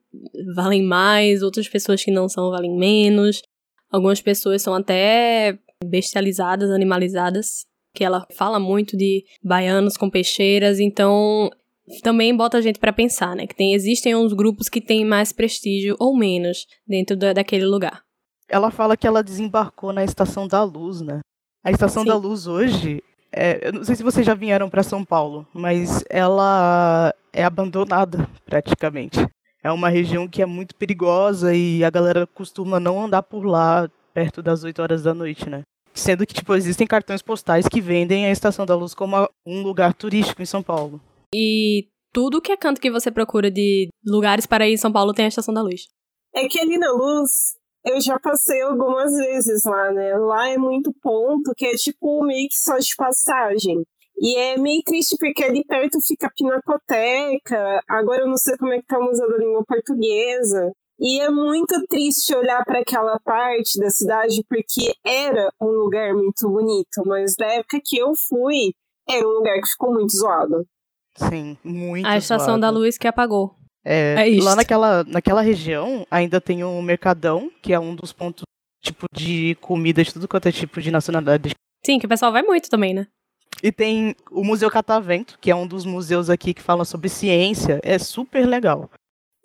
valem 0.55 0.83
mais, 0.83 1.41
outras 1.41 1.67
pessoas 1.67 2.03
que 2.03 2.11
não 2.11 2.29
são 2.29 2.51
valem 2.51 2.75
menos. 2.77 3.41
Algumas 3.91 4.21
pessoas 4.21 4.61
são 4.61 4.73
até 4.73 5.57
bestializadas, 5.83 6.69
animalizadas, 6.69 7.65
que 7.93 8.03
ela 8.03 8.25
fala 8.35 8.59
muito 8.59 8.97
de 8.97 9.23
baianos 9.43 9.95
com 9.95 10.09
peixeiras, 10.09 10.79
então 10.79 11.49
também 12.01 12.35
bota 12.35 12.57
a 12.57 12.61
gente 12.61 12.79
para 12.79 12.93
pensar, 12.93 13.35
né? 13.35 13.45
Que 13.45 13.55
tem, 13.55 13.73
existem 13.73 14.15
uns 14.15 14.33
grupos 14.33 14.69
que 14.69 14.81
têm 14.81 15.05
mais 15.05 15.31
prestígio 15.31 15.95
ou 15.99 16.17
menos 16.17 16.65
dentro 16.87 17.15
da, 17.15 17.33
daquele 17.33 17.65
lugar. 17.65 18.01
Ela 18.49 18.71
fala 18.71 18.97
que 18.97 19.07
ela 19.07 19.23
desembarcou 19.23 19.93
na 19.93 20.03
Estação 20.03 20.47
da 20.47 20.63
Luz, 20.63 21.01
né? 21.01 21.19
A 21.63 21.71
Estação 21.71 22.03
Sim. 22.03 22.09
da 22.09 22.15
Luz 22.15 22.47
hoje, 22.47 23.01
é, 23.31 23.67
eu 23.67 23.73
não 23.73 23.83
sei 23.83 23.95
se 23.95 24.03
vocês 24.03 24.25
já 24.25 24.33
vieram 24.33 24.69
para 24.69 24.83
São 24.83 25.03
Paulo, 25.03 25.47
mas 25.53 26.03
ela 26.09 27.13
é 27.31 27.43
abandonada 27.43 28.29
praticamente. 28.45 29.25
É 29.63 29.71
uma 29.71 29.89
região 29.89 30.27
que 30.27 30.41
é 30.41 30.45
muito 30.45 30.75
perigosa 30.75 31.55
e 31.55 31.83
a 31.83 31.89
galera 31.89 32.27
costuma 32.27 32.79
não 32.79 33.03
andar 33.03 33.23
por 33.23 33.45
lá 33.45 33.89
perto 34.13 34.43
das 34.43 34.63
8 34.63 34.81
horas 34.81 35.03
da 35.03 35.13
noite, 35.13 35.49
né? 35.49 35.63
Sendo 35.93 36.25
que, 36.25 36.33
tipo, 36.33 36.53
existem 36.55 36.87
cartões 36.87 37.21
postais 37.21 37.67
que 37.67 37.79
vendem 37.79 38.25
a 38.25 38.31
Estação 38.31 38.65
da 38.65 38.75
Luz 38.75 38.93
como 38.93 39.29
um 39.45 39.61
lugar 39.61 39.93
turístico 39.93 40.41
em 40.41 40.45
São 40.45 40.63
Paulo. 40.63 40.99
E 41.33 41.87
tudo 42.11 42.41
que 42.41 42.51
é 42.51 42.57
canto 42.57 42.81
que 42.81 42.91
você 42.91 43.11
procura 43.11 43.49
de 43.49 43.89
lugares 44.05 44.45
para 44.45 44.67
ir 44.67 44.73
em 44.73 44.77
São 44.77 44.91
Paulo 44.91 45.13
tem 45.13 45.25
a 45.25 45.27
Estação 45.27 45.53
da 45.53 45.61
Luz. 45.61 45.87
É 46.33 46.47
que 46.47 46.59
ali 46.59 46.77
na 46.77 46.91
Luz, 46.91 47.29
eu 47.85 48.01
já 48.01 48.19
passei 48.19 48.61
algumas 48.61 49.11
vezes 49.11 49.63
lá, 49.65 49.91
né? 49.91 50.17
Lá 50.17 50.49
é 50.49 50.57
muito 50.57 50.93
ponto, 51.01 51.53
que 51.55 51.65
é 51.65 51.75
tipo 51.75 52.23
meio 52.23 52.47
que 52.49 52.57
só 52.57 52.77
de 52.77 52.95
passagem. 52.95 53.83
E 54.17 54.37
é 54.37 54.57
meio 54.57 54.81
triste 54.83 55.15
porque 55.19 55.43
ali 55.43 55.63
perto 55.65 55.99
fica 56.07 56.27
a 56.27 56.31
Pinacoteca, 56.35 57.81
agora 57.89 58.21
eu 58.21 58.27
não 58.27 58.37
sei 58.37 58.55
como 58.57 58.71
é 58.71 58.77
que 58.79 58.85
tá 58.85 58.97
o 58.97 59.03
Museu 59.03 59.27
da 59.27 59.37
Língua 59.37 59.63
Portuguesa. 59.67 60.71
E 60.99 61.19
é 61.19 61.29
muito 61.29 61.85
triste 61.87 62.35
olhar 62.35 62.63
para 62.63 62.79
aquela 62.79 63.19
parte 63.19 63.79
da 63.79 63.89
cidade 63.89 64.43
porque 64.47 64.93
era 65.03 65.51
um 65.59 65.67
lugar 65.67 66.13
muito 66.13 66.47
bonito, 66.47 67.03
mas 67.05 67.35
na 67.37 67.47
época 67.47 67.79
que 67.83 67.97
eu 67.97 68.13
fui, 68.29 68.73
era 69.09 69.27
um 69.27 69.31
lugar 69.31 69.59
que 69.59 69.67
ficou 69.67 69.93
muito 69.93 70.15
zoado. 70.15 70.65
Sim, 71.15 71.57
muito 71.63 72.07
A 72.07 72.17
estação 72.17 72.45
zoado. 72.45 72.61
da 72.61 72.69
luz 72.69 72.97
que 72.97 73.07
apagou. 73.07 73.55
É, 73.85 74.15
é 74.17 74.29
isso. 74.29 74.45
Lá 74.45 74.55
naquela, 74.55 75.03
naquela 75.03 75.41
região 75.41 76.05
ainda 76.09 76.39
tem 76.39 76.63
um 76.63 76.81
mercadão, 76.81 77.51
que 77.61 77.73
é 77.73 77.79
um 77.79 77.95
dos 77.95 78.13
pontos 78.13 78.43
tipo 78.81 79.05
de 79.13 79.55
comida 79.61 80.03
de 80.03 80.13
tudo 80.13 80.27
quanto 80.27 80.47
é 80.47 80.51
tipo 80.51 80.81
de 80.81 80.91
nacionalidade. 80.91 81.55
Sim, 81.85 81.99
que 81.99 82.05
o 82.05 82.09
pessoal 82.09 82.31
vai 82.31 82.43
muito 82.43 82.69
também, 82.69 82.93
né? 82.93 83.07
E 83.61 83.71
tem 83.71 84.15
o 84.29 84.43
Museu 84.43 84.69
Catavento, 84.69 85.37
que 85.39 85.51
é 85.51 85.55
um 85.55 85.67
dos 85.67 85.85
museus 85.85 86.29
aqui 86.29 86.53
que 86.53 86.61
fala 86.61 86.83
sobre 86.83 87.07
ciência. 87.07 87.79
É 87.83 87.97
super 87.97 88.45
legal. 88.45 88.89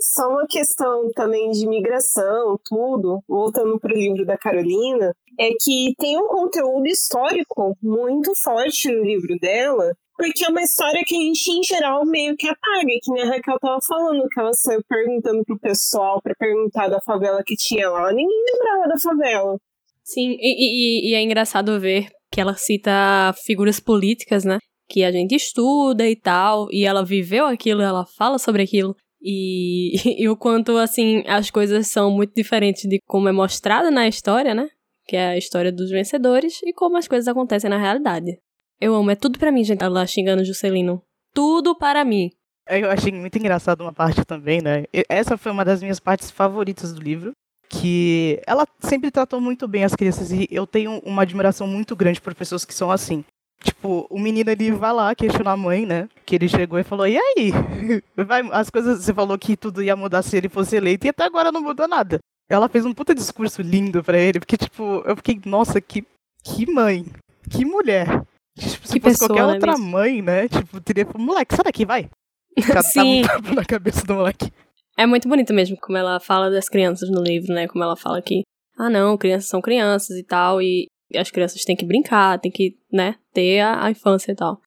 Só 0.01 0.29
uma 0.29 0.47
questão 0.47 1.11
também 1.13 1.51
de 1.51 1.67
migração, 1.67 2.57
tudo, 2.65 3.21
voltando 3.29 3.81
para 3.81 3.93
o 3.93 3.99
livro 3.99 4.25
da 4.25 4.39
Carolina, 4.39 5.13
é 5.39 5.51
que 5.59 5.95
tem 5.99 6.17
um 6.17 6.29
conteúdo 6.29 6.87
histórico 6.87 7.77
muito 7.83 8.33
forte 8.43 8.89
no 8.91 9.03
livro 9.03 9.37
dela, 9.41 9.93
porque 10.17 10.45
é 10.45 10.49
uma 10.49 10.63
história 10.63 11.03
que 11.05 11.17
a 11.17 11.19
gente, 11.19 11.51
em 11.51 11.63
geral, 11.63 12.05
meio 12.05 12.37
que 12.37 12.49
apaga, 12.49 12.87
que 13.03 13.13
nem 13.13 13.23
a 13.23 13.27
Raquel 13.27 13.59
tava 13.61 13.79
falando, 13.87 14.29
que 14.29 14.41
ela 14.41 14.53
saiu 14.53 14.81
perguntando 14.89 15.45
pro 15.45 15.59
pessoal 15.59 16.21
para 16.23 16.35
perguntar 16.37 16.89
da 16.89 17.01
favela 17.01 17.43
que 17.45 17.57
tinha 17.57 17.89
lá. 17.89 18.13
Ninguém 18.13 18.45
lembrava 18.53 18.89
da 18.89 18.99
favela. 19.01 19.59
Sim, 20.05 20.37
e, 20.41 21.11
e, 21.11 21.11
e 21.11 21.15
é 21.15 21.23
engraçado 21.23 21.79
ver 21.79 22.07
que 22.33 22.41
ela 22.41 22.55
cita 22.55 23.35
figuras 23.45 23.79
políticas, 23.79 24.45
né? 24.45 24.59
Que 24.89 25.05
a 25.05 25.13
gente 25.13 25.35
estuda 25.35 26.09
e 26.09 26.17
tal, 26.17 26.67
e 26.73 26.85
ela 26.85 27.05
viveu 27.05 27.47
aquilo, 27.47 27.83
ela 27.83 28.05
fala 28.17 28.39
sobre 28.39 28.63
aquilo. 28.63 28.95
E, 29.21 29.93
e 30.23 30.29
o 30.29 30.37
quanto, 30.37 30.77
assim, 30.77 31.23
as 31.27 31.51
coisas 31.51 31.87
são 31.89 32.11
muito 32.11 32.35
diferentes 32.35 32.89
de 32.89 33.01
como 33.07 33.29
é 33.29 33.33
mostrada 33.33 33.91
na 33.91 34.09
história, 34.09 34.55
né? 34.55 34.69
Que 35.07 35.17
é 35.17 35.29
a 35.29 35.39
história 35.39 35.73
dos 35.73 35.91
vencedores 35.91 36.61
e 36.65 36.73
como 36.73 36.97
as 36.97 37.09
coisas 37.09 37.29
acontecem 37.29 37.71
na 37.71 37.79
realidade. 37.79 38.39
Eu 38.81 38.95
amo, 38.95 39.11
é 39.11 39.17
tudo 39.17 39.39
para 39.39 39.51
mim, 39.51 39.65
gente, 39.65 39.83
ela 39.83 40.07
xingando 40.07 40.45
Juscelino. 40.45 41.03
Tudo 41.35 41.77
para 41.77 42.05
mim. 42.05 42.31
Eu 42.69 42.91
achei 42.91 43.11
muito 43.13 43.37
engraçado 43.39 43.81
uma 43.81 43.93
parte 43.93 44.25
também, 44.25 44.61
né? 44.61 44.85
Essa 45.09 45.37
foi 45.39 45.51
uma 45.51 45.65
das 45.65 45.81
minhas 45.81 45.99
partes 45.99 46.31
favoritas 46.31 46.93
do 46.93 47.01
livro, 47.01 47.33
que 47.69 48.41
ela 48.47 48.67
sempre 48.81 49.11
tratou 49.11 49.41
muito 49.41 49.67
bem 49.67 49.85
as 49.85 49.95
crianças 49.95 50.31
e 50.31 50.47
eu 50.51 50.67
tenho 50.67 51.01
uma 51.05 51.23
admiração 51.23 51.67
muito 51.67 51.97
grande 51.97 52.21
por 52.21 52.35
pessoas 52.35 52.65
que 52.65 52.75
são 52.75 52.91
assim. 52.91 53.25
Tipo, 53.63 54.07
o 54.09 54.19
menino 54.19 54.51
ele 54.51 54.71
vai 54.71 54.93
lá 54.93 55.15
questionar 55.15 55.53
a 55.53 55.57
mãe, 55.57 55.85
né? 55.85 56.09
Que 56.25 56.37
ele 56.37 56.49
chegou 56.49 56.79
e 56.79 56.85
falou: 56.85 57.07
E 57.07 57.19
aí? 57.19 57.53
Vai, 58.17 58.49
as 58.53 58.71
coisas. 58.71 59.05
Você 59.05 59.13
falou 59.13 59.37
que 59.37 59.57
tudo 59.57 59.83
ia 59.83 59.97
mudar 59.97 60.23
se 60.23 60.37
ele 60.37 60.49
fosse 60.49 60.77
eleito 60.77 61.07
e 61.07 61.11
até 61.11 61.25
agora 61.25 61.51
não 61.51 61.61
mudou 61.61 61.89
nada. 61.89 62.21
Ela 62.49 62.69
fez 62.69 62.87
um 62.87 62.95
puta 62.95 63.15
discurso 63.15 63.61
lindo 63.61 64.03
para 64.03 64.19
ele, 64.19 64.39
porque, 64.39 64.57
tipo, 64.57 65.03
eu 65.05 65.17
fiquei, 65.17 65.39
nossa, 65.45 65.81
que, 65.81 66.07
que 66.43 66.71
mãe, 66.71 67.05
que 67.51 67.65
mulher. 67.65 68.23
Tipo, 68.59 68.89
se 68.89 68.95
que 68.95 69.01
fosse 69.01 69.01
pessoa, 69.01 69.29
qualquer 69.29 69.47
né, 69.47 69.53
outra 69.55 69.73
mesmo? 69.73 69.87
mãe, 69.87 70.23
né? 70.23 70.49
Tipo, 70.49 70.81
teria 70.81 71.05
falado, 71.05 71.27
moleque, 71.27 71.55
sai 71.55 71.65
daqui, 71.65 71.85
vai. 71.85 72.09
Sim. 72.83 73.23
Um 73.51 73.55
na 73.55 73.65
cabeça 73.65 74.07
do 74.07 74.15
moleque. 74.15 74.51
É 74.97 75.05
muito 75.07 75.29
bonito 75.29 75.53
mesmo 75.53 75.77
como 75.77 75.99
ela 75.99 76.19
fala 76.19 76.51
das 76.51 76.69
crianças 76.69 77.11
no 77.11 77.23
livro, 77.23 77.53
né? 77.55 77.69
Como 77.69 77.85
ela 77.85 77.97
fala 77.97 78.23
que, 78.23 78.43
ah, 78.79 78.89
não, 78.89 79.19
crianças 79.19 79.49
são 79.49 79.61
crianças 79.61 80.17
e 80.17 80.25
tal, 80.25 80.63
e 80.63 80.87
as 81.17 81.31
crianças 81.31 81.65
têm 81.65 81.77
que 81.77 81.87
brincar, 81.87 82.39
têm 82.39 82.51
que, 82.51 82.77
né, 82.93 83.17
ter 83.33 83.61
a, 83.61 83.87
a 83.87 83.91
infância 83.91 84.33
e 84.33 84.35
tal. 84.35 84.61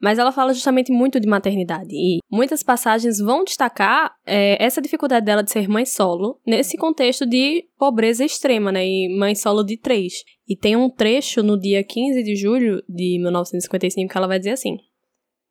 Mas 0.00 0.18
ela 0.18 0.30
fala 0.30 0.54
justamente 0.54 0.92
muito 0.92 1.18
de 1.18 1.26
maternidade 1.26 1.92
e 1.92 2.18
muitas 2.30 2.62
passagens 2.62 3.18
vão 3.18 3.42
destacar 3.42 4.14
é, 4.24 4.62
essa 4.62 4.80
dificuldade 4.80 5.26
dela 5.26 5.42
de 5.42 5.50
ser 5.50 5.68
mãe 5.68 5.84
solo 5.84 6.40
nesse 6.46 6.76
contexto 6.76 7.26
de 7.26 7.64
pobreza 7.76 8.24
extrema, 8.24 8.70
né? 8.70 8.86
E 8.86 9.18
mãe 9.18 9.34
solo 9.34 9.64
de 9.64 9.76
três. 9.76 10.22
E 10.46 10.56
tem 10.56 10.76
um 10.76 10.88
trecho 10.88 11.42
no 11.42 11.58
dia 11.58 11.82
15 11.82 12.22
de 12.22 12.36
julho 12.36 12.80
de 12.88 13.18
1955 13.20 14.08
que 14.08 14.16
ela 14.16 14.28
vai 14.28 14.38
dizer 14.38 14.52
assim: 14.52 14.78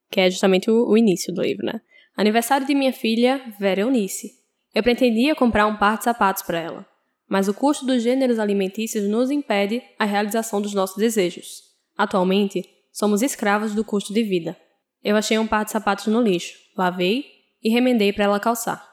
que 0.09 0.21
é 0.21 0.29
justamente 0.29 0.71
o, 0.71 0.87
o 0.87 0.97
início 0.97 1.33
do 1.33 1.41
livro, 1.41 1.65
né? 1.65 1.81
Aniversário 2.15 2.65
de 2.65 2.73
minha 2.73 2.93
filha, 2.93 3.41
Vera 3.59 3.81
Eunice. 3.81 4.29
Eu 4.73 4.81
pretendia 4.81 5.35
comprar 5.35 5.67
um 5.67 5.77
par 5.77 5.97
de 5.97 6.05
sapatos 6.05 6.43
para 6.43 6.59
ela, 6.59 6.85
mas 7.29 7.47
o 7.47 7.53
custo 7.53 7.85
dos 7.85 8.01
gêneros 8.01 8.39
alimentícios 8.39 9.07
nos 9.07 9.29
impede 9.31 9.81
a 9.99 10.05
realização 10.05 10.61
dos 10.61 10.73
nossos 10.73 10.97
desejos. 10.97 11.63
Atualmente, 11.97 12.63
somos 12.91 13.21
escravos 13.21 13.73
do 13.73 13.83
custo 13.83 14.13
de 14.13 14.23
vida. 14.23 14.57
Eu 15.03 15.15
achei 15.15 15.37
um 15.37 15.47
par 15.47 15.65
de 15.65 15.71
sapatos 15.71 16.07
no 16.07 16.21
lixo, 16.21 16.55
lavei 16.77 17.25
e 17.63 17.69
remendei 17.69 18.13
para 18.13 18.25
ela 18.25 18.39
calçar. 18.39 18.87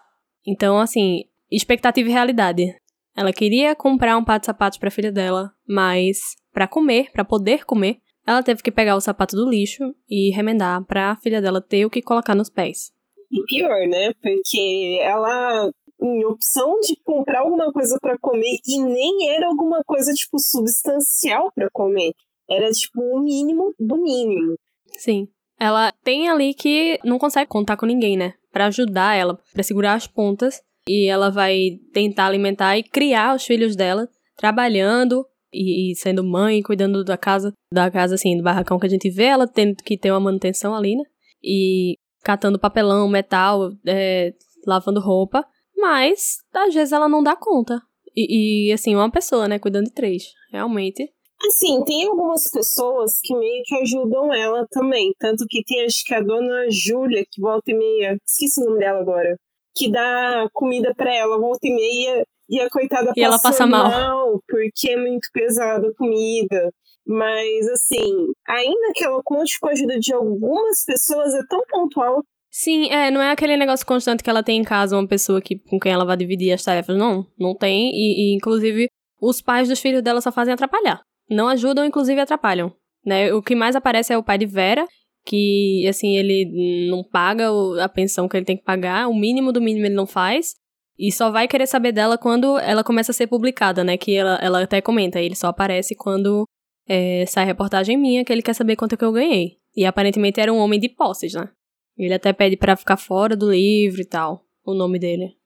Então, 0.47 0.79
assim, 0.79 1.25
expectativa 1.51 2.09
e 2.09 2.13
realidade. 2.13 2.75
Ela 3.17 3.33
queria 3.33 3.75
comprar 3.75 4.17
um 4.17 4.25
par 4.25 4.41
de 4.41 4.47
sapatos 4.47 4.79
para 4.79 4.89
a 4.89 4.93
filha 4.93 5.13
dela, 5.13 5.53
mas 5.67 6.35
para 6.53 6.67
comer, 6.67 7.11
para 7.13 7.25
poder 7.25 7.65
comer, 7.65 7.99
ela 8.27 8.43
teve 8.43 8.63
que 8.63 8.73
pegar 8.73 8.97
o 8.97 9.01
sapato 9.01 9.37
do 9.37 9.49
lixo 9.49 9.95
e 10.09 10.31
remendar 10.35 10.85
para 10.85 11.13
a 11.13 11.17
filha 11.17 11.41
dela 11.41 11.61
ter 11.61 11.85
o 11.85 11.91
que 11.91 12.03
colocar 12.03 12.35
nos 12.35 12.51
pés. 12.51 12.93
E 13.31 13.43
pior, 13.47 13.87
né? 13.89 14.13
Porque 14.23 14.99
ela, 15.03 15.71
em 16.01 16.25
opção 16.25 16.79
de 16.81 16.97
comprar 17.03 17.41
alguma 17.41 17.73
coisa 17.73 17.99
para 18.01 18.19
comer, 18.19 18.59
e 18.67 18.83
nem 18.83 19.31
era 19.31 19.47
alguma 19.47 19.83
coisa, 19.85 20.13
tipo, 20.13 20.39
substancial 20.39 21.51
para 21.55 21.69
comer. 21.73 22.13
Era, 22.49 22.71
tipo, 22.71 23.01
o 23.01 23.21
mínimo 23.21 23.75
do 23.79 23.97
mínimo. 23.97 24.55
Sim. 24.99 25.29
Ela 25.59 25.93
tem 26.03 26.29
ali 26.29 26.53
que 26.53 26.99
não 27.05 27.19
consegue 27.19 27.49
contar 27.49 27.77
com 27.77 27.87
ninguém, 27.87 28.17
né? 28.17 28.35
Para 28.53 28.67
ajudar 28.67 29.15
ela, 29.15 29.39
para 29.53 29.63
segurar 29.63 29.95
as 29.95 30.07
pontas. 30.07 30.61
E 30.87 31.07
ela 31.09 31.31
vai 31.31 31.79
tentar 31.93 32.27
alimentar 32.27 32.77
e 32.77 32.83
criar 32.83 33.35
os 33.35 33.45
filhos 33.45 33.75
dela, 33.75 34.07
trabalhando 34.37 35.25
e, 35.53 35.93
e 35.93 35.97
sendo 35.97 36.23
mãe, 36.23 36.61
cuidando 36.61 37.05
da 37.05 37.17
casa, 37.17 37.55
da 37.73 37.91
casa, 37.91 38.17
assim, 38.17 38.37
do 38.37 38.43
barracão 38.43 38.79
que 38.79 38.87
a 38.87 38.91
gente 38.91 39.09
vê, 39.09 39.25
ela 39.25 39.47
tendo 39.47 39.77
que 39.77 39.97
ter 39.97 40.11
uma 40.11 40.21
manutenção 40.21 40.75
ali, 40.75 40.97
né? 40.97 41.05
E 41.43 41.97
catando 42.23 42.59
papelão, 42.59 43.09
metal, 43.09 43.71
é, 43.87 44.33
lavando 44.67 45.01
roupa, 45.01 45.47
mas 45.77 46.39
às 46.53 46.75
vezes 46.75 46.93
ela 46.93 47.09
não 47.09 47.23
dá 47.23 47.37
conta. 47.37 47.81
E, 48.17 48.69
e, 48.69 48.73
assim, 48.73 48.95
uma 48.95 49.11
pessoa, 49.11 49.49
né, 49.49 49.59
cuidando 49.59 49.87
de 49.87 49.93
três, 49.93 50.25
realmente. 50.53 51.11
Assim, 51.47 51.83
tem 51.85 52.07
algumas 52.07 52.49
pessoas 52.51 53.13
que 53.23 53.37
meio 53.37 53.63
que 53.65 53.75
ajudam 53.77 54.33
ela 54.33 54.67
também. 54.71 55.13
Tanto 55.19 55.45
que 55.49 55.63
tem, 55.65 55.85
acho 55.85 56.05
que 56.05 56.15
a 56.15 56.21
dona 56.21 56.67
Júlia, 56.71 57.25
que 57.29 57.41
volta 57.41 57.71
e 57.71 57.75
meia, 57.75 58.17
esqueci 58.27 58.61
o 58.61 58.67
nome 58.67 58.79
dela 58.79 59.01
agora, 59.01 59.37
que 59.75 59.91
dá 59.91 60.49
comida 60.53 60.95
para 60.95 61.15
ela, 61.15 61.39
volta 61.39 61.67
e 61.67 61.75
meia, 61.75 62.25
e 62.49 62.61
a 62.61 62.71
coitada 62.71 63.13
e 63.17 63.23
ela 63.23 63.39
passa 63.39 63.67
mal. 63.67 63.91
mal 63.91 64.43
porque 64.49 64.91
é 64.91 64.97
muito 64.97 65.29
pesada 65.33 65.89
a 65.89 65.95
comida. 65.95 66.73
Mas, 67.07 67.69
assim, 67.69 68.33
ainda 68.49 68.93
que 68.95 69.05
ela 69.05 69.21
conte 69.23 69.59
com 69.61 69.69
a 69.69 69.73
ajuda 69.73 69.99
de 69.99 70.15
algumas 70.15 70.85
pessoas, 70.87 71.35
é 71.35 71.43
tão 71.49 71.63
pontual. 71.69 72.23
Sim, 72.57 72.89
é, 72.89 73.11
não 73.11 73.21
é 73.21 73.33
aquele 73.33 73.57
negócio 73.57 73.85
constante 73.85 74.23
que 74.23 74.31
ela 74.31 74.41
tem 74.41 74.61
em 74.61 74.63
casa, 74.63 74.97
uma 74.97 75.09
pessoa 75.09 75.43
que, 75.43 75.59
com 75.59 75.77
quem 75.77 75.91
ela 75.91 76.05
vai 76.05 76.17
dividir 76.17 76.53
as 76.53 76.63
tarefas. 76.63 76.97
Não, 76.97 77.27
não 77.37 77.53
tem. 77.53 77.91
E, 77.91 78.31
e, 78.31 78.37
inclusive, 78.37 78.87
os 79.21 79.43
pais 79.43 79.69
dos 79.69 79.81
filhos 79.81 80.05
dela 80.05 80.21
só 80.21 80.31
fazem 80.31 80.55
atrapalhar. 80.55 81.03
Não 81.29 81.49
ajudam, 81.49 81.85
inclusive 81.85 82.21
atrapalham. 82.21 82.73
Né? 83.05 83.35
O 83.35 83.43
que 83.43 83.57
mais 83.57 83.75
aparece 83.75 84.13
é 84.13 84.17
o 84.17 84.23
pai 84.23 84.39
de 84.39 84.47
Vera, 84.47 84.87
que, 85.27 85.85
assim, 85.89 86.17
ele 86.17 86.89
não 86.89 87.03
paga 87.03 87.49
a 87.83 87.89
pensão 87.89 88.29
que 88.29 88.37
ele 88.37 88.47
tem 88.47 88.57
que 88.57 88.63
pagar, 88.63 89.09
o 89.09 89.15
mínimo 89.15 89.51
do 89.51 89.61
mínimo 89.61 89.87
ele 89.87 89.97
não 89.97 90.07
faz. 90.07 90.55
E 90.97 91.11
só 91.11 91.33
vai 91.33 91.49
querer 91.49 91.67
saber 91.67 91.91
dela 91.91 92.17
quando 92.17 92.57
ela 92.61 92.85
começa 92.85 93.11
a 93.11 93.15
ser 93.15 93.27
publicada, 93.27 93.83
né? 93.83 93.97
Que 93.97 94.15
ela, 94.15 94.39
ela 94.41 94.63
até 94.63 94.81
comenta, 94.81 95.21
ele 95.21 95.35
só 95.35 95.49
aparece 95.49 95.97
quando 95.97 96.47
é, 96.89 97.27
sai 97.27 97.47
reportagem 97.47 97.97
minha 97.97 98.25
que 98.25 98.33
ele 98.33 98.43
quer 98.43 98.55
saber 98.55 98.77
quanto 98.77 98.97
que 98.97 99.05
eu 99.05 99.11
ganhei. 99.11 99.57
E 99.77 99.85
aparentemente 99.85 100.41
era 100.41 100.53
um 100.53 100.59
homem 100.59 100.79
de 100.79 100.89
posses, 100.89 101.35
né? 101.35 101.49
Ele 101.97 102.15
até 102.15 102.33
pede 102.33 102.57
para 102.57 102.77
ficar 102.77 102.97
fora 102.97 103.37
do 103.37 103.51
livro 103.51 104.01
e 104.01 104.05
tal, 104.05 104.45
o 104.65 104.75
nome 104.75 104.99
dele. 104.99 105.37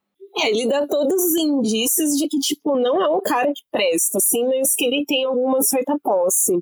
É, 0.41 0.51
ele 0.51 0.69
dá 0.69 0.87
todos 0.87 1.15
os 1.15 1.37
indícios 1.37 2.17
de 2.17 2.29
que, 2.29 2.39
tipo, 2.39 2.79
não 2.79 3.03
é 3.03 3.09
um 3.09 3.21
cara 3.21 3.53
que 3.53 3.63
presta, 3.71 4.19
assim, 4.19 4.45
mas 4.45 4.75
que 4.75 4.85
ele 4.85 5.05
tem 5.05 5.25
alguma 5.25 5.61
certa 5.63 5.99
posse. 6.03 6.53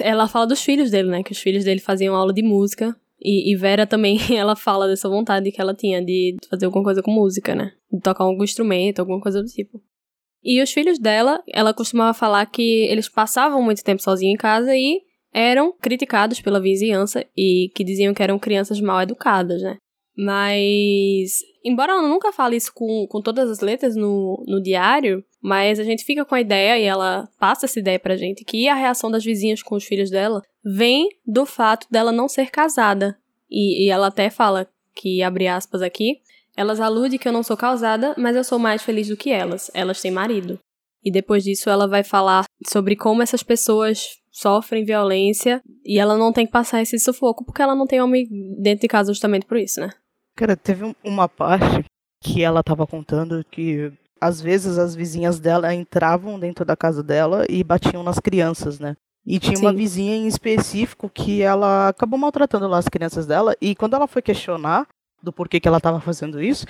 Ela 0.00 0.28
fala 0.28 0.46
dos 0.46 0.62
filhos 0.62 0.90
dele, 0.90 1.08
né? 1.08 1.22
Que 1.22 1.32
os 1.32 1.38
filhos 1.38 1.64
dele 1.64 1.80
faziam 1.80 2.14
aula 2.14 2.32
de 2.32 2.42
música. 2.42 2.94
E, 3.22 3.52
e, 3.52 3.56
Vera 3.56 3.86
também, 3.86 4.18
ela 4.36 4.54
fala 4.54 4.86
dessa 4.86 5.08
vontade 5.08 5.50
que 5.50 5.60
ela 5.60 5.74
tinha 5.74 6.04
de 6.04 6.36
fazer 6.48 6.66
alguma 6.66 6.84
coisa 6.84 7.02
com 7.02 7.10
música, 7.10 7.54
né? 7.54 7.72
De 7.90 8.00
tocar 8.00 8.24
algum 8.24 8.44
instrumento, 8.44 9.00
alguma 9.00 9.20
coisa 9.20 9.42
do 9.42 9.48
tipo. 9.48 9.82
E 10.42 10.62
os 10.62 10.72
filhos 10.72 10.98
dela, 10.98 11.42
ela 11.48 11.74
costumava 11.74 12.14
falar 12.14 12.46
que 12.46 12.86
eles 12.86 13.08
passavam 13.08 13.62
muito 13.62 13.84
tempo 13.84 14.02
sozinhos 14.02 14.34
em 14.34 14.38
casa 14.38 14.74
e 14.74 15.02
eram 15.32 15.72
criticados 15.80 16.40
pela 16.40 16.60
vizinhança 16.60 17.24
e 17.36 17.70
que 17.74 17.84
diziam 17.84 18.14
que 18.14 18.22
eram 18.22 18.38
crianças 18.38 18.80
mal 18.80 19.00
educadas, 19.00 19.62
né? 19.62 19.76
Mas, 20.16 21.38
embora 21.64 21.92
ela 21.92 22.06
nunca 22.06 22.32
fale 22.32 22.56
isso 22.56 22.72
com, 22.74 23.06
com 23.08 23.22
todas 23.22 23.50
as 23.50 23.60
letras 23.60 23.96
no, 23.96 24.44
no 24.46 24.60
diário, 24.60 25.24
mas 25.42 25.78
a 25.78 25.84
gente 25.84 26.04
fica 26.04 26.24
com 26.24 26.34
a 26.34 26.40
ideia 26.40 26.78
e 26.78 26.82
ela 26.82 27.28
passa 27.38 27.66
essa 27.66 27.78
ideia 27.78 27.98
pra 27.98 28.16
gente 28.16 28.44
que 28.44 28.68
a 28.68 28.74
reação 28.74 29.10
das 29.10 29.24
vizinhas 29.24 29.62
com 29.62 29.76
os 29.76 29.84
filhos 29.84 30.10
dela 30.10 30.42
vem 30.64 31.08
do 31.26 31.46
fato 31.46 31.86
dela 31.90 32.12
não 32.12 32.28
ser 32.28 32.50
casada. 32.50 33.16
E, 33.50 33.86
e 33.86 33.88
ela 33.88 34.08
até 34.08 34.28
fala 34.28 34.68
que, 34.94 35.22
abre 35.22 35.48
aspas 35.48 35.80
aqui, 35.80 36.20
elas 36.56 36.80
aludem 36.80 37.18
que 37.18 37.26
eu 37.26 37.32
não 37.32 37.42
sou 37.42 37.56
casada, 37.56 38.14
mas 38.18 38.36
eu 38.36 38.44
sou 38.44 38.58
mais 38.58 38.82
feliz 38.82 39.08
do 39.08 39.16
que 39.16 39.30
elas. 39.30 39.70
Elas 39.72 40.02
têm 40.02 40.10
marido. 40.10 40.58
E 41.02 41.10
depois 41.10 41.44
disso 41.44 41.70
ela 41.70 41.88
vai 41.88 42.04
falar 42.04 42.44
sobre 42.68 42.94
como 42.94 43.22
essas 43.22 43.42
pessoas 43.42 44.19
sofrem 44.30 44.84
violência 44.84 45.60
e 45.84 45.98
ela 45.98 46.16
não 46.16 46.32
tem 46.32 46.46
que 46.46 46.52
passar 46.52 46.80
esse 46.80 46.98
sufoco 46.98 47.44
porque 47.44 47.62
ela 47.62 47.74
não 47.74 47.86
tem 47.86 48.00
homem 48.00 48.26
dentro 48.60 48.82
de 48.82 48.88
casa 48.88 49.12
justamente 49.12 49.46
por 49.46 49.56
isso, 49.56 49.80
né? 49.80 49.90
Cara, 50.36 50.56
teve 50.56 50.94
uma 51.02 51.28
parte 51.28 51.84
que 52.22 52.42
ela 52.42 52.62
tava 52.62 52.86
contando 52.86 53.44
que 53.50 53.92
às 54.20 54.40
vezes 54.40 54.78
as 54.78 54.94
vizinhas 54.94 55.40
dela 55.40 55.74
entravam 55.74 56.38
dentro 56.38 56.64
da 56.64 56.76
casa 56.76 57.02
dela 57.02 57.46
e 57.48 57.64
batiam 57.64 58.02
nas 58.02 58.18
crianças, 58.18 58.78
né? 58.78 58.96
E 59.26 59.38
tinha 59.38 59.56
Sim. 59.56 59.64
uma 59.64 59.72
vizinha 59.72 60.14
em 60.16 60.26
específico 60.26 61.08
que 61.08 61.42
ela 61.42 61.88
acabou 61.88 62.18
maltratando 62.18 62.68
lá 62.68 62.78
as 62.78 62.88
crianças 62.88 63.26
dela 63.26 63.54
e 63.60 63.74
quando 63.74 63.94
ela 63.94 64.06
foi 64.06 64.22
questionar 64.22 64.86
do 65.22 65.32
porquê 65.32 65.60
que 65.60 65.68
ela 65.68 65.76
estava 65.76 66.00
fazendo 66.00 66.40
isso, 66.42 66.66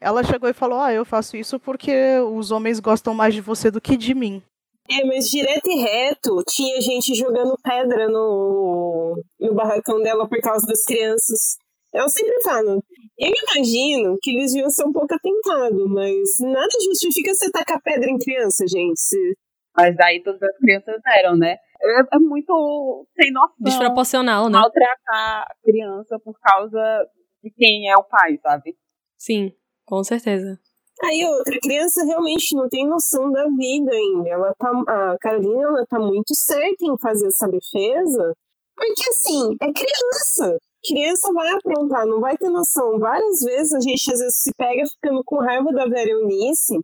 ela 0.00 0.22
chegou 0.22 0.48
e 0.48 0.54
falou: 0.54 0.80
"Ah, 0.80 0.92
eu 0.92 1.04
faço 1.04 1.36
isso 1.36 1.58
porque 1.58 1.92
os 2.32 2.50
homens 2.50 2.80
gostam 2.80 3.12
mais 3.14 3.34
de 3.34 3.40
você 3.40 3.70
do 3.70 3.80
que 3.80 3.96
de 3.96 4.14
mim". 4.14 4.42
É, 4.90 5.04
mas 5.04 5.26
direto 5.26 5.70
e 5.70 5.76
reto, 5.80 6.42
tinha 6.48 6.80
gente 6.80 7.14
jogando 7.14 7.56
pedra 7.62 8.08
no, 8.08 9.22
no 9.38 9.54
barracão 9.54 10.02
dela 10.02 10.28
por 10.28 10.40
causa 10.40 10.66
das 10.66 10.84
crianças. 10.84 11.56
Eu 11.92 12.08
sempre 12.08 12.40
falo, 12.42 12.82
eu 13.18 13.32
imagino 13.44 14.16
que 14.20 14.30
eles 14.30 14.52
deviam 14.52 14.70
ser 14.70 14.84
um 14.84 14.92
pouco 14.92 15.14
atentados, 15.14 15.86
mas 15.88 16.18
nada 16.40 16.68
justifica 16.84 17.34
você 17.34 17.50
tacar 17.50 17.80
pedra 17.82 18.10
em 18.10 18.18
criança, 18.18 18.64
gente. 18.66 19.36
Mas 19.76 19.96
daí 19.96 20.22
todas 20.22 20.42
as 20.42 20.56
crianças 20.58 21.00
eram, 21.18 21.36
né? 21.36 21.56
É, 21.82 22.16
é 22.16 22.18
muito 22.18 23.06
sem 23.16 23.32
noção. 23.32 23.56
Desproporcional, 23.60 24.48
né? 24.48 24.58
Maltratar 24.58 25.42
a 25.42 25.54
criança 25.62 26.18
por 26.18 26.38
causa 26.40 27.06
de 27.42 27.50
quem 27.50 27.90
é 27.90 27.96
o 27.96 28.04
pai, 28.04 28.38
sabe? 28.42 28.76
Sim, 29.16 29.52
com 29.84 30.02
certeza. 30.02 30.58
Aí 31.02 31.24
outra 31.24 31.58
criança 31.60 32.04
realmente 32.04 32.54
não 32.54 32.68
tem 32.68 32.86
noção 32.86 33.30
da 33.30 33.46
vida 33.48 33.90
ainda. 33.92 34.28
Ela 34.28 34.54
tá, 34.58 34.70
a 34.86 35.16
Carolina 35.18 35.62
ela 35.62 35.86
tá 35.86 35.98
muito 35.98 36.34
certa 36.34 36.84
em 36.84 36.98
fazer 36.98 37.28
essa 37.28 37.48
defesa, 37.48 38.34
porque 38.76 39.08
assim, 39.08 39.56
é 39.60 39.72
criança. 39.72 40.58
Criança 40.86 41.32
vai 41.32 41.50
aprontar, 41.52 42.06
não 42.06 42.20
vai 42.20 42.36
ter 42.36 42.48
noção. 42.48 42.98
Várias 42.98 43.40
vezes 43.40 43.72
a 43.72 43.80
gente 43.80 44.12
às 44.12 44.18
vezes 44.18 44.42
se 44.42 44.50
pega 44.56 44.86
ficando 44.86 45.22
com 45.24 45.36
raiva 45.36 45.72
da 45.72 45.86
Vera 45.86 46.10
Eunice, 46.10 46.78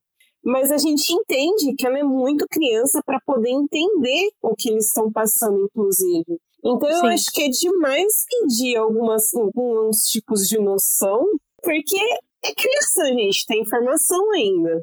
mas 0.44 0.70
a 0.70 0.78
gente 0.78 1.12
entende 1.12 1.74
que 1.74 1.86
ela 1.86 1.98
é 1.98 2.04
muito 2.04 2.46
criança 2.48 3.00
para 3.04 3.20
poder 3.26 3.50
entender 3.50 4.30
o 4.42 4.54
que 4.54 4.70
eles 4.70 4.86
estão 4.86 5.10
passando, 5.10 5.64
inclusive. 5.64 6.38
Então 6.64 6.88
eu 6.88 7.00
Sim. 7.00 7.08
acho 7.08 7.32
que 7.32 7.42
é 7.42 7.48
demais 7.48 8.12
pedir 8.28 8.76
algumas, 8.76 9.34
alguns 9.34 10.02
tipos 10.02 10.46
de 10.46 10.58
noção, 10.58 11.24
porque 11.62 11.98
é 12.49 12.55
criança, 12.55 13.05
gente, 13.14 13.47
tem 13.47 13.61
informação 13.61 14.30
ainda. 14.32 14.80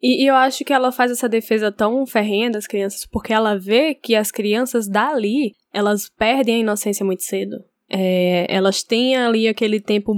E, 0.00 0.24
e, 0.24 0.26
eu 0.26 0.34
acho 0.34 0.64
que 0.64 0.72
ela 0.72 0.90
faz 0.90 1.12
essa 1.12 1.28
defesa 1.28 1.70
tão 1.70 2.04
ferrenha 2.04 2.50
das 2.50 2.66
crianças 2.66 3.06
porque 3.06 3.32
ela 3.32 3.56
vê 3.56 3.94
que 3.94 4.16
as 4.16 4.32
crianças 4.32 4.88
dali, 4.88 5.52
elas 5.72 6.08
perdem 6.18 6.56
a 6.56 6.58
inocência 6.58 7.06
muito 7.06 7.22
cedo. 7.22 7.56
É, 7.88 8.46
elas 8.52 8.82
têm 8.82 9.16
ali 9.16 9.46
aquele 9.46 9.78
tempo 9.78 10.12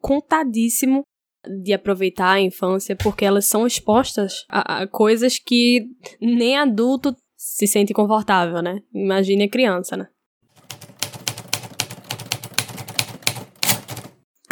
contadíssimo 0.00 1.02
de 1.62 1.72
aproveitar 1.72 2.32
a 2.32 2.40
infância 2.40 2.96
porque 2.96 3.24
elas 3.24 3.46
são 3.46 3.66
expostas 3.66 4.44
a, 4.48 4.82
a 4.82 4.86
coisas 4.86 5.38
que 5.38 5.86
nem 6.20 6.56
adulto 6.56 7.14
se 7.36 7.66
sente 7.66 7.92
confortável, 7.92 8.62
né? 8.62 8.80
Imagine 8.92 9.44
a 9.44 9.50
criança, 9.50 9.96
né? 9.96 10.08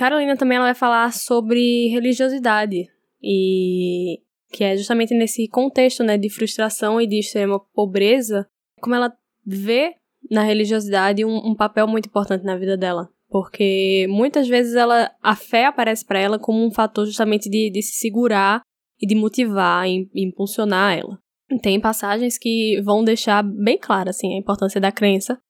Carolina 0.03 0.37
também 0.37 0.57
ela 0.57 0.67
vai 0.67 0.75
falar 0.75 1.13
sobre 1.13 1.87
religiosidade 1.87 2.89
e 3.23 4.19
que 4.53 4.65
é 4.65 4.77
justamente 4.77 5.15
nesse 5.15 5.47
contexto, 5.47 6.03
né, 6.03 6.19
de 6.19 6.29
frustração 6.29 7.01
e 7.01 7.07
de 7.07 7.21
extrema 7.21 7.61
pobreza, 7.73 8.45
como 8.81 8.97
ela 8.97 9.13
vê 9.47 9.95
na 10.29 10.43
religiosidade 10.43 11.25
um, 11.25 11.37
um 11.37 11.55
papel 11.55 11.87
muito 11.87 12.07
importante 12.07 12.45
na 12.45 12.57
vida 12.57 12.77
dela, 12.77 13.09
Porque 13.29 14.09
muitas 14.09 14.49
vezes 14.49 14.75
ela, 14.75 15.09
a 15.23 15.37
fé 15.37 15.67
aparece 15.67 16.05
para 16.05 16.19
ela 16.19 16.37
como 16.37 16.67
um 16.67 16.73
fator 16.73 17.07
justamente 17.07 17.49
de, 17.49 17.71
de 17.71 17.81
se 17.81 17.95
segurar 18.01 18.61
e 19.01 19.07
de 19.07 19.15
motivar 19.15 19.89
e 19.89 20.09
impulsionar 20.17 20.99
ela. 20.99 21.17
Tem 21.63 21.81
passagens 21.81 22.37
que 22.37 22.81
vão 22.83 23.05
deixar 23.05 23.45
bem 23.45 23.79
clara 23.79 24.11
assim 24.11 24.35
a 24.35 24.39
importância 24.39 24.81
da 24.81 24.91
crença 24.91 25.41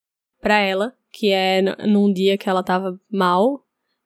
para 0.43 0.59
ela, 0.59 0.93
que 1.11 1.31
é 1.31 1.63
num 1.87 2.13
dia 2.13 2.37
que 2.37 2.51
ela 2.51 2.61
estava 2.61 3.01
mal, 3.11 3.62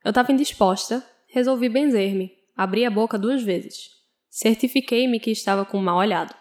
eu 0.07 0.11
estava 0.11 0.31
indisposta, 0.31 1.05
resolvi 1.27 1.69
benzer-me, 1.69 2.31
abri 2.57 2.85
a 2.85 2.91
boca 2.91 3.19
duas 3.19 3.43
vezes. 3.43 3.89
Certifiquei-me 4.31 5.19
que 5.19 5.33
estava 5.33 5.65
com 5.65 5.79
um 5.79 5.83
mal 5.83 5.99
olhado. 5.99 6.33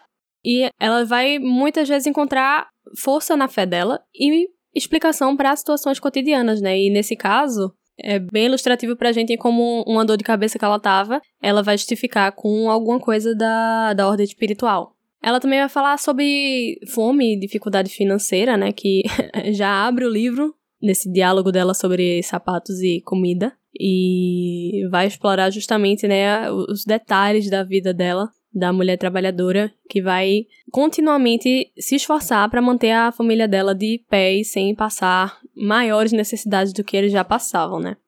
E 0.44 0.70
ela 0.78 1.04
vai 1.04 1.40
muitas 1.40 1.88
vezes 1.88 2.06
encontrar 2.06 2.68
força 2.96 3.36
na 3.36 3.48
fé 3.48 3.66
dela 3.66 4.00
e 4.14 4.48
explicação 4.72 5.36
para 5.36 5.56
situações 5.56 5.98
cotidianas, 5.98 6.60
né? 6.60 6.78
E 6.78 6.90
nesse 6.90 7.16
caso, 7.16 7.74
é 7.98 8.20
bem 8.20 8.46
ilustrativo 8.46 8.94
pra 8.94 9.10
gente 9.10 9.36
como 9.36 9.82
uma 9.84 10.04
dor 10.04 10.16
de 10.16 10.22
cabeça 10.22 10.60
que 10.60 10.64
ela 10.64 10.78
tava, 10.78 11.20
ela 11.42 11.60
vai 11.60 11.76
justificar 11.76 12.30
com 12.30 12.70
alguma 12.70 13.00
coisa 13.00 13.34
da, 13.34 13.94
da 13.94 14.06
ordem 14.06 14.22
espiritual. 14.22 14.94
Ela 15.20 15.40
também 15.40 15.58
vai 15.58 15.68
falar 15.68 15.98
sobre 15.98 16.78
fome 16.94 17.34
e 17.34 17.40
dificuldade 17.40 17.90
financeira, 17.90 18.56
né? 18.56 18.70
Que 18.70 19.02
já 19.52 19.88
abre 19.88 20.04
o 20.04 20.08
livro 20.08 20.54
nesse 20.80 21.10
diálogo 21.10 21.50
dela 21.50 21.74
sobre 21.74 22.22
sapatos 22.22 22.80
e 22.80 23.00
comida 23.02 23.52
e 23.78 24.86
vai 24.90 25.06
explorar 25.06 25.50
justamente, 25.50 26.06
né, 26.06 26.50
os 26.50 26.84
detalhes 26.84 27.50
da 27.50 27.62
vida 27.62 27.92
dela 27.92 28.30
da 28.56 28.72
mulher 28.72 28.96
trabalhadora 28.96 29.70
que 29.88 30.00
vai 30.00 30.46
continuamente 30.72 31.70
se 31.78 31.96
esforçar 31.96 32.48
para 32.48 32.62
manter 32.62 32.90
a 32.90 33.12
família 33.12 33.46
dela 33.46 33.74
de 33.74 34.02
pé 34.08 34.32
e 34.32 34.44
sem 34.44 34.74
passar 34.74 35.38
maiores 35.54 36.10
necessidades 36.10 36.72
do 36.72 36.82
que 36.82 36.96
eles 36.96 37.12
já 37.12 37.22
passavam, 37.22 37.78
né? 37.78 37.98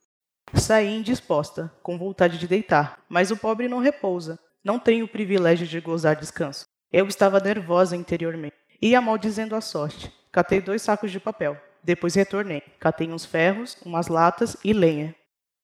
Saí 0.54 0.88
indisposta, 0.88 1.70
com 1.82 1.98
vontade 1.98 2.38
de 2.38 2.48
deitar, 2.48 3.04
mas 3.10 3.30
o 3.30 3.36
pobre 3.36 3.68
não 3.68 3.78
repousa. 3.78 4.38
Não 4.64 4.78
tem 4.78 5.02
o 5.02 5.08
privilégio 5.08 5.66
de 5.66 5.80
gozar 5.80 6.16
descanso. 6.16 6.64
Eu 6.90 7.06
estava 7.06 7.38
nervosa 7.38 7.94
interiormente. 7.94 8.56
Ia 8.80 9.02
maldizendo 9.02 9.54
a 9.54 9.60
sorte. 9.60 10.10
Catei 10.32 10.62
dois 10.62 10.80
sacos 10.80 11.12
de 11.12 11.20
papel. 11.20 11.56
Depois 11.88 12.14
retornei. 12.14 12.62
Catei 12.78 13.10
uns 13.10 13.24
ferros, 13.24 13.74
umas 13.82 14.08
latas 14.08 14.58
e 14.62 14.74
lenha. 14.74 15.14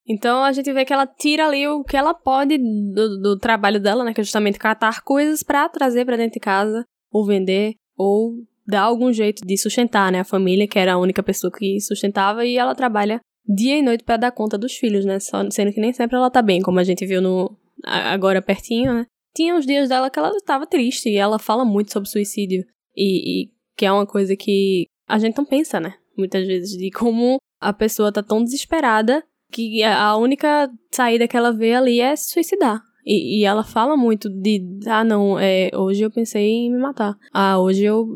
Então 0.09 0.43
a 0.43 0.53
gente 0.53 0.72
vê 0.72 0.83
que 0.83 0.93
ela 0.93 1.07
tira 1.07 1.47
ali 1.47 1.68
o 1.68 1.85
que 1.85 1.99
ela 1.99 2.14
pode 2.14 2.57
do, 2.57 3.20
do 3.20 3.39
trabalho 3.39 3.79
dela, 3.79 4.03
né? 4.03 4.14
Que 4.14 4.22
é 4.22 4.25
justamente 4.25 4.59
catar 4.59 5.03
coisas 5.03 5.43
para 5.43 5.68
trazer 5.68 6.07
para 6.07 6.16
dentro 6.16 6.33
de 6.33 6.41
casa, 6.41 6.83
ou 7.12 7.27
vender, 7.27 7.75
ou 7.95 8.37
dar 8.66 8.85
algum 8.85 9.12
jeito 9.12 9.47
de 9.47 9.59
sustentar, 9.59 10.11
né? 10.11 10.20
A 10.20 10.25
família, 10.25 10.66
que 10.66 10.79
era 10.79 10.95
a 10.95 10.99
única 10.99 11.22
pessoa 11.22 11.53
que 11.53 11.79
sustentava, 11.79 12.47
e 12.47 12.57
ela 12.57 12.75
trabalha 12.75 13.20
dia 13.47 13.77
e 13.77 13.83
noite 13.83 14.03
para 14.03 14.16
dar 14.16 14.33
conta 14.33 14.57
dos 14.57 14.72
filhos, 14.72 15.05
né? 15.05 15.20
Só, 15.20 15.43
sendo 15.51 15.75
que 15.75 15.81
nem 15.81 15.93
sempre 15.93 16.16
ela 16.16 16.31
tá 16.31 16.41
bem, 16.41 16.62
como 16.62 16.81
a 16.81 16.85
gente 16.85 17.05
viu 17.05 17.20
no 17.20 17.55
agora 17.85 18.41
pertinho, 18.41 18.95
né? 18.95 19.05
Tinha 19.37 19.55
os 19.55 19.66
dias 19.66 19.91
dela 19.91 20.09
que 20.09 20.18
ela 20.18 20.31
estava 20.31 20.66
triste 20.66 21.11
e 21.11 21.16
ela 21.16 21.39
fala 21.39 21.66
muito 21.66 21.93
sobre 21.93 22.09
suicídio 22.09 22.64
e, 22.97 23.43
e 23.43 23.51
que 23.77 23.85
é 23.85 23.93
uma 23.93 24.07
coisa 24.07 24.35
que 24.35 24.87
a 25.07 25.18
gente 25.18 25.37
não 25.37 25.45
pensa, 25.45 25.79
né? 25.79 25.95
Muitas 26.17 26.47
vezes 26.47 26.77
de 26.77 26.91
como 26.91 27.39
a 27.61 27.73
pessoa 27.73 28.12
tá 28.12 28.23
tão 28.23 28.43
desesperada 28.43 29.25
que 29.53 29.83
a 29.83 30.17
única 30.17 30.71
saída 30.93 31.29
que 31.29 31.37
ela 31.37 31.53
vê 31.53 31.75
ali 31.75 32.01
é 32.01 32.15
se 32.17 32.33
suicidar. 32.33 32.83
E, 33.07 33.41
e, 33.41 33.45
ela 33.45 33.62
fala 33.62 33.97
muito 33.97 34.31
de, 34.31 34.62
ah, 34.87 35.05
não, 35.05 35.39
é, 35.39 35.71
hoje 35.75 36.03
eu 36.03 36.11
pensei 36.11 36.49
em 36.49 36.73
me 36.73 36.79
matar. 36.79 37.15
Ah, 37.33 37.59
hoje 37.59 37.85
eu 37.85 38.09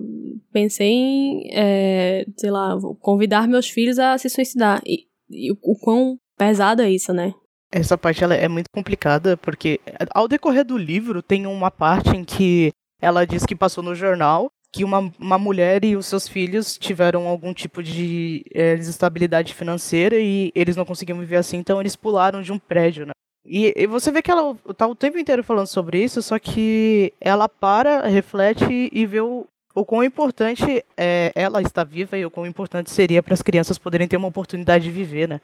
pensei 0.51 0.89
em, 0.89 1.51
é, 1.53 2.25
sei 2.37 2.51
lá, 2.51 2.75
convidar 3.01 3.47
meus 3.47 3.69
filhos 3.69 3.99
a 3.99 4.17
se 4.17 4.31
suicidar. 4.31 4.81
E, 4.87 5.05
e 5.31 5.53
o, 5.53 5.59
o 5.63 5.79
quão 5.79 6.17
pesado 6.39 6.81
é 6.81 6.91
isso, 6.91 7.13
né? 7.13 7.35
Essa 7.71 7.99
parte 7.99 8.25
ela 8.25 8.35
é 8.35 8.49
muito 8.49 8.71
complicada, 8.73 9.37
porque 9.37 9.79
ao 10.15 10.27
decorrer 10.27 10.65
do 10.65 10.79
livro 10.79 11.23
tem 11.23 11.47
uma 11.47 11.71
parte 11.71 12.17
em 12.17 12.25
que 12.25 12.73
ela 13.01 13.27
diz 13.27 13.45
que 13.45 13.55
passou 13.55 13.85
no 13.85 13.95
jornal 13.95 14.51
que 14.79 14.85
uma, 14.85 15.13
uma 15.19 15.39
mulher 15.39 15.85
e 15.85 15.97
os 15.97 16.07
seus 16.07 16.29
filhos 16.29 16.79
tiveram 16.79 17.27
algum 17.27 17.53
tipo 17.53 17.83
de 17.83 18.45
é, 18.55 18.77
desestabilidade 18.77 19.53
financeira 19.53 20.17
e 20.21 20.53
eles 20.55 20.77
não 20.77 20.85
conseguiam 20.85 21.19
viver 21.19 21.35
assim, 21.35 21.57
então 21.57 21.81
eles 21.81 21.97
pularam 21.97 22.41
de 22.41 22.53
um 22.53 22.61
prédio, 22.61 23.05
né? 23.05 23.11
E, 23.45 23.75
e, 23.77 23.87
você 23.89 24.13
vê 24.13 24.23
que 24.23 24.31
ela 24.31 24.55
tá 24.77 24.87
o 24.87 24.95
tempo 24.95 25.19
inteiro 25.19 25.43
falando 25.43 25.67
sobre 25.67 26.01
isso, 26.01 26.23
só 26.23 26.39
que 26.39 27.13
ela 27.21 27.49
para, 27.49 28.07
reflete 28.07 28.89
e 28.93 29.05
vê 29.05 29.21
o, 29.21 29.49
o 29.75 29.85
quão 29.85 30.05
importante 30.05 30.85
é, 30.97 31.33
ela 31.35 31.61
está 31.61 31.83
viva 31.83 32.17
e 32.17 32.25
o 32.25 32.31
quão 32.31 32.47
importante 32.47 32.89
seria 32.91 33.21
para 33.21 33.35
as 33.35 33.43
crianças 33.43 33.79
poderem 33.79 34.07
ter 34.07 34.17
uma 34.17 34.29
oportunidade 34.29 34.85
de 34.85 34.93
viver, 34.93 35.27
né? 35.27 35.41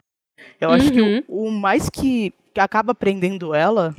Eu 0.60 0.68
uhum. 0.68 0.74
acho 0.76 0.92
que 0.92 1.00
o, 1.00 1.04
uhum. 1.04 1.48
o 1.48 1.50
mais 1.50 1.90
que, 1.90 2.32
que 2.52 2.60
acaba 2.60 2.94
prendendo 2.94 3.52
ela 3.52 3.96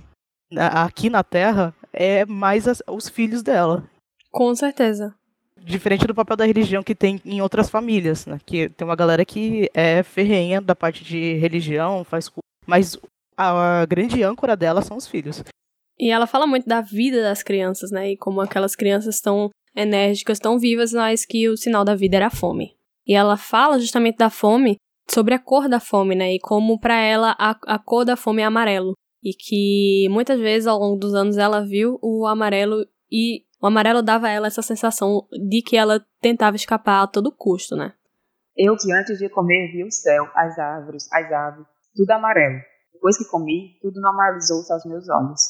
aqui 0.56 1.10
na 1.10 1.26
Terra 1.26 1.76
é 1.92 2.26
mais 2.26 2.70
as, 2.70 2.82
os 2.88 3.10
filhos 3.10 3.44
dela. 3.44 3.84
Com 4.32 4.54
certeza. 4.54 5.16
Diferente 5.62 6.06
do 6.06 6.14
papel 6.14 6.36
da 6.38 6.46
religião 6.46 6.84
que 6.84 6.94
tem 6.94 7.20
em 7.26 7.42
outras 7.42 7.70
famílias, 7.70 8.26
né? 8.26 8.40
Que 8.46 8.70
tem 8.70 8.86
uma 8.86 8.96
galera 8.96 9.26
que 9.26 9.70
é 9.74 10.04
ferrenha 10.04 10.62
da 10.62 10.76
parte 10.76 11.04
de 11.04 11.34
religião, 11.36 12.04
faz 12.04 12.30
mas 12.68 12.98
a 13.38 13.86
grande 13.86 14.24
âncora 14.24 14.56
dela 14.56 14.82
são 14.82 14.98
os 14.98 15.08
filhos. 15.08 15.44
E 15.98 16.10
ela 16.12 16.28
fala 16.28 16.46
muito 16.46 16.68
da 16.68 16.82
vida 16.82 17.22
das 17.22 17.42
crianças, 17.42 17.92
né? 17.92 18.12
E 18.12 18.18
como 18.18 18.42
aquelas 18.42 18.76
crianças 18.76 19.22
tão 19.22 19.50
enérgicas, 19.76 20.40
tão 20.40 20.58
vivas, 20.58 20.92
mas 20.94 21.26
que 21.26 21.50
o 21.50 21.58
sinal 21.58 21.86
da 21.86 21.96
vida 21.96 22.18
era 22.18 22.28
a 22.28 22.32
fome. 22.32 22.76
E 23.08 23.14
ela 23.14 23.38
fala 23.38 23.80
justamente 23.80 24.18
da 24.18 24.30
fome, 24.30 24.78
sobre 25.10 25.34
a 25.34 25.40
cor 25.40 25.70
da 25.70 25.80
fome, 25.80 26.16
né? 26.16 26.34
E 26.34 26.40
como 26.40 26.80
para 26.80 27.00
ela 27.00 27.36
a, 27.38 27.56
a 27.68 27.80
cor 27.80 28.04
da 28.04 28.16
fome 28.16 28.42
é 28.42 28.46
amarelo. 28.46 28.94
E 29.24 29.34
que 29.34 30.08
muitas 30.10 30.40
vezes 30.40 30.68
ao 30.68 30.80
longo 30.80 30.98
dos 30.98 31.14
anos 31.14 31.38
ela 31.38 31.66
viu 31.66 31.98
o 32.02 32.26
amarelo 32.28 32.86
e 33.12 33.44
o 33.66 33.68
amarelo 33.68 34.04
dava 34.04 34.28
a 34.28 34.30
ela 34.30 34.46
essa 34.46 34.62
sensação 34.62 35.28
de 35.32 35.60
que 35.64 35.76
ela 35.76 36.00
tentava 36.22 36.56
escapar 36.56 37.02
a 37.02 37.08
todo 37.08 37.36
custo, 37.36 37.76
né? 37.76 37.94
Eu 38.56 38.78
que 38.78 38.94
antes 38.94 39.18
de 39.18 39.28
comer 39.28 39.72
vi 39.72 39.84
o 39.84 39.92
céu, 39.92 40.30
as 40.36 40.58
árvores, 40.60 41.12
as 41.12 41.32
aves, 41.32 41.66
tudo 41.96 42.12
amarelo. 42.12 42.60
Depois 42.94 43.18
que 43.18 43.26
comi, 43.26 43.76
tudo 43.82 44.00
normalizou-se 44.00 44.72
aos 44.72 44.86
meus 44.86 45.10
olhos. 45.10 45.50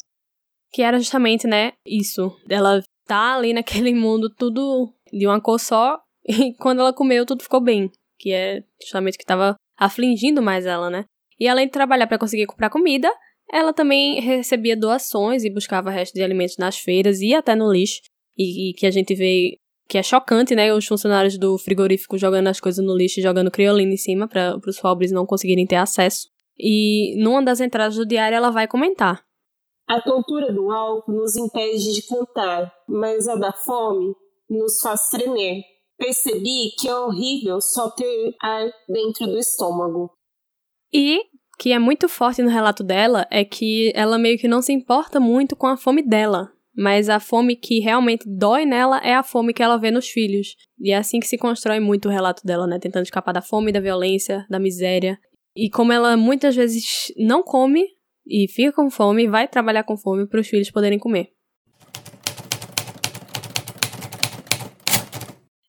Que 0.72 0.82
era 0.82 0.98
justamente, 0.98 1.46
né, 1.46 1.74
isso. 1.86 2.32
Ela 2.50 2.82
tá 3.06 3.36
ali 3.36 3.54
naquele 3.54 3.94
mundo 3.94 4.34
tudo 4.34 4.94
de 5.12 5.28
uma 5.28 5.42
cor 5.42 5.60
só, 5.60 6.02
e 6.26 6.54
quando 6.56 6.80
ela 6.80 6.94
comeu, 6.94 7.26
tudo 7.26 7.44
ficou 7.44 7.60
bem. 7.60 7.92
Que 8.18 8.32
é 8.32 8.64
justamente 8.82 9.16
o 9.16 9.18
que 9.18 9.26
estava 9.26 9.56
afligindo 9.78 10.42
mais 10.42 10.66
ela, 10.66 10.90
né? 10.90 11.04
E 11.38 11.50
além 11.50 11.66
de 11.66 11.74
trabalhar 11.74 12.08
para 12.08 12.18
conseguir 12.18 12.46
comprar 12.46 12.70
comida, 12.70 13.12
ela 13.52 13.74
também 13.74 14.20
recebia 14.20 14.76
doações 14.76 15.44
e 15.44 15.50
buscava 15.50 15.90
restos 15.90 16.14
de 16.14 16.24
alimentos 16.24 16.58
nas 16.58 16.78
feiras 16.78 17.22
e 17.22 17.34
até 17.34 17.56
no 17.56 17.72
lixo. 17.72 18.02
E, 18.38 18.72
e, 18.72 18.74
que 18.74 18.86
a 18.86 18.92
gente 18.92 19.16
vê 19.16 19.58
que 19.88 19.98
é 19.98 20.04
chocante, 20.04 20.56
né? 20.56 20.74
Os 20.74 20.86
funcionários 20.86 21.38
do 21.38 21.58
frigorífico 21.58 22.18
jogando 22.18 22.48
as 22.48 22.60
coisas 22.60 22.84
no 22.84 22.96
lixo 22.96 23.20
e 23.20 23.24
jogando 23.24 23.52
criolina 23.52 23.94
em 23.94 23.98
cima 23.98 24.28
para 24.28 24.60
os 24.68 24.80
pobres 24.80 25.12
não 25.12 25.26
conseguirem 25.26 25.66
ter 25.66 25.76
acesso. 25.76 26.28
E 26.58 27.16
numa 27.22 27.44
das 27.44 27.60
entradas 27.60 27.96
do 27.96 28.06
diário 28.06 28.36
ela 28.36 28.50
vai 28.50 28.68
comentar. 28.68 29.24
A 29.88 30.02
tontura 30.02 30.52
do 30.52 30.72
álcool 30.72 31.12
nos 31.12 31.36
impede 31.36 31.94
de 31.94 32.02
cantar, 32.08 32.74
mas 32.88 33.28
a 33.28 33.36
da 33.36 33.54
fome 33.54 34.16
nos 34.50 34.80
faz 34.82 35.10
tremer. 35.10 35.62
Percebi 35.98 36.72
que 36.80 36.90
é 36.90 36.96
horrível 36.96 37.62
só 37.62 37.90
ter 37.92 38.36
ar 38.42 38.68
dentro 38.90 39.28
do 39.28 39.38
estômago. 39.38 40.12
E 40.92 41.22
que 41.58 41.72
é 41.72 41.80
muito 41.80 42.08
forte 42.10 42.42
no 42.42 42.50
relato 42.50 42.84
dela 42.84 43.26
é 43.32 43.44
que 43.46 43.92
ela 43.96 44.18
meio 44.18 44.38
que 44.38 44.48
não 44.48 44.62
se 44.62 44.74
importa 44.74 45.20
muito 45.20 45.56
com 45.56 45.68
a 45.68 45.78
fome 45.78 46.02
dela, 46.02 46.52
mas 46.76 47.10
a 47.10 47.20
fome 47.20 47.56
que 47.56 47.80
realmente 47.80 48.26
dói 48.28 48.66
nela 48.66 49.00
é 49.00 49.16
a 49.16 49.24
fome 49.24 49.54
que 49.54 49.64
ela 49.64 49.78
vê 49.78 49.90
nos 49.92 50.10
filhos. 50.10 50.56
E 50.80 50.92
é 50.92 50.98
assim 50.98 51.20
que 51.20 51.28
se 51.28 51.38
constrói 51.38 51.80
muito 51.80 52.10
o 52.10 52.12
relato 52.12 52.46
dela, 52.46 52.68
né? 52.68 52.78
Tentando 52.80 53.06
escapar 53.06 53.32
da 53.32 53.42
fome, 53.42 53.72
da 53.72 53.80
violência, 53.80 54.46
da 54.50 54.60
miséria. 54.60 55.18
E 55.56 55.70
como 55.70 55.94
ela 55.94 56.18
muitas 56.18 56.56
vezes 56.56 57.14
não 57.18 57.42
come 57.42 57.86
e 58.28 58.48
fica 58.50 58.74
com 58.74 58.90
fome, 58.90 59.28
vai 59.28 59.48
trabalhar 59.48 59.84
com 59.84 59.96
fome 59.96 60.28
para 60.28 60.42
os 60.42 60.48
filhos 60.48 60.70
poderem 60.70 61.00
comer. 61.00 61.30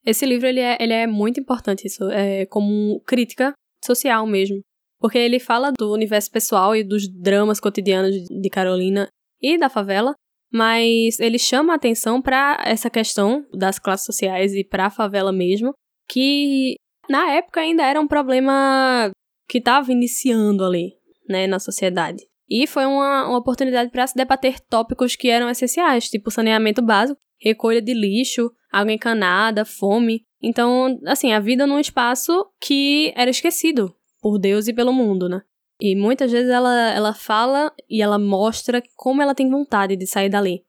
Esse 0.05 0.25
livro 0.25 0.47
ele 0.47 0.61
é, 0.61 0.77
ele 0.81 0.93
é 0.93 1.07
muito 1.07 1.41
importante, 1.41 1.87
isso 1.87 2.09
é 2.11 2.47
como 2.47 3.01
crítica 3.05 3.53
social 3.85 4.27
mesmo. 4.27 4.61
Porque 5.07 5.19
ele 5.19 5.39
fala 5.39 5.71
do 5.71 5.93
universo 5.93 6.29
pessoal 6.29 6.75
e 6.75 6.83
dos 6.83 7.07
dramas 7.07 7.61
cotidianos 7.61 8.13
de 8.29 8.51
Carolina 8.51 9.09
e 9.41 9.57
da 9.57 9.69
favela, 9.69 10.13
mas 10.53 11.21
ele 11.21 11.39
chama 11.39 11.73
a 11.73 11.77
atenção 11.77 12.21
para 12.21 12.61
essa 12.67 12.91
questão 12.91 13.47
das 13.55 13.79
classes 13.79 14.05
sociais 14.05 14.53
e 14.53 14.65
para 14.65 14.87
a 14.87 14.91
favela 14.91 15.31
mesmo, 15.31 15.73
que 16.09 16.75
na 17.09 17.31
época 17.35 17.61
ainda 17.61 17.85
era 17.85 18.01
um 18.01 18.09
problema 18.09 19.13
que 19.49 19.59
estava 19.59 19.93
iniciando 19.93 20.65
ali, 20.65 20.95
né, 21.29 21.47
na 21.47 21.61
sociedade. 21.61 22.25
E 22.51 22.67
foi 22.67 22.85
uma, 22.85 23.29
uma 23.29 23.39
oportunidade 23.39 23.93
para 23.93 24.09
se 24.09 24.17
debater 24.17 24.59
tópicos 24.59 25.15
que 25.15 25.29
eram 25.29 25.49
essenciais, 25.49 26.09
tipo 26.09 26.33
saneamento 26.33 26.83
básico, 26.83 27.21
recolha 27.41 27.81
de 27.81 27.95
lixo, 27.95 28.51
água 28.73 28.93
encanada, 28.93 29.65
fome. 29.65 30.23
Então, 30.43 30.99
assim, 31.07 31.33
a 31.33 31.39
vida 31.39 31.65
num 31.65 31.79
espaço 31.79 32.45
que 32.61 33.13
era 33.15 33.31
esquecido 33.31 33.96
por 34.27 34.41
Deus 34.41 34.67
e 34.67 34.73
pelo 34.73 34.93
mundo, 34.93 35.29
né? 35.29 35.41
E 35.81 35.95
muitas 35.95 36.33
vezes 36.33 36.51
ela, 36.51 36.91
ela 36.91 37.15
fala 37.15 37.73
e 37.89 38.03
ela 38.03 38.19
mostra 38.19 38.83
como 38.97 39.23
ela 39.23 39.37
tem 39.37 39.49
vontade 39.49 39.95
de 39.95 40.05
sair 40.05 40.29
dali. 40.29 40.65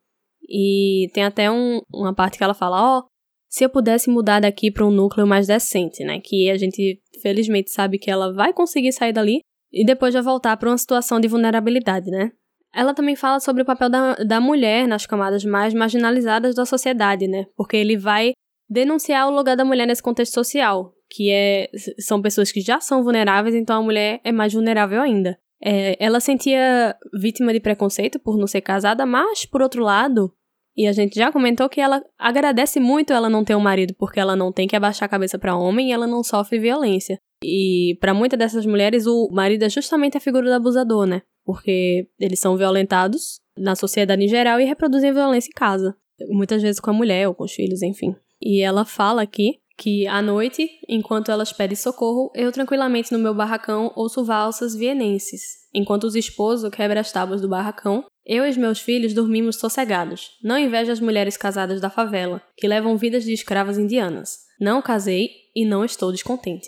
E 0.47 1.09
tem 1.11 1.23
até 1.23 1.49
um, 1.49 1.81
uma 1.91 2.13
parte 2.13 2.37
que 2.37 2.43
ela 2.43 2.53
fala: 2.53 2.79
Ó, 2.79 2.99
oh, 2.99 3.07
se 3.49 3.65
eu 3.65 3.69
pudesse 3.71 4.11
mudar 4.11 4.41
daqui 4.41 4.69
para 4.69 4.85
um 4.85 4.91
núcleo 4.91 5.25
mais 5.25 5.47
decente, 5.47 6.03
né? 6.03 6.19
Que 6.23 6.51
a 6.51 6.57
gente 6.57 7.01
felizmente 7.19 7.71
sabe 7.71 7.97
que 7.97 8.11
ela 8.11 8.31
vai 8.31 8.53
conseguir 8.53 8.91
sair 8.91 9.11
dali 9.11 9.39
e 9.73 9.83
depois 9.83 10.13
já 10.13 10.21
voltar 10.21 10.55
para 10.55 10.69
uma 10.69 10.77
situação 10.77 11.19
de 11.19 11.27
vulnerabilidade, 11.27 12.11
né? 12.11 12.31
Ela 12.71 12.93
também 12.93 13.15
fala 13.15 13.39
sobre 13.39 13.63
o 13.63 13.65
papel 13.65 13.89
da, 13.89 14.13
da 14.17 14.39
mulher 14.39 14.87
nas 14.87 15.07
camadas 15.07 15.43
mais 15.43 15.73
marginalizadas 15.73 16.53
da 16.53 16.63
sociedade, 16.63 17.27
né? 17.27 17.47
Porque 17.55 17.75
ele 17.75 17.97
vai 17.97 18.33
denunciar 18.69 19.27
o 19.27 19.35
lugar 19.35 19.57
da 19.57 19.65
mulher 19.65 19.87
nesse 19.87 20.03
contexto 20.03 20.35
social, 20.35 20.93
que 21.09 21.31
é 21.31 21.69
são 21.99 22.21
pessoas 22.21 22.51
que 22.51 22.61
já 22.61 22.79
são 22.79 23.03
vulneráveis, 23.03 23.55
então 23.55 23.79
a 23.79 23.83
mulher 23.83 24.19
é 24.23 24.31
mais 24.31 24.53
vulnerável 24.53 25.01
ainda. 25.01 25.37
É, 25.63 25.95
ela 26.03 26.19
sentia 26.19 26.95
vítima 27.19 27.51
de 27.51 27.59
preconceito 27.59 28.19
por 28.19 28.37
não 28.37 28.47
ser 28.47 28.61
casada, 28.61 29.05
mas 29.05 29.45
por 29.45 29.61
outro 29.61 29.83
lado, 29.83 30.31
e 30.77 30.85
a 30.85 30.91
gente 30.91 31.15
já 31.15 31.31
comentou 31.31 31.67
que 31.67 31.81
ela 31.81 32.03
agradece 32.19 32.79
muito 32.79 33.11
ela 33.11 33.29
não 33.29 33.43
ter 33.43 33.55
um 33.55 33.59
marido, 33.59 33.95
porque 33.97 34.19
ela 34.19 34.35
não 34.35 34.51
tem 34.51 34.67
que 34.67 34.75
abaixar 34.75 35.07
a 35.07 35.09
cabeça 35.09 35.39
para 35.39 35.55
homem 35.55 35.89
e 35.89 35.91
ela 35.91 36.05
não 36.05 36.23
sofre 36.23 36.59
violência. 36.59 37.19
E 37.43 37.97
para 37.99 38.13
muitas 38.13 38.37
dessas 38.37 38.65
mulheres, 38.65 39.07
o 39.07 39.27
marido 39.31 39.63
é 39.63 39.69
justamente 39.69 40.17
a 40.17 40.21
figura 40.21 40.45
do 40.45 40.53
abusador, 40.53 41.07
né? 41.07 41.23
Porque 41.43 42.07
eles 42.19 42.39
são 42.39 42.55
violentados 42.55 43.39
na 43.57 43.75
sociedade 43.75 44.23
em 44.23 44.27
geral 44.27 44.59
e 44.59 44.65
reproduzem 44.65 45.11
violência 45.11 45.49
em 45.49 45.57
casa. 45.57 45.95
Muitas 46.29 46.61
vezes 46.61 46.79
com 46.79 46.91
a 46.91 46.93
mulher 46.93 47.27
ou 47.27 47.33
com 47.33 47.43
os 47.43 47.53
filhos, 47.53 47.81
enfim. 47.81 48.15
E 48.39 48.61
ela 48.61 48.85
fala 48.85 49.23
aqui 49.23 49.59
que 49.77 50.07
à 50.07 50.21
noite, 50.21 50.67
enquanto 50.89 51.29
elas 51.29 51.53
pedem 51.53 51.75
socorro, 51.75 52.31
eu 52.33 52.51
tranquilamente 52.51 53.11
no 53.11 53.19
meu 53.19 53.33
barracão 53.33 53.91
ouço 53.95 54.23
valsas 54.25 54.75
vienenses, 54.75 55.41
enquanto 55.73 56.05
os 56.05 56.15
esposos 56.15 56.69
quebram 56.71 56.99
as 56.99 57.11
tábuas 57.11 57.41
do 57.41 57.47
barracão. 57.47 58.05
Eu 58.25 58.45
e 58.45 58.49
os 58.49 58.57
meus 58.57 58.79
filhos 58.79 59.13
dormimos 59.13 59.57
sossegados. 59.57 60.31
Não 60.43 60.57
invejo 60.57 60.91
as 60.91 60.99
mulheres 60.99 61.37
casadas 61.37 61.79
da 61.79 61.89
favela, 61.89 62.41
que 62.57 62.67
levam 62.67 62.97
vidas 62.97 63.23
de 63.23 63.31
escravas 63.31 63.77
indianas. 63.77 64.39
Não 64.59 64.81
casei 64.81 65.29
e 65.55 65.65
não 65.65 65.85
estou 65.85 66.11
descontente. 66.11 66.67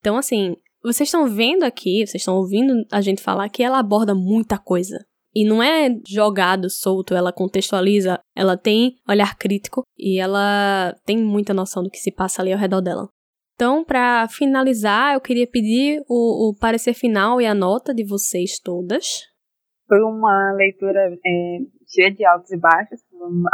Então, 0.00 0.16
assim, 0.16 0.56
vocês 0.82 1.08
estão 1.08 1.26
vendo 1.26 1.62
aqui, 1.62 2.06
vocês 2.06 2.20
estão 2.20 2.36
ouvindo 2.36 2.74
a 2.92 3.00
gente 3.00 3.22
falar 3.22 3.48
que 3.48 3.62
ela 3.62 3.78
aborda 3.78 4.14
muita 4.14 4.58
coisa. 4.58 4.98
E 5.34 5.44
não 5.44 5.62
é 5.62 5.88
jogado, 6.08 6.70
solto, 6.70 7.14
ela 7.14 7.32
contextualiza, 7.32 8.18
ela 8.34 8.56
tem 8.56 8.96
olhar 9.08 9.36
crítico 9.36 9.82
e 9.96 10.18
ela 10.18 10.94
tem 11.04 11.18
muita 11.18 11.54
noção 11.54 11.82
do 11.82 11.90
que 11.90 11.98
se 11.98 12.10
passa 12.10 12.42
ali 12.42 12.52
ao 12.52 12.58
redor 12.58 12.80
dela. 12.80 13.08
Então, 13.54 13.84
para 13.84 14.28
finalizar, 14.28 15.14
eu 15.14 15.20
queria 15.20 15.46
pedir 15.46 16.00
o, 16.08 16.50
o, 16.50 16.54
parecer 16.56 16.94
final 16.94 17.40
e 17.40 17.46
a 17.46 17.54
nota 17.54 17.92
de 17.92 18.04
vocês 18.04 18.60
todas. 18.60 19.24
Foi 19.88 20.00
uma 20.00 20.52
leitura 20.52 21.00
é, 21.26 21.58
cheia 21.88 22.14
de 22.14 22.24
altos 22.24 22.52
e 22.52 22.56
baixos. 22.56 23.00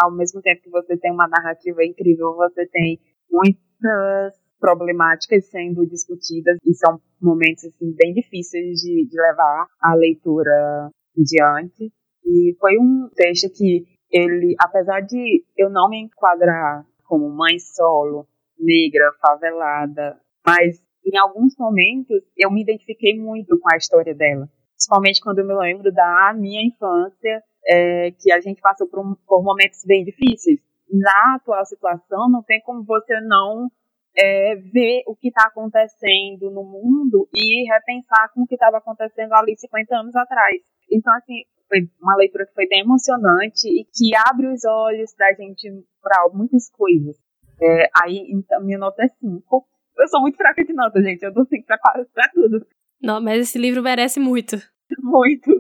Ao 0.03 0.15
mesmo 0.15 0.43
tempo 0.43 0.61
que 0.63 0.71
você 0.71 0.97
tem 0.99 1.11
uma 1.11 1.27
narrativa 1.27 1.83
incrível, 1.83 2.35
você 2.37 2.67
tem 2.67 3.01
muitas 3.31 4.39
problemáticas 4.61 5.49
sendo 5.51 5.87
discutidas 5.87 6.59
e 6.65 6.75
são 6.75 7.01
momentos 7.21 7.65
assim, 7.65 7.95
bem 7.97 8.13
difíceis 8.13 8.81
de, 8.81 9.07
de 9.07 9.21
levar 9.21 9.67
a 9.81 9.95
leitura 9.95 10.91
diante. 11.17 11.93
E 12.25 12.57
foi 12.59 12.79
um 12.79 13.09
texto 13.15 13.53
que 13.53 13.85
ele, 14.11 14.55
apesar 14.59 15.01
de 15.01 15.45
eu 15.57 15.71
não 15.71 15.89
me 15.89 16.01
enquadrar 16.01 16.85
como 17.05 17.29
mãe 17.29 17.59
solo, 17.59 18.27
negra, 18.59 19.13
favelada, 19.21 20.19
mas 20.47 20.83
em 21.05 21.19
alguns 21.19 21.57
momentos 21.59 22.23
eu 22.37 22.51
me 22.51 22.63
identifiquei 22.63 23.19
muito 23.19 23.59
com 23.59 23.73
a 23.73 23.77
história 23.77 24.15
dela. 24.15 24.49
Principalmente 24.75 25.21
quando 25.21 25.41
eu 25.41 25.47
me 25.47 25.55
lembro 25.55 25.93
da 25.93 26.35
minha 26.37 26.65
infância, 26.67 27.43
é, 27.67 28.11
que 28.13 28.33
a 28.33 28.41
gente 28.41 28.61
passou 28.61 28.87
por, 28.89 29.01
um, 29.01 29.15
por 29.27 29.43
momentos 29.43 29.85
bem 29.85 30.05
difíceis. 30.05 30.61
Na 30.91 31.37
atual 31.37 31.65
situação, 31.65 32.29
não 32.31 32.43
tem 32.43 32.61
como 32.63 32.85
você 32.85 33.21
não 33.21 33.71
é, 34.17 34.57
ver 34.57 35.03
o 35.07 35.17
que 35.17 35.29
está 35.29 35.49
acontecendo 35.49 36.51
no 36.51 36.63
mundo 36.63 37.29
e 37.35 37.69
repensar 37.71 38.33
com 38.33 38.43
o 38.43 38.47
que 38.47 38.55
estava 38.55 38.79
acontecendo 38.79 39.33
ali 39.33 39.57
50 39.57 39.97
anos 39.97 40.15
atrás. 40.17 40.63
Então, 40.91 41.13
assim, 41.15 41.43
foi 41.69 41.89
uma 42.01 42.17
leitura 42.17 42.47
que 42.47 42.55
foi 42.55 42.67
bem 42.69 42.81
emocionante 42.81 43.69
e 43.69 43.85
que 43.85 44.15
abre 44.29 44.47
os 44.47 44.65
olhos 44.65 45.13
da 45.19 45.33
gente 45.33 45.69
para 46.03 46.29
muitas 46.33 46.71
coisas. 46.71 47.17
É, 47.61 47.89
aí, 48.03 48.27
então, 48.31 48.63
minha 48.63 48.79
nota 48.79 49.05
é 49.05 49.09
5. 49.09 49.67
Eu 49.99 50.09
sou 50.09 50.21
muito 50.21 50.37
fraca 50.37 50.65
de 50.65 50.73
nota, 50.73 51.03
gente. 51.03 51.23
Eu 51.23 51.33
dou 51.33 51.45
5 51.45 51.67
para 51.67 52.29
tudo. 52.33 52.67
Não, 53.03 53.21
mas 53.21 53.41
esse 53.41 53.59
livro 53.59 53.83
merece 53.83 54.19
muito. 54.21 54.57
Muito. 54.99 55.51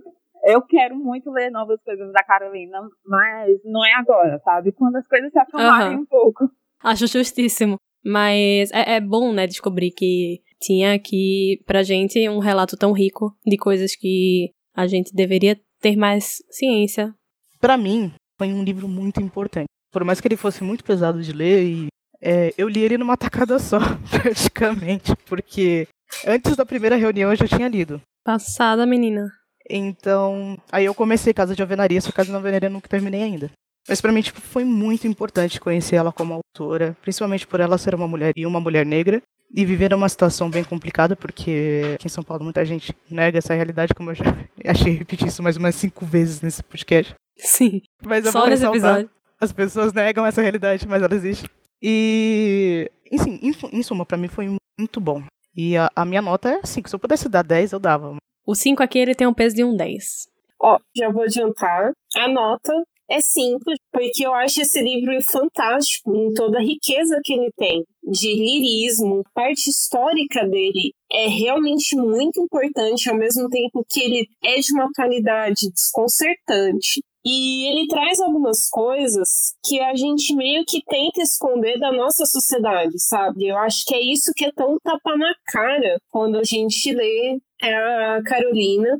Eu 0.45 0.61
quero 0.61 0.95
muito 0.95 1.31
ler 1.31 1.51
novas 1.51 1.83
coisas 1.83 2.13
da 2.13 2.23
Carolina, 2.23 2.79
mas 3.07 3.59
não 3.65 3.83
é 3.83 3.95
agora, 3.95 4.39
sabe? 4.45 4.71
Quando 4.71 4.97
as 4.97 5.09
coisas 5.09 5.33
se 5.33 5.39
acalmarem 5.39 5.97
uhum. 5.97 6.03
um 6.03 6.07
pouco. 6.07 6.51
Acho 6.83 7.07
justíssimo. 7.07 7.79
Mas 8.05 8.71
é, 8.73 8.97
é 8.97 9.01
bom, 9.01 9.33
né, 9.33 9.47
descobrir 9.47 9.91
que 9.91 10.43
tinha 10.61 10.95
aqui 10.95 11.61
pra 11.67 11.83
gente 11.83 12.29
um 12.29 12.39
relato 12.39 12.77
tão 12.77 12.93
rico 12.93 13.35
de 13.47 13.57
coisas 13.57 13.97
que 13.97 14.51
a 14.75 14.87
gente 14.87 15.15
deveria 15.15 15.59
ter 15.81 15.97
mais 15.97 16.43
ciência. 16.51 17.15
Para 17.61 17.77
mim, 17.77 18.13
foi 18.39 18.53
um 18.53 18.63
livro 18.63 18.89
muito 18.89 19.21
importante. 19.21 19.67
Por 19.93 20.05
mais 20.05 20.21
que 20.21 20.29
ele 20.29 20.37
fosse 20.37 20.63
muito 20.65 20.85
pesado 20.85 21.23
de 21.23 21.33
ler, 21.33 21.65
e, 21.65 21.87
é, 22.21 22.53
eu 22.59 22.69
li 22.69 22.81
ele 22.81 22.99
numa 22.99 23.17
tacada 23.17 23.59
só, 23.59 23.79
praticamente, 24.11 25.15
porque 25.27 25.87
antes 26.27 26.57
da 26.57 26.67
primeira 26.67 26.97
reunião 26.97 27.31
eu 27.31 27.37
já 27.37 27.47
tinha 27.47 27.69
lido. 27.69 28.01
Passada, 28.25 28.87
menina. 28.87 29.31
Então, 29.69 30.59
aí 30.71 30.85
eu 30.85 30.95
comecei 30.95 31.33
Casa 31.33 31.55
de 31.55 31.63
Alvenaria, 31.63 32.01
só 32.01 32.13
Casa 32.13 32.29
de 32.29 32.35
Alvenaria 32.35 32.69
eu 32.69 32.73
nunca 32.73 32.89
terminei 32.89 33.23
ainda. 33.23 33.51
Mas 33.89 34.01
para 34.01 34.13
mim 34.13 34.23
tipo, 34.23 34.41
foi 34.41 34.65
muito 34.65 35.07
importante 35.07 35.61
conhecer 35.61 35.97
ela 35.97 36.13
como 36.13 36.35
autora, 36.35 36.97
principalmente 37.03 37.47
por 37.47 37.61
ela 37.61 37.79
ser 37.79 37.95
uma 37.95 38.09
mulher 38.09 38.33
e 38.37 38.47
uma 38.47 38.61
mulher 38.61 38.87
negra, 38.87 39.23
e 39.55 39.65
viver 39.65 39.93
uma 39.95 40.09
situação 40.09 40.51
bem 40.51 40.65
complicada, 40.65 41.15
porque 41.15 41.93
aqui 41.95 42.07
em 42.07 42.11
São 42.11 42.25
Paulo 42.25 42.43
muita 42.43 42.65
gente 42.65 42.95
nega 43.11 43.39
essa 43.39 43.55
realidade, 43.55 43.95
como 43.95 44.11
eu 44.11 44.15
já 44.15 44.25
achei 44.67 44.95
repetir 44.95 45.29
isso 45.29 45.43
mais 45.43 45.57
umas 45.57 45.75
cinco 45.75 46.05
vezes 46.05 46.41
nesse 46.41 46.63
podcast. 46.63 47.15
Sim. 47.39 47.83
Mas 48.05 48.29
Só 48.31 48.47
nesse 48.47 48.67
episódio. 48.67 49.11
As 49.41 49.53
pessoas 49.53 49.93
negam 49.93 50.25
essa 50.25 50.41
realidade, 50.41 50.87
mas 50.89 51.03
ela 51.03 51.15
existe. 51.15 51.49
E, 51.83 52.91
enfim, 53.13 53.39
em 53.73 53.83
suma, 53.83 54.07
para 54.07 54.17
mim 54.17 54.29
foi 54.29 54.57
muito 54.79 55.01
bom. 55.01 55.23
E 55.55 55.77
a, 55.77 55.91
a 55.95 56.05
minha 56.05 56.23
nota 56.23 56.49
é 56.49 56.65
5. 56.65 56.89
Se 56.89 56.95
eu 56.95 56.99
pudesse 56.99 57.29
dar 57.29 57.43
10, 57.43 57.73
eu 57.73 57.79
dava. 57.79 58.17
O 58.47 58.55
5 58.55 58.83
aqui 58.83 58.99
ele 58.99 59.15
tem 59.15 59.27
um 59.27 59.35
peso 59.35 59.55
de 59.55 59.65
um 59.65 59.77
10. 59.77 60.29
Ó, 60.61 60.79
já 60.97 61.11
vou 61.11 61.23
adiantar. 61.23 61.93
A 62.17 62.29
nota 62.29 62.73
é 63.11 63.21
simples, 63.21 63.79
porque 63.93 64.27
eu 64.27 64.33
acho 64.35 64.63
esse 64.63 64.81
livro 64.81 65.13
fantástico 65.31 66.15
em 66.15 66.33
toda 66.33 66.59
a 66.59 66.63
riqueza 66.63 67.21
que 67.23 67.35
ele 67.35 67.51
tem 67.57 67.85
de 68.03 68.35
lirismo, 68.35 69.23
parte 69.35 69.71
histórica 69.71 70.47
dele 70.47 70.93
é 71.11 71.29
realmente 71.29 71.97
muito 71.97 72.43
importante, 72.43 73.09
ao 73.09 73.17
mesmo 73.17 73.49
tempo 73.49 73.85
que 73.89 74.01
ele 74.01 74.29
é 74.43 74.59
de 74.61 74.73
uma 74.73 74.91
qualidade 74.95 75.71
desconcertante. 75.71 77.03
E 77.27 77.71
ele 77.71 77.89
traz 77.89 78.21
algumas 78.21 78.69
coisas 78.69 79.55
que 79.65 79.81
a 79.81 79.95
gente 79.95 80.35
meio 80.35 80.63
que 80.67 80.85
tenta 80.85 81.23
esconder 81.23 81.79
da 81.79 81.91
nossa 81.91 82.27
sociedade, 82.27 82.93
sabe? 82.99 83.49
Eu 83.49 83.57
acho 83.57 83.83
que 83.87 83.95
é 83.95 84.01
isso 84.01 84.33
que 84.37 84.45
é 84.45 84.53
tão 84.53 84.77
tapa 84.83 85.17
na 85.17 85.35
cara 85.47 85.99
quando 86.11 86.37
a 86.37 86.45
gente 86.45 86.93
lê 86.93 87.39
a 87.63 88.21
Carolina, 88.27 88.99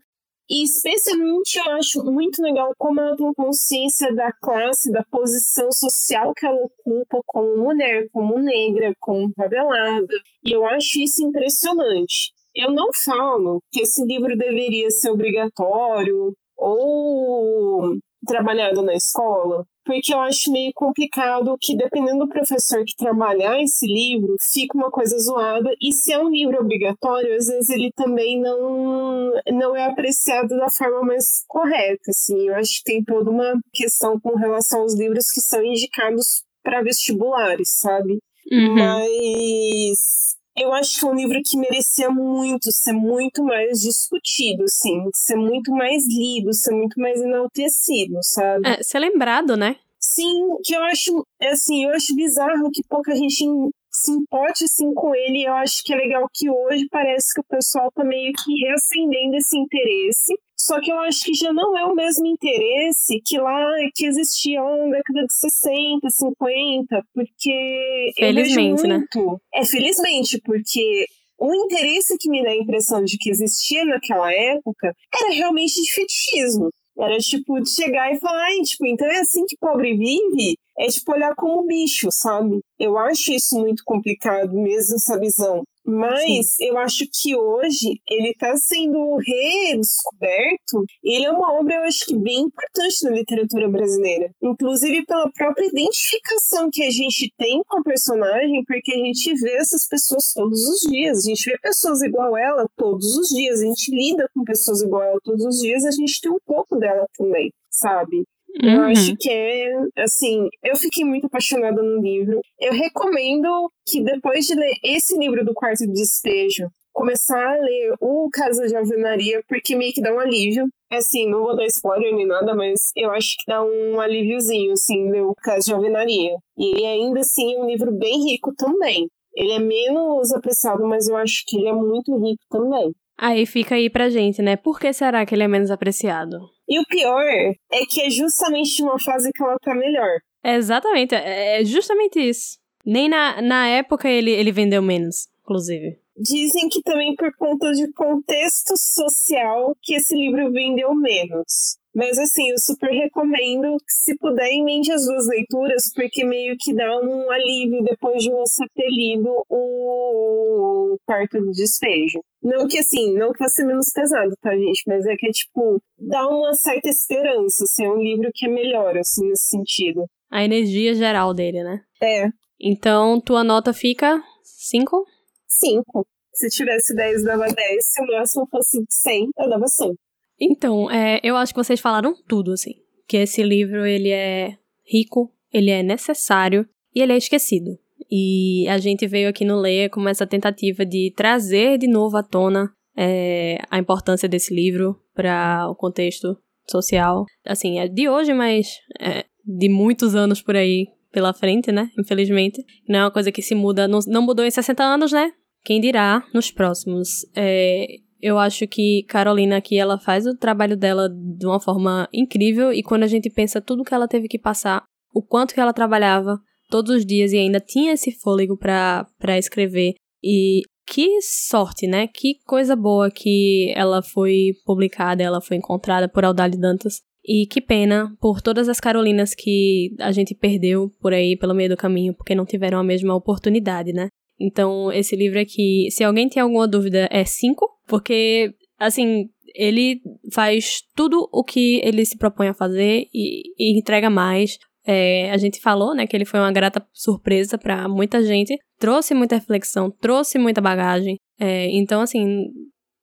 e 0.49 0.65
especialmente 0.65 1.59
eu 1.59 1.73
acho 1.73 2.05
muito 2.05 2.43
legal 2.43 2.73
como 2.77 3.01
ela 3.01 3.17
tem 3.17 3.33
consciência 3.35 4.15
da 4.15 4.31
classe, 4.33 4.93
da 4.93 5.03
posição 5.05 5.73
social 5.73 6.35
que 6.35 6.47
ela 6.47 6.59
ocupa 6.65 7.21
como 7.27 7.57
mulher, 7.57 8.07
como 8.13 8.39
negra, 8.39 8.93
como 9.01 9.33
favelada. 9.35 10.07
E 10.45 10.53
eu 10.53 10.67
acho 10.67 11.01
isso 11.01 11.25
impressionante. 11.25 12.33
Eu 12.55 12.71
não 12.71 12.91
falo 13.05 13.61
que 13.73 13.81
esse 13.81 14.05
livro 14.05 14.37
deveria 14.37 14.91
ser 14.91 15.11
obrigatório 15.11 16.35
ou 16.57 17.97
trabalhado 18.25 18.83
na 18.83 18.95
escola, 18.95 19.67
porque 19.85 20.15
eu 20.15 20.21
acho 20.21 20.51
meio 20.51 20.73
complicado 20.75 21.57
que, 21.61 21.77
dependendo 21.77 22.21
do 22.21 22.29
professor 22.29 22.83
que 22.85 22.97
trabalhar 22.97 23.61
esse 23.61 23.87
livro, 23.87 24.35
fica 24.53 24.77
uma 24.77 24.91
coisa 24.91 25.17
zoada. 25.19 25.71
E 25.81 25.93
se 25.93 26.13
é 26.13 26.19
um 26.19 26.31
livro 26.31 26.59
obrigatório, 26.59 27.37
às 27.37 27.47
vezes 27.47 27.69
ele 27.69 27.91
também 27.95 28.41
não, 28.41 29.33
não 29.53 29.77
é 29.77 29.85
apreciado 29.85 30.49
da 30.57 30.69
forma 30.71 31.03
mais 31.03 31.45
correta. 31.47 32.11
Assim. 32.11 32.49
Eu 32.49 32.57
acho 32.57 32.79
que 32.79 32.85
tem 32.85 33.05
toda 33.05 33.31
uma 33.31 33.55
questão 33.73 34.19
com 34.19 34.37
relação 34.37 34.81
aos 34.81 34.95
livros 34.95 35.31
que 35.31 35.41
são 35.41 35.63
indicados 35.63 36.43
para 36.63 36.83
vestibulares, 36.83 37.69
sabe? 37.79 38.19
Uhum. 38.51 38.75
Mas 38.75 40.35
eu 40.57 40.73
acho 40.73 40.99
que 40.99 41.07
é 41.07 41.09
um 41.09 41.15
livro 41.15 41.41
que 41.45 41.57
merecia 41.57 42.11
muito 42.11 42.71
ser 42.71 42.93
muito 42.93 43.43
mais 43.43 43.81
discutido, 43.81 44.65
assim, 44.65 45.09
ser 45.15 45.37
muito 45.37 45.73
mais 45.73 46.05
lido, 46.07 46.53
ser 46.53 46.75
muito 46.75 46.99
mais 47.01 47.21
enaltecido, 47.21 48.19
sabe? 48.23 48.69
É, 48.69 48.83
ser 48.83 48.99
lembrado, 49.01 49.57
né? 49.57 49.77
Sim, 49.99 50.59
que 50.63 50.75
eu 50.75 50.83
acho, 50.85 51.27
assim, 51.43 51.85
eu 51.85 51.91
acho 51.91 52.15
bizarro 52.15 52.71
que 52.71 52.83
pouca 52.89 53.15
gente 53.17 53.45
se 53.91 54.11
importe 54.11 54.65
assim 54.65 54.93
com 54.93 55.15
ele. 55.15 55.45
Eu 55.45 55.55
acho 55.55 55.83
que 55.83 55.93
é 55.93 55.97
legal 55.97 56.29
que 56.33 56.51
hoje 56.51 56.87
parece 56.91 57.33
que 57.33 57.41
o 57.41 57.45
pessoal 57.45 57.91
tá 57.93 58.05
meio 58.05 58.33
que 58.33 58.53
reacendendo 58.65 59.37
esse 59.37 59.57
interesse. 59.57 60.35
Só 60.65 60.81
que 60.81 60.91
eu 60.91 60.99
acho 61.01 61.25
que 61.25 61.35
já 61.35 61.53
não 61.53 61.77
é 61.77 61.85
o 61.85 61.95
mesmo 61.95 62.25
interesse 62.25 63.21
que 63.23 63.37
lá 63.37 63.71
que 63.95 64.07
existia 64.07 64.63
na 64.63 64.97
década 64.97 65.27
de 65.27 65.35
60, 65.35 66.09
50, 66.09 67.03
porque 67.13 68.11
felizmente, 68.19 68.83
né? 68.85 68.97
né? 68.99 69.05
É 69.53 69.63
felizmente, 69.63 70.41
porque 70.43 71.05
o 71.39 71.55
interesse 71.55 72.17
que 72.19 72.31
me 72.31 72.43
dá 72.43 72.49
a 72.49 72.57
impressão 72.57 73.05
de 73.05 73.19
que 73.19 73.29
existia 73.29 73.85
naquela 73.85 74.33
época 74.33 74.95
era 75.15 75.35
realmente 75.35 75.75
de 75.75 75.93
fetichismo. 75.93 76.71
Era 76.99 77.19
tipo 77.19 77.61
de 77.61 77.69
chegar 77.69 78.11
e 78.15 78.19
falar, 78.19 78.49
tipo, 78.63 78.87
então 78.87 79.07
é 79.07 79.19
assim 79.19 79.45
que 79.45 79.59
pobre 79.59 79.95
vive? 79.95 80.57
É 80.79 80.87
tipo 80.87 81.13
olhar 81.13 81.35
como 81.35 81.67
bicho, 81.67 82.09
sabe? 82.11 82.61
Eu 82.79 82.97
acho 82.97 83.35
isso 83.35 83.59
muito 83.59 83.83
complicado 83.85 84.55
mesmo, 84.55 84.95
essa 84.95 85.21
visão. 85.21 85.63
Mas 85.87 86.57
Sim. 86.57 86.69
eu 86.69 86.79
acho 86.79 87.05
que 87.13 87.37
hoje 87.37 88.01
ele 88.09 88.31
está 88.31 88.57
sendo 88.57 89.17
redescoberto. 89.17 90.85
Ele 91.03 91.27
é 91.27 91.31
uma 91.31 91.53
obra, 91.61 91.77
eu 91.77 91.83
acho 91.83 92.07
que 92.07 92.17
bem 92.17 92.43
importante 92.43 93.05
na 93.05 93.11
literatura 93.11 93.69
brasileira. 93.69 94.31
Inclusive 94.43 95.05
pela 95.05 95.31
própria 95.33 95.67
identificação 95.67 96.69
que 96.73 96.83
a 96.83 96.91
gente 96.91 97.33
tem 97.37 97.61
com 97.67 97.81
a 97.81 97.83
personagem, 97.83 98.65
porque 98.67 98.93
a 98.93 98.99
gente 98.99 99.35
vê 99.35 99.57
essas 99.57 99.87
pessoas 99.87 100.33
todos 100.33 100.61
os 100.69 100.91
dias. 100.91 101.19
A 101.19 101.29
gente 101.29 101.51
vê 101.51 101.59
pessoas 101.59 102.03
igual 102.03 102.37
ela 102.37 102.67
todos 102.77 103.17
os 103.17 103.29
dias. 103.29 103.61
A 103.61 103.65
gente 103.65 103.95
lida 103.95 104.29
com 104.35 104.43
pessoas 104.45 104.83
igual 104.83 105.03
ela 105.03 105.19
todos 105.23 105.45
os 105.45 105.61
dias. 105.61 105.85
A 105.85 105.91
gente 105.91 106.21
tem 106.21 106.31
um 106.31 106.41
pouco 106.47 106.77
dela 106.77 107.07
também, 107.17 107.53
sabe? 107.71 108.25
Uhum. 108.63 108.71
Eu 108.71 108.83
acho 108.85 109.17
que 109.17 109.31
é, 109.31 109.73
assim, 109.99 110.49
eu 110.63 110.77
fiquei 110.77 111.05
muito 111.05 111.27
apaixonada 111.27 111.83
no 111.83 112.01
livro. 112.01 112.41
Eu 112.61 112.73
recomendo 112.73 113.71
que 113.87 114.03
depois 114.03 114.47
de 114.47 114.55
ler 114.55 114.75
esse 114.83 115.19
livro 115.19 115.45
do 115.45 115.55
Quarto 115.55 115.87
de 115.87 115.93
Despejo, 115.93 116.69
começar 116.93 117.45
a 117.45 117.61
ler 117.61 117.95
o 118.01 118.29
Casa 118.33 118.67
de 118.69 118.77
Alvenaria, 118.77 119.43
porque 119.49 119.75
meio 119.75 119.93
que 119.93 120.01
dá 120.01 120.15
um 120.15 120.21
alívio. 120.21 120.67
Assim, 120.93 121.29
não 121.29 121.43
vou 121.43 121.57
dar 121.57 121.67
spoiler 121.67 122.15
nem 122.15 122.27
nada, 122.27 122.55
mas 122.55 122.79
eu 122.97 123.11
acho 123.11 123.31
que 123.31 123.51
dá 123.51 123.65
um 123.65 123.99
alíviozinho, 123.99 124.73
assim, 124.73 125.11
ler 125.11 125.23
o 125.23 125.35
Casa 125.35 125.67
de 125.67 125.75
Alvenaria. 125.75 126.37
E 126.57 126.87
ainda 126.87 127.21
assim 127.21 127.57
é 127.57 127.59
um 127.59 127.67
livro 127.67 127.91
bem 127.91 128.23
rico 128.31 128.55
também. 128.57 129.09
Ele 129.35 129.53
é 129.53 129.59
menos 129.59 130.33
apreciado, 130.33 130.87
mas 130.87 131.09
eu 131.09 131.17
acho 131.17 131.43
que 131.49 131.57
ele 131.57 131.69
é 131.69 131.73
muito 131.73 132.17
rico 132.17 132.45
também. 132.49 132.93
Aí 133.17 133.47
fica 133.47 133.77
aí 133.77 133.89
pra 133.89 134.11
gente, 134.11 134.43
né? 134.43 134.57
Por 134.57 134.79
que 134.79 134.93
será 134.93 135.25
que 135.25 135.35
ele 135.35 135.45
é 135.45 135.49
menos 135.49 135.71
apreciado? 135.71 136.39
E 136.69 136.79
o 136.81 136.85
pior 136.87 137.23
é 137.25 137.85
que 137.89 138.03
é 138.03 138.11
justamente 138.11 138.83
uma 138.83 138.99
fase 138.99 139.31
que 139.33 139.43
ela 139.43 139.57
tá 139.61 139.75
melhor. 139.75 140.19
É 140.43 140.57
exatamente, 140.57 141.15
é 141.15 141.65
justamente 141.65 142.19
isso. 142.19 142.59
Nem 142.85 143.09
na, 143.09 143.41
na 143.41 143.69
época 143.69 144.09
ele, 144.09 144.31
ele 144.31 144.53
vendeu 144.53 144.83
menos, 144.83 145.29
inclusive. 145.43 145.99
Dizem 146.17 146.69
que 146.69 146.83
também 146.83 147.15
por 147.17 147.35
conta 147.37 147.73
de 147.73 147.91
contexto 147.93 148.75
social 148.77 149.75
que 149.83 149.95
esse 149.95 150.15
livro 150.15 150.53
vendeu 150.53 150.95
menos. 150.95 151.79
Mas 151.95 152.19
assim, 152.19 152.51
eu 152.51 152.59
super 152.59 152.91
recomendo 152.91 153.77
que 153.79 153.93
se 153.93 154.17
puder 154.19 154.51
emende 154.51 154.91
as 154.91 155.05
duas 155.07 155.29
leituras, 155.29 155.93
porque 155.95 156.25
meio 156.25 156.57
que 156.59 156.75
dá 156.75 156.99
um 157.01 157.31
alívio 157.31 157.85
depois 157.85 158.23
de 158.23 158.31
você 158.31 158.65
ter 158.75 158.89
lido 158.89 159.31
o 159.49 160.99
Quarto 161.07 161.41
de 161.41 161.53
Despejo. 161.53 162.21
Não 162.43 162.67
que 162.67 162.79
assim, 162.79 163.15
não 163.15 163.33
que 163.33 163.39
vai 163.39 163.49
ser 163.49 163.65
menos 163.65 163.91
pesado, 163.93 164.35
tá, 164.41 164.51
gente? 164.57 164.83
Mas 164.87 165.07
é 165.07 165.15
que, 165.17 165.31
tipo, 165.31 165.81
dá 165.99 166.29
uma 166.29 166.53
certa 166.55 166.89
esperança, 166.89 167.65
assim, 167.65 167.85
é 167.87 167.91
um 167.91 168.03
livro 168.03 168.31
que 168.35 168.47
é 168.47 168.49
melhor, 168.49 168.97
assim, 168.99 169.29
nesse 169.29 169.49
sentido. 169.49 170.05
A 170.31 170.45
energia 170.45 170.95
geral 170.95 171.33
dele, 171.33 171.63
né? 171.63 171.81
É. 172.03 172.29
Então, 172.61 173.21
tua 173.21 173.45
nota 173.45 173.73
fica 173.73 174.23
5? 174.43 175.07
5. 175.47 176.07
Se 176.35 176.49
tivesse 176.49 176.95
10, 176.95 177.25
dava 177.25 177.47
10. 177.47 177.55
Se 177.81 178.03
o 178.03 178.07
máximo 178.07 178.47
fosse 178.51 178.85
100, 178.89 179.31
eu 179.39 179.49
dava 179.49 179.67
100. 179.67 179.95
Então, 180.41 180.91
é, 180.91 181.21
eu 181.23 181.37
acho 181.37 181.53
que 181.53 181.63
vocês 181.63 181.81
falaram 181.81 182.15
tudo, 182.27 182.53
assim. 182.53 182.75
Que 183.07 183.19
esse 183.19 183.43
livro, 183.43 183.87
ele 183.87 184.11
é 184.11 184.57
rico, 184.85 185.33
ele 185.53 185.71
é 185.71 185.83
necessário 185.83 186.67
e 186.95 187.01
ele 187.01 187.13
é 187.13 187.17
esquecido. 187.17 187.79
E 188.11 188.67
a 188.69 188.79
gente 188.79 189.07
veio 189.07 189.29
aqui 189.29 189.45
no 189.45 189.57
Leia 189.57 189.89
com 189.89 190.07
essa 190.09 190.27
tentativa 190.27 190.85
de 190.85 191.13
trazer 191.17 191.79
de 191.79 191.87
novo 191.87 192.17
à 192.17 192.23
tona 192.23 192.73
é, 192.97 193.59
a 193.71 193.79
importância 193.79 194.29
desse 194.29 194.55
livro 194.55 194.97
para 195.15 195.69
o 195.69 195.75
contexto 195.75 196.37
social. 196.69 197.25
Assim, 197.45 197.79
é 197.79 197.89
de 197.89 198.09
hoje, 198.09 198.33
mas 198.35 198.79
é 199.01 199.25
de 199.45 199.69
muitos 199.69 200.15
anos 200.15 200.43
por 200.43 200.57
aí 200.57 200.87
pela 201.13 201.33
frente, 201.33 201.71
né? 201.71 201.91
Infelizmente. 201.99 202.65
Não 202.89 202.99
é 202.99 203.05
uma 203.05 203.11
coisa 203.11 203.31
que 203.31 203.43
se 203.43 203.55
muda, 203.55 203.87
não, 203.87 204.01
não 204.07 204.23
mudou 204.23 204.45
em 204.45 204.51
60 204.51 204.83
anos, 204.83 205.13
né? 205.13 205.33
Quem 205.65 205.81
dirá 205.81 206.25
nos 206.35 206.51
próximos. 206.51 207.25
É, 207.35 207.87
eu 208.21 208.39
acho 208.39 208.67
que 208.67 209.05
Carolina 209.09 209.57
aqui, 209.57 209.79
ela 209.79 209.99
faz 209.99 210.27
o 210.27 210.37
trabalho 210.37 210.77
dela 210.77 211.09
de 211.09 211.47
uma 211.47 211.61
forma 211.61 212.09
incrível 212.13 212.73
e 212.73 212.83
quando 212.83 213.03
a 213.03 213.09
gente 213.09 213.31
pensa 213.31 213.61
tudo 213.61 213.85
que 213.85 213.95
ela 213.95 214.09
teve 214.09 214.29
que 214.29 214.39
passar, 214.39 214.83
o 215.15 215.23
quanto 215.23 215.55
que 215.55 215.61
ela 215.61 215.73
trabalhava 215.73 216.39
todos 216.71 216.97
os 216.97 217.07
dias 217.07 217.33
e 217.33 217.39
ainda 217.39 217.61
tinha 217.61 217.93
esse 217.93 218.13
fôlego 218.13 218.57
para 218.57 219.39
escrever 219.39 219.95
e 220.23 220.63
que 220.87 221.21
sorte, 221.23 221.87
né? 221.87 222.07
Que 222.07 222.37
coisa 222.47 222.77
boa 222.77 223.11
que 223.11 223.73
ela 223.77 224.03
foi 224.03 224.53
publicada, 224.65 225.23
ela 225.23 225.41
foi 225.41 225.57
encontrada 225.57 226.09
por 226.09 226.25
Aldali 226.25 226.59
Dantas. 226.59 227.01
E 227.27 227.47
que 227.47 227.59
pena 227.59 228.15
por 228.21 228.43
todas 228.43 228.69
as 228.69 228.79
Carolinas 228.79 229.35
que 229.35 229.95
a 229.99 230.13
gente 230.13 230.35
perdeu 230.35 230.91
por 231.01 231.15
aí 231.15 231.39
pelo 231.39 231.55
meio 231.55 231.71
do 231.71 231.77
caminho, 231.77 232.13
porque 232.13 232.35
não 232.35 232.45
tiveram 232.45 232.79
a 232.79 232.85
mesma 232.85 233.15
oportunidade, 233.15 233.95
né? 233.95 234.09
Então, 234.39 234.93
esse 234.93 235.15
livro 235.15 235.39
aqui, 235.39 235.89
se 235.91 236.03
alguém 236.03 236.29
tem 236.29 236.43
alguma 236.43 236.67
dúvida, 236.67 237.09
é 237.11 237.25
5, 237.25 237.67
porque, 237.87 238.53
assim, 238.79 239.29
ele 239.55 240.01
faz 240.33 240.83
tudo 240.97 241.29
o 241.33 241.45
que 241.45 241.81
ele 241.85 242.05
se 242.05 242.19
propõe 242.19 242.49
a 242.49 242.55
fazer 242.55 243.07
e, 243.15 243.43
e 243.59 243.79
entrega 243.79 244.11
mais. 244.11 244.59
É, 244.87 245.31
a 245.31 245.37
gente 245.37 245.61
falou, 245.61 245.95
né, 245.95 246.07
que 246.07 246.17
ele 246.17 246.25
foi 246.25 246.41
uma 246.41 246.53
grata 246.53 246.85
surpresa 246.93 247.57
para 247.57 247.89
muita 247.89 248.23
gente, 248.23 248.59
trouxe 248.79 249.15
muita 249.15 249.37
reflexão, 249.37 249.91
trouxe 249.91 250.39
muita 250.39 250.61
bagagem. 250.61 251.17
É, 251.39 251.69
então, 251.71 252.01
assim, 252.01 252.47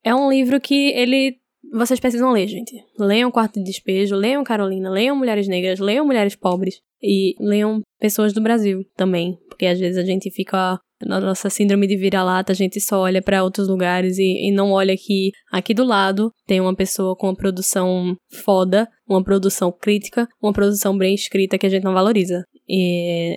é 0.04 0.14
um 0.14 0.30
livro 0.30 0.60
que 0.60 0.90
ele. 0.92 1.36
Vocês 1.72 1.98
precisam 1.98 2.32
ler, 2.32 2.46
gente. 2.48 2.72
Leiam 2.98 3.30
Quarto 3.30 3.54
de 3.54 3.64
Despejo, 3.64 4.14
leiam 4.14 4.44
Carolina, 4.44 4.90
leiam 4.90 5.16
Mulheres 5.16 5.48
Negras, 5.48 5.78
leiam 5.78 6.04
Mulheres 6.04 6.36
Pobres 6.36 6.80
e 7.00 7.34
leiam 7.40 7.80
pessoas 7.98 8.32
do 8.32 8.42
Brasil 8.42 8.84
também. 8.96 9.38
Porque 9.52 9.66
às 9.66 9.78
vezes 9.78 9.98
a 9.98 10.04
gente 10.04 10.30
fica 10.30 10.78
na 11.06 11.20
nossa 11.20 11.50
síndrome 11.50 11.86
de 11.86 11.96
vira-lata, 11.96 12.52
a 12.52 12.54
gente 12.54 12.80
só 12.80 13.00
olha 13.00 13.20
para 13.20 13.42
outros 13.42 13.68
lugares 13.68 14.18
e, 14.18 14.48
e, 14.48 14.52
não 14.52 14.70
olha 14.70 14.96
que 14.96 15.30
aqui 15.50 15.74
do 15.74 15.84
lado 15.84 16.32
tem 16.46 16.60
uma 16.60 16.74
pessoa 16.74 17.16
com 17.16 17.26
uma 17.26 17.36
produção 17.36 18.16
foda, 18.44 18.88
uma 19.08 19.22
produção 19.22 19.72
crítica, 19.72 20.28
uma 20.40 20.52
produção 20.52 20.96
bem 20.96 21.14
escrita 21.14 21.58
que 21.58 21.66
a 21.66 21.68
gente 21.68 21.84
não 21.84 21.92
valoriza. 21.92 22.44
E, 22.68 23.36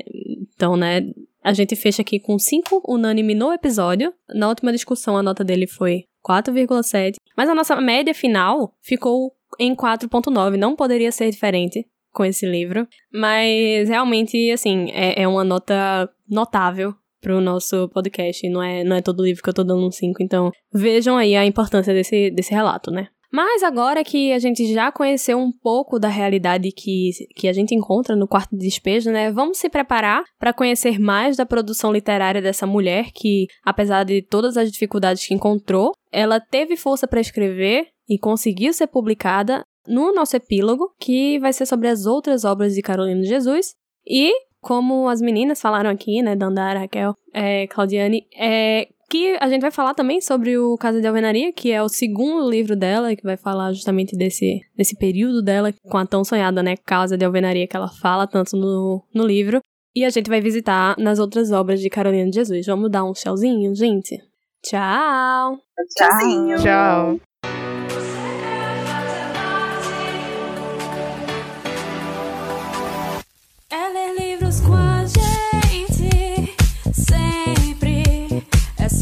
então, 0.55 0.77
né, 0.77 1.01
a 1.43 1.53
gente 1.53 1.75
fecha 1.75 2.01
aqui 2.01 2.19
com 2.19 2.37
5 2.37 2.83
unânime 2.87 3.35
no 3.35 3.51
episódio. 3.51 4.13
Na 4.33 4.47
última 4.49 4.71
discussão, 4.71 5.17
a 5.17 5.23
nota 5.23 5.43
dele 5.43 5.67
foi 5.67 6.03
4,7. 6.27 7.15
Mas 7.37 7.49
a 7.49 7.55
nossa 7.55 7.75
média 7.79 8.13
final 8.13 8.73
ficou 8.81 9.31
em 9.59 9.75
4,9. 9.75 10.55
Não 10.55 10.75
poderia 10.75 11.11
ser 11.11 11.29
diferente 11.29 11.85
com 12.15 12.25
esse 12.25 12.45
livro. 12.45 12.87
Mas 13.13 13.89
realmente, 13.89 14.49
assim, 14.51 14.89
é, 14.91 15.21
é 15.21 15.27
uma 15.27 15.43
nota 15.43 16.09
notável 16.27 16.95
pro 17.21 17.41
nosso 17.41 17.89
podcast. 17.89 18.47
Não 18.49 18.63
é, 18.63 18.83
não 18.83 18.95
é 18.95 19.01
todo 19.01 19.23
livro 19.23 19.43
que 19.43 19.49
eu 19.49 19.53
tô 19.53 19.63
dando 19.63 19.85
um 19.85 19.91
5. 19.91 20.23
Então, 20.23 20.51
vejam 20.73 21.17
aí 21.17 21.35
a 21.35 21.45
importância 21.45 21.93
desse, 21.93 22.31
desse 22.31 22.51
relato, 22.51 22.89
né? 22.89 23.07
Mas 23.31 23.63
agora 23.63 24.01
que 24.01 24.31
a 24.31 24.39
gente 24.39 24.71
já 24.71 24.91
conheceu 24.93 25.37
um 25.37 25.51
pouco 25.51 25.99
da 25.99 26.07
realidade 26.07 26.71
que, 26.71 27.09
que 27.35 27.49
a 27.49 27.53
gente 27.53 27.75
encontra 27.75 28.15
no 28.15 28.29
quarto 28.29 28.55
de 28.55 28.65
despejo, 28.65 29.11
né? 29.11 29.29
Vamos 29.29 29.57
se 29.57 29.69
preparar 29.69 30.23
para 30.39 30.53
conhecer 30.53 30.97
mais 30.99 31.35
da 31.35 31.45
produção 31.45 31.91
literária 31.91 32.41
dessa 32.41 32.65
mulher 32.65 33.11
que, 33.13 33.47
apesar 33.65 34.05
de 34.05 34.21
todas 34.21 34.55
as 34.55 34.71
dificuldades 34.71 35.27
que 35.27 35.33
encontrou, 35.33 35.91
ela 36.13 36.39
teve 36.39 36.77
força 36.77 37.07
para 37.07 37.19
escrever 37.19 37.87
e 38.07 38.17
conseguiu 38.17 38.71
ser 38.71 38.87
publicada 38.87 39.65
no 39.87 40.13
nosso 40.13 40.35
epílogo, 40.35 40.93
que 40.99 41.39
vai 41.39 41.53
ser 41.53 41.65
sobre 41.65 41.87
as 41.87 42.05
outras 42.05 42.43
obras 42.43 42.73
de 42.73 42.81
Carolina 42.81 43.23
Jesus. 43.23 43.73
E 44.07 44.31
como 44.61 45.07
as 45.07 45.21
meninas 45.21 45.61
falaram 45.61 45.89
aqui, 45.89 46.21
né, 46.21 46.35
Dandara, 46.35 46.79
Raquel, 46.79 47.15
é, 47.33 47.67
Claudiane, 47.67 48.25
é, 48.35 48.87
que 49.09 49.37
a 49.39 49.47
gente 49.47 49.61
vai 49.61 49.71
falar 49.71 49.93
também 49.93 50.19
sobre 50.19 50.57
o 50.57 50.75
Casa 50.75 50.99
de 50.99 51.07
Alvenaria, 51.07 51.53
que 51.53 51.71
é 51.71 51.81
o 51.81 51.87
segundo 51.87 52.49
livro 52.49 52.75
dela, 52.75 53.15
que 53.15 53.23
vai 53.23 53.37
falar 53.37 53.71
justamente 53.73 54.15
desse, 54.15 54.61
desse 54.75 54.97
período 54.97 55.43
dela 55.43 55.73
com 55.83 55.97
a 55.97 56.05
tão 56.05 56.23
sonhada, 56.23 56.63
né, 56.63 56.75
Casa 56.77 57.17
de 57.17 57.23
Alvenaria, 57.23 57.67
que 57.67 57.75
ela 57.75 57.87
fala 57.87 58.25
tanto 58.25 58.57
no, 58.57 59.03
no 59.13 59.25
livro. 59.25 59.61
E 59.95 60.03
a 60.03 60.09
gente 60.09 60.29
vai 60.29 60.41
visitar 60.41 60.95
nas 60.97 61.19
outras 61.19 61.51
obras 61.51 61.79
de 61.79 61.89
Carolina 61.89 62.29
de 62.29 62.35
Jesus. 62.35 62.65
Vamos 62.65 62.91
dar 62.91 63.05
um 63.05 63.13
tchauzinho, 63.13 63.73
gente? 63.73 64.17
Tchau! 64.61 65.57
Tchauzinho! 65.95 66.57
Tchau! 66.57 67.19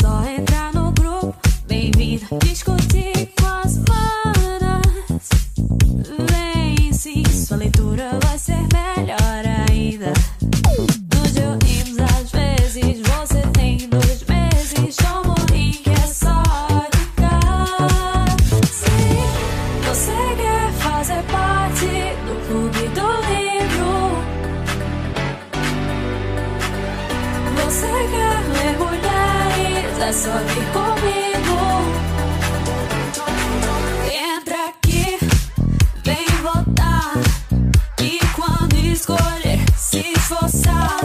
Só 0.04 0.22
entrar 0.26 0.74
no 0.74 0.91
grupo, 0.91 1.34
bem-vindo, 1.66 2.26
discutir 2.43 3.32
com 3.39 3.45
as 3.45 3.78
manas. 3.78 5.30
Vem 6.30 6.91
sim, 6.91 7.24
sua 7.24 7.56
leitura 7.56 8.20
vai 8.22 8.38
ser 8.38 8.60
melhor 8.74 9.70
ainda. 9.70 10.12
só 30.24 30.30
vem 30.30 30.64
comigo. 30.72 31.60
Entra 34.10 34.70
aqui, 34.70 35.20
vem 36.06 36.26
voltar. 36.42 37.12
E 38.00 38.20
quando 38.34 38.74
escolher, 38.78 39.60
se 39.76 40.14
esforçar. 40.14 41.02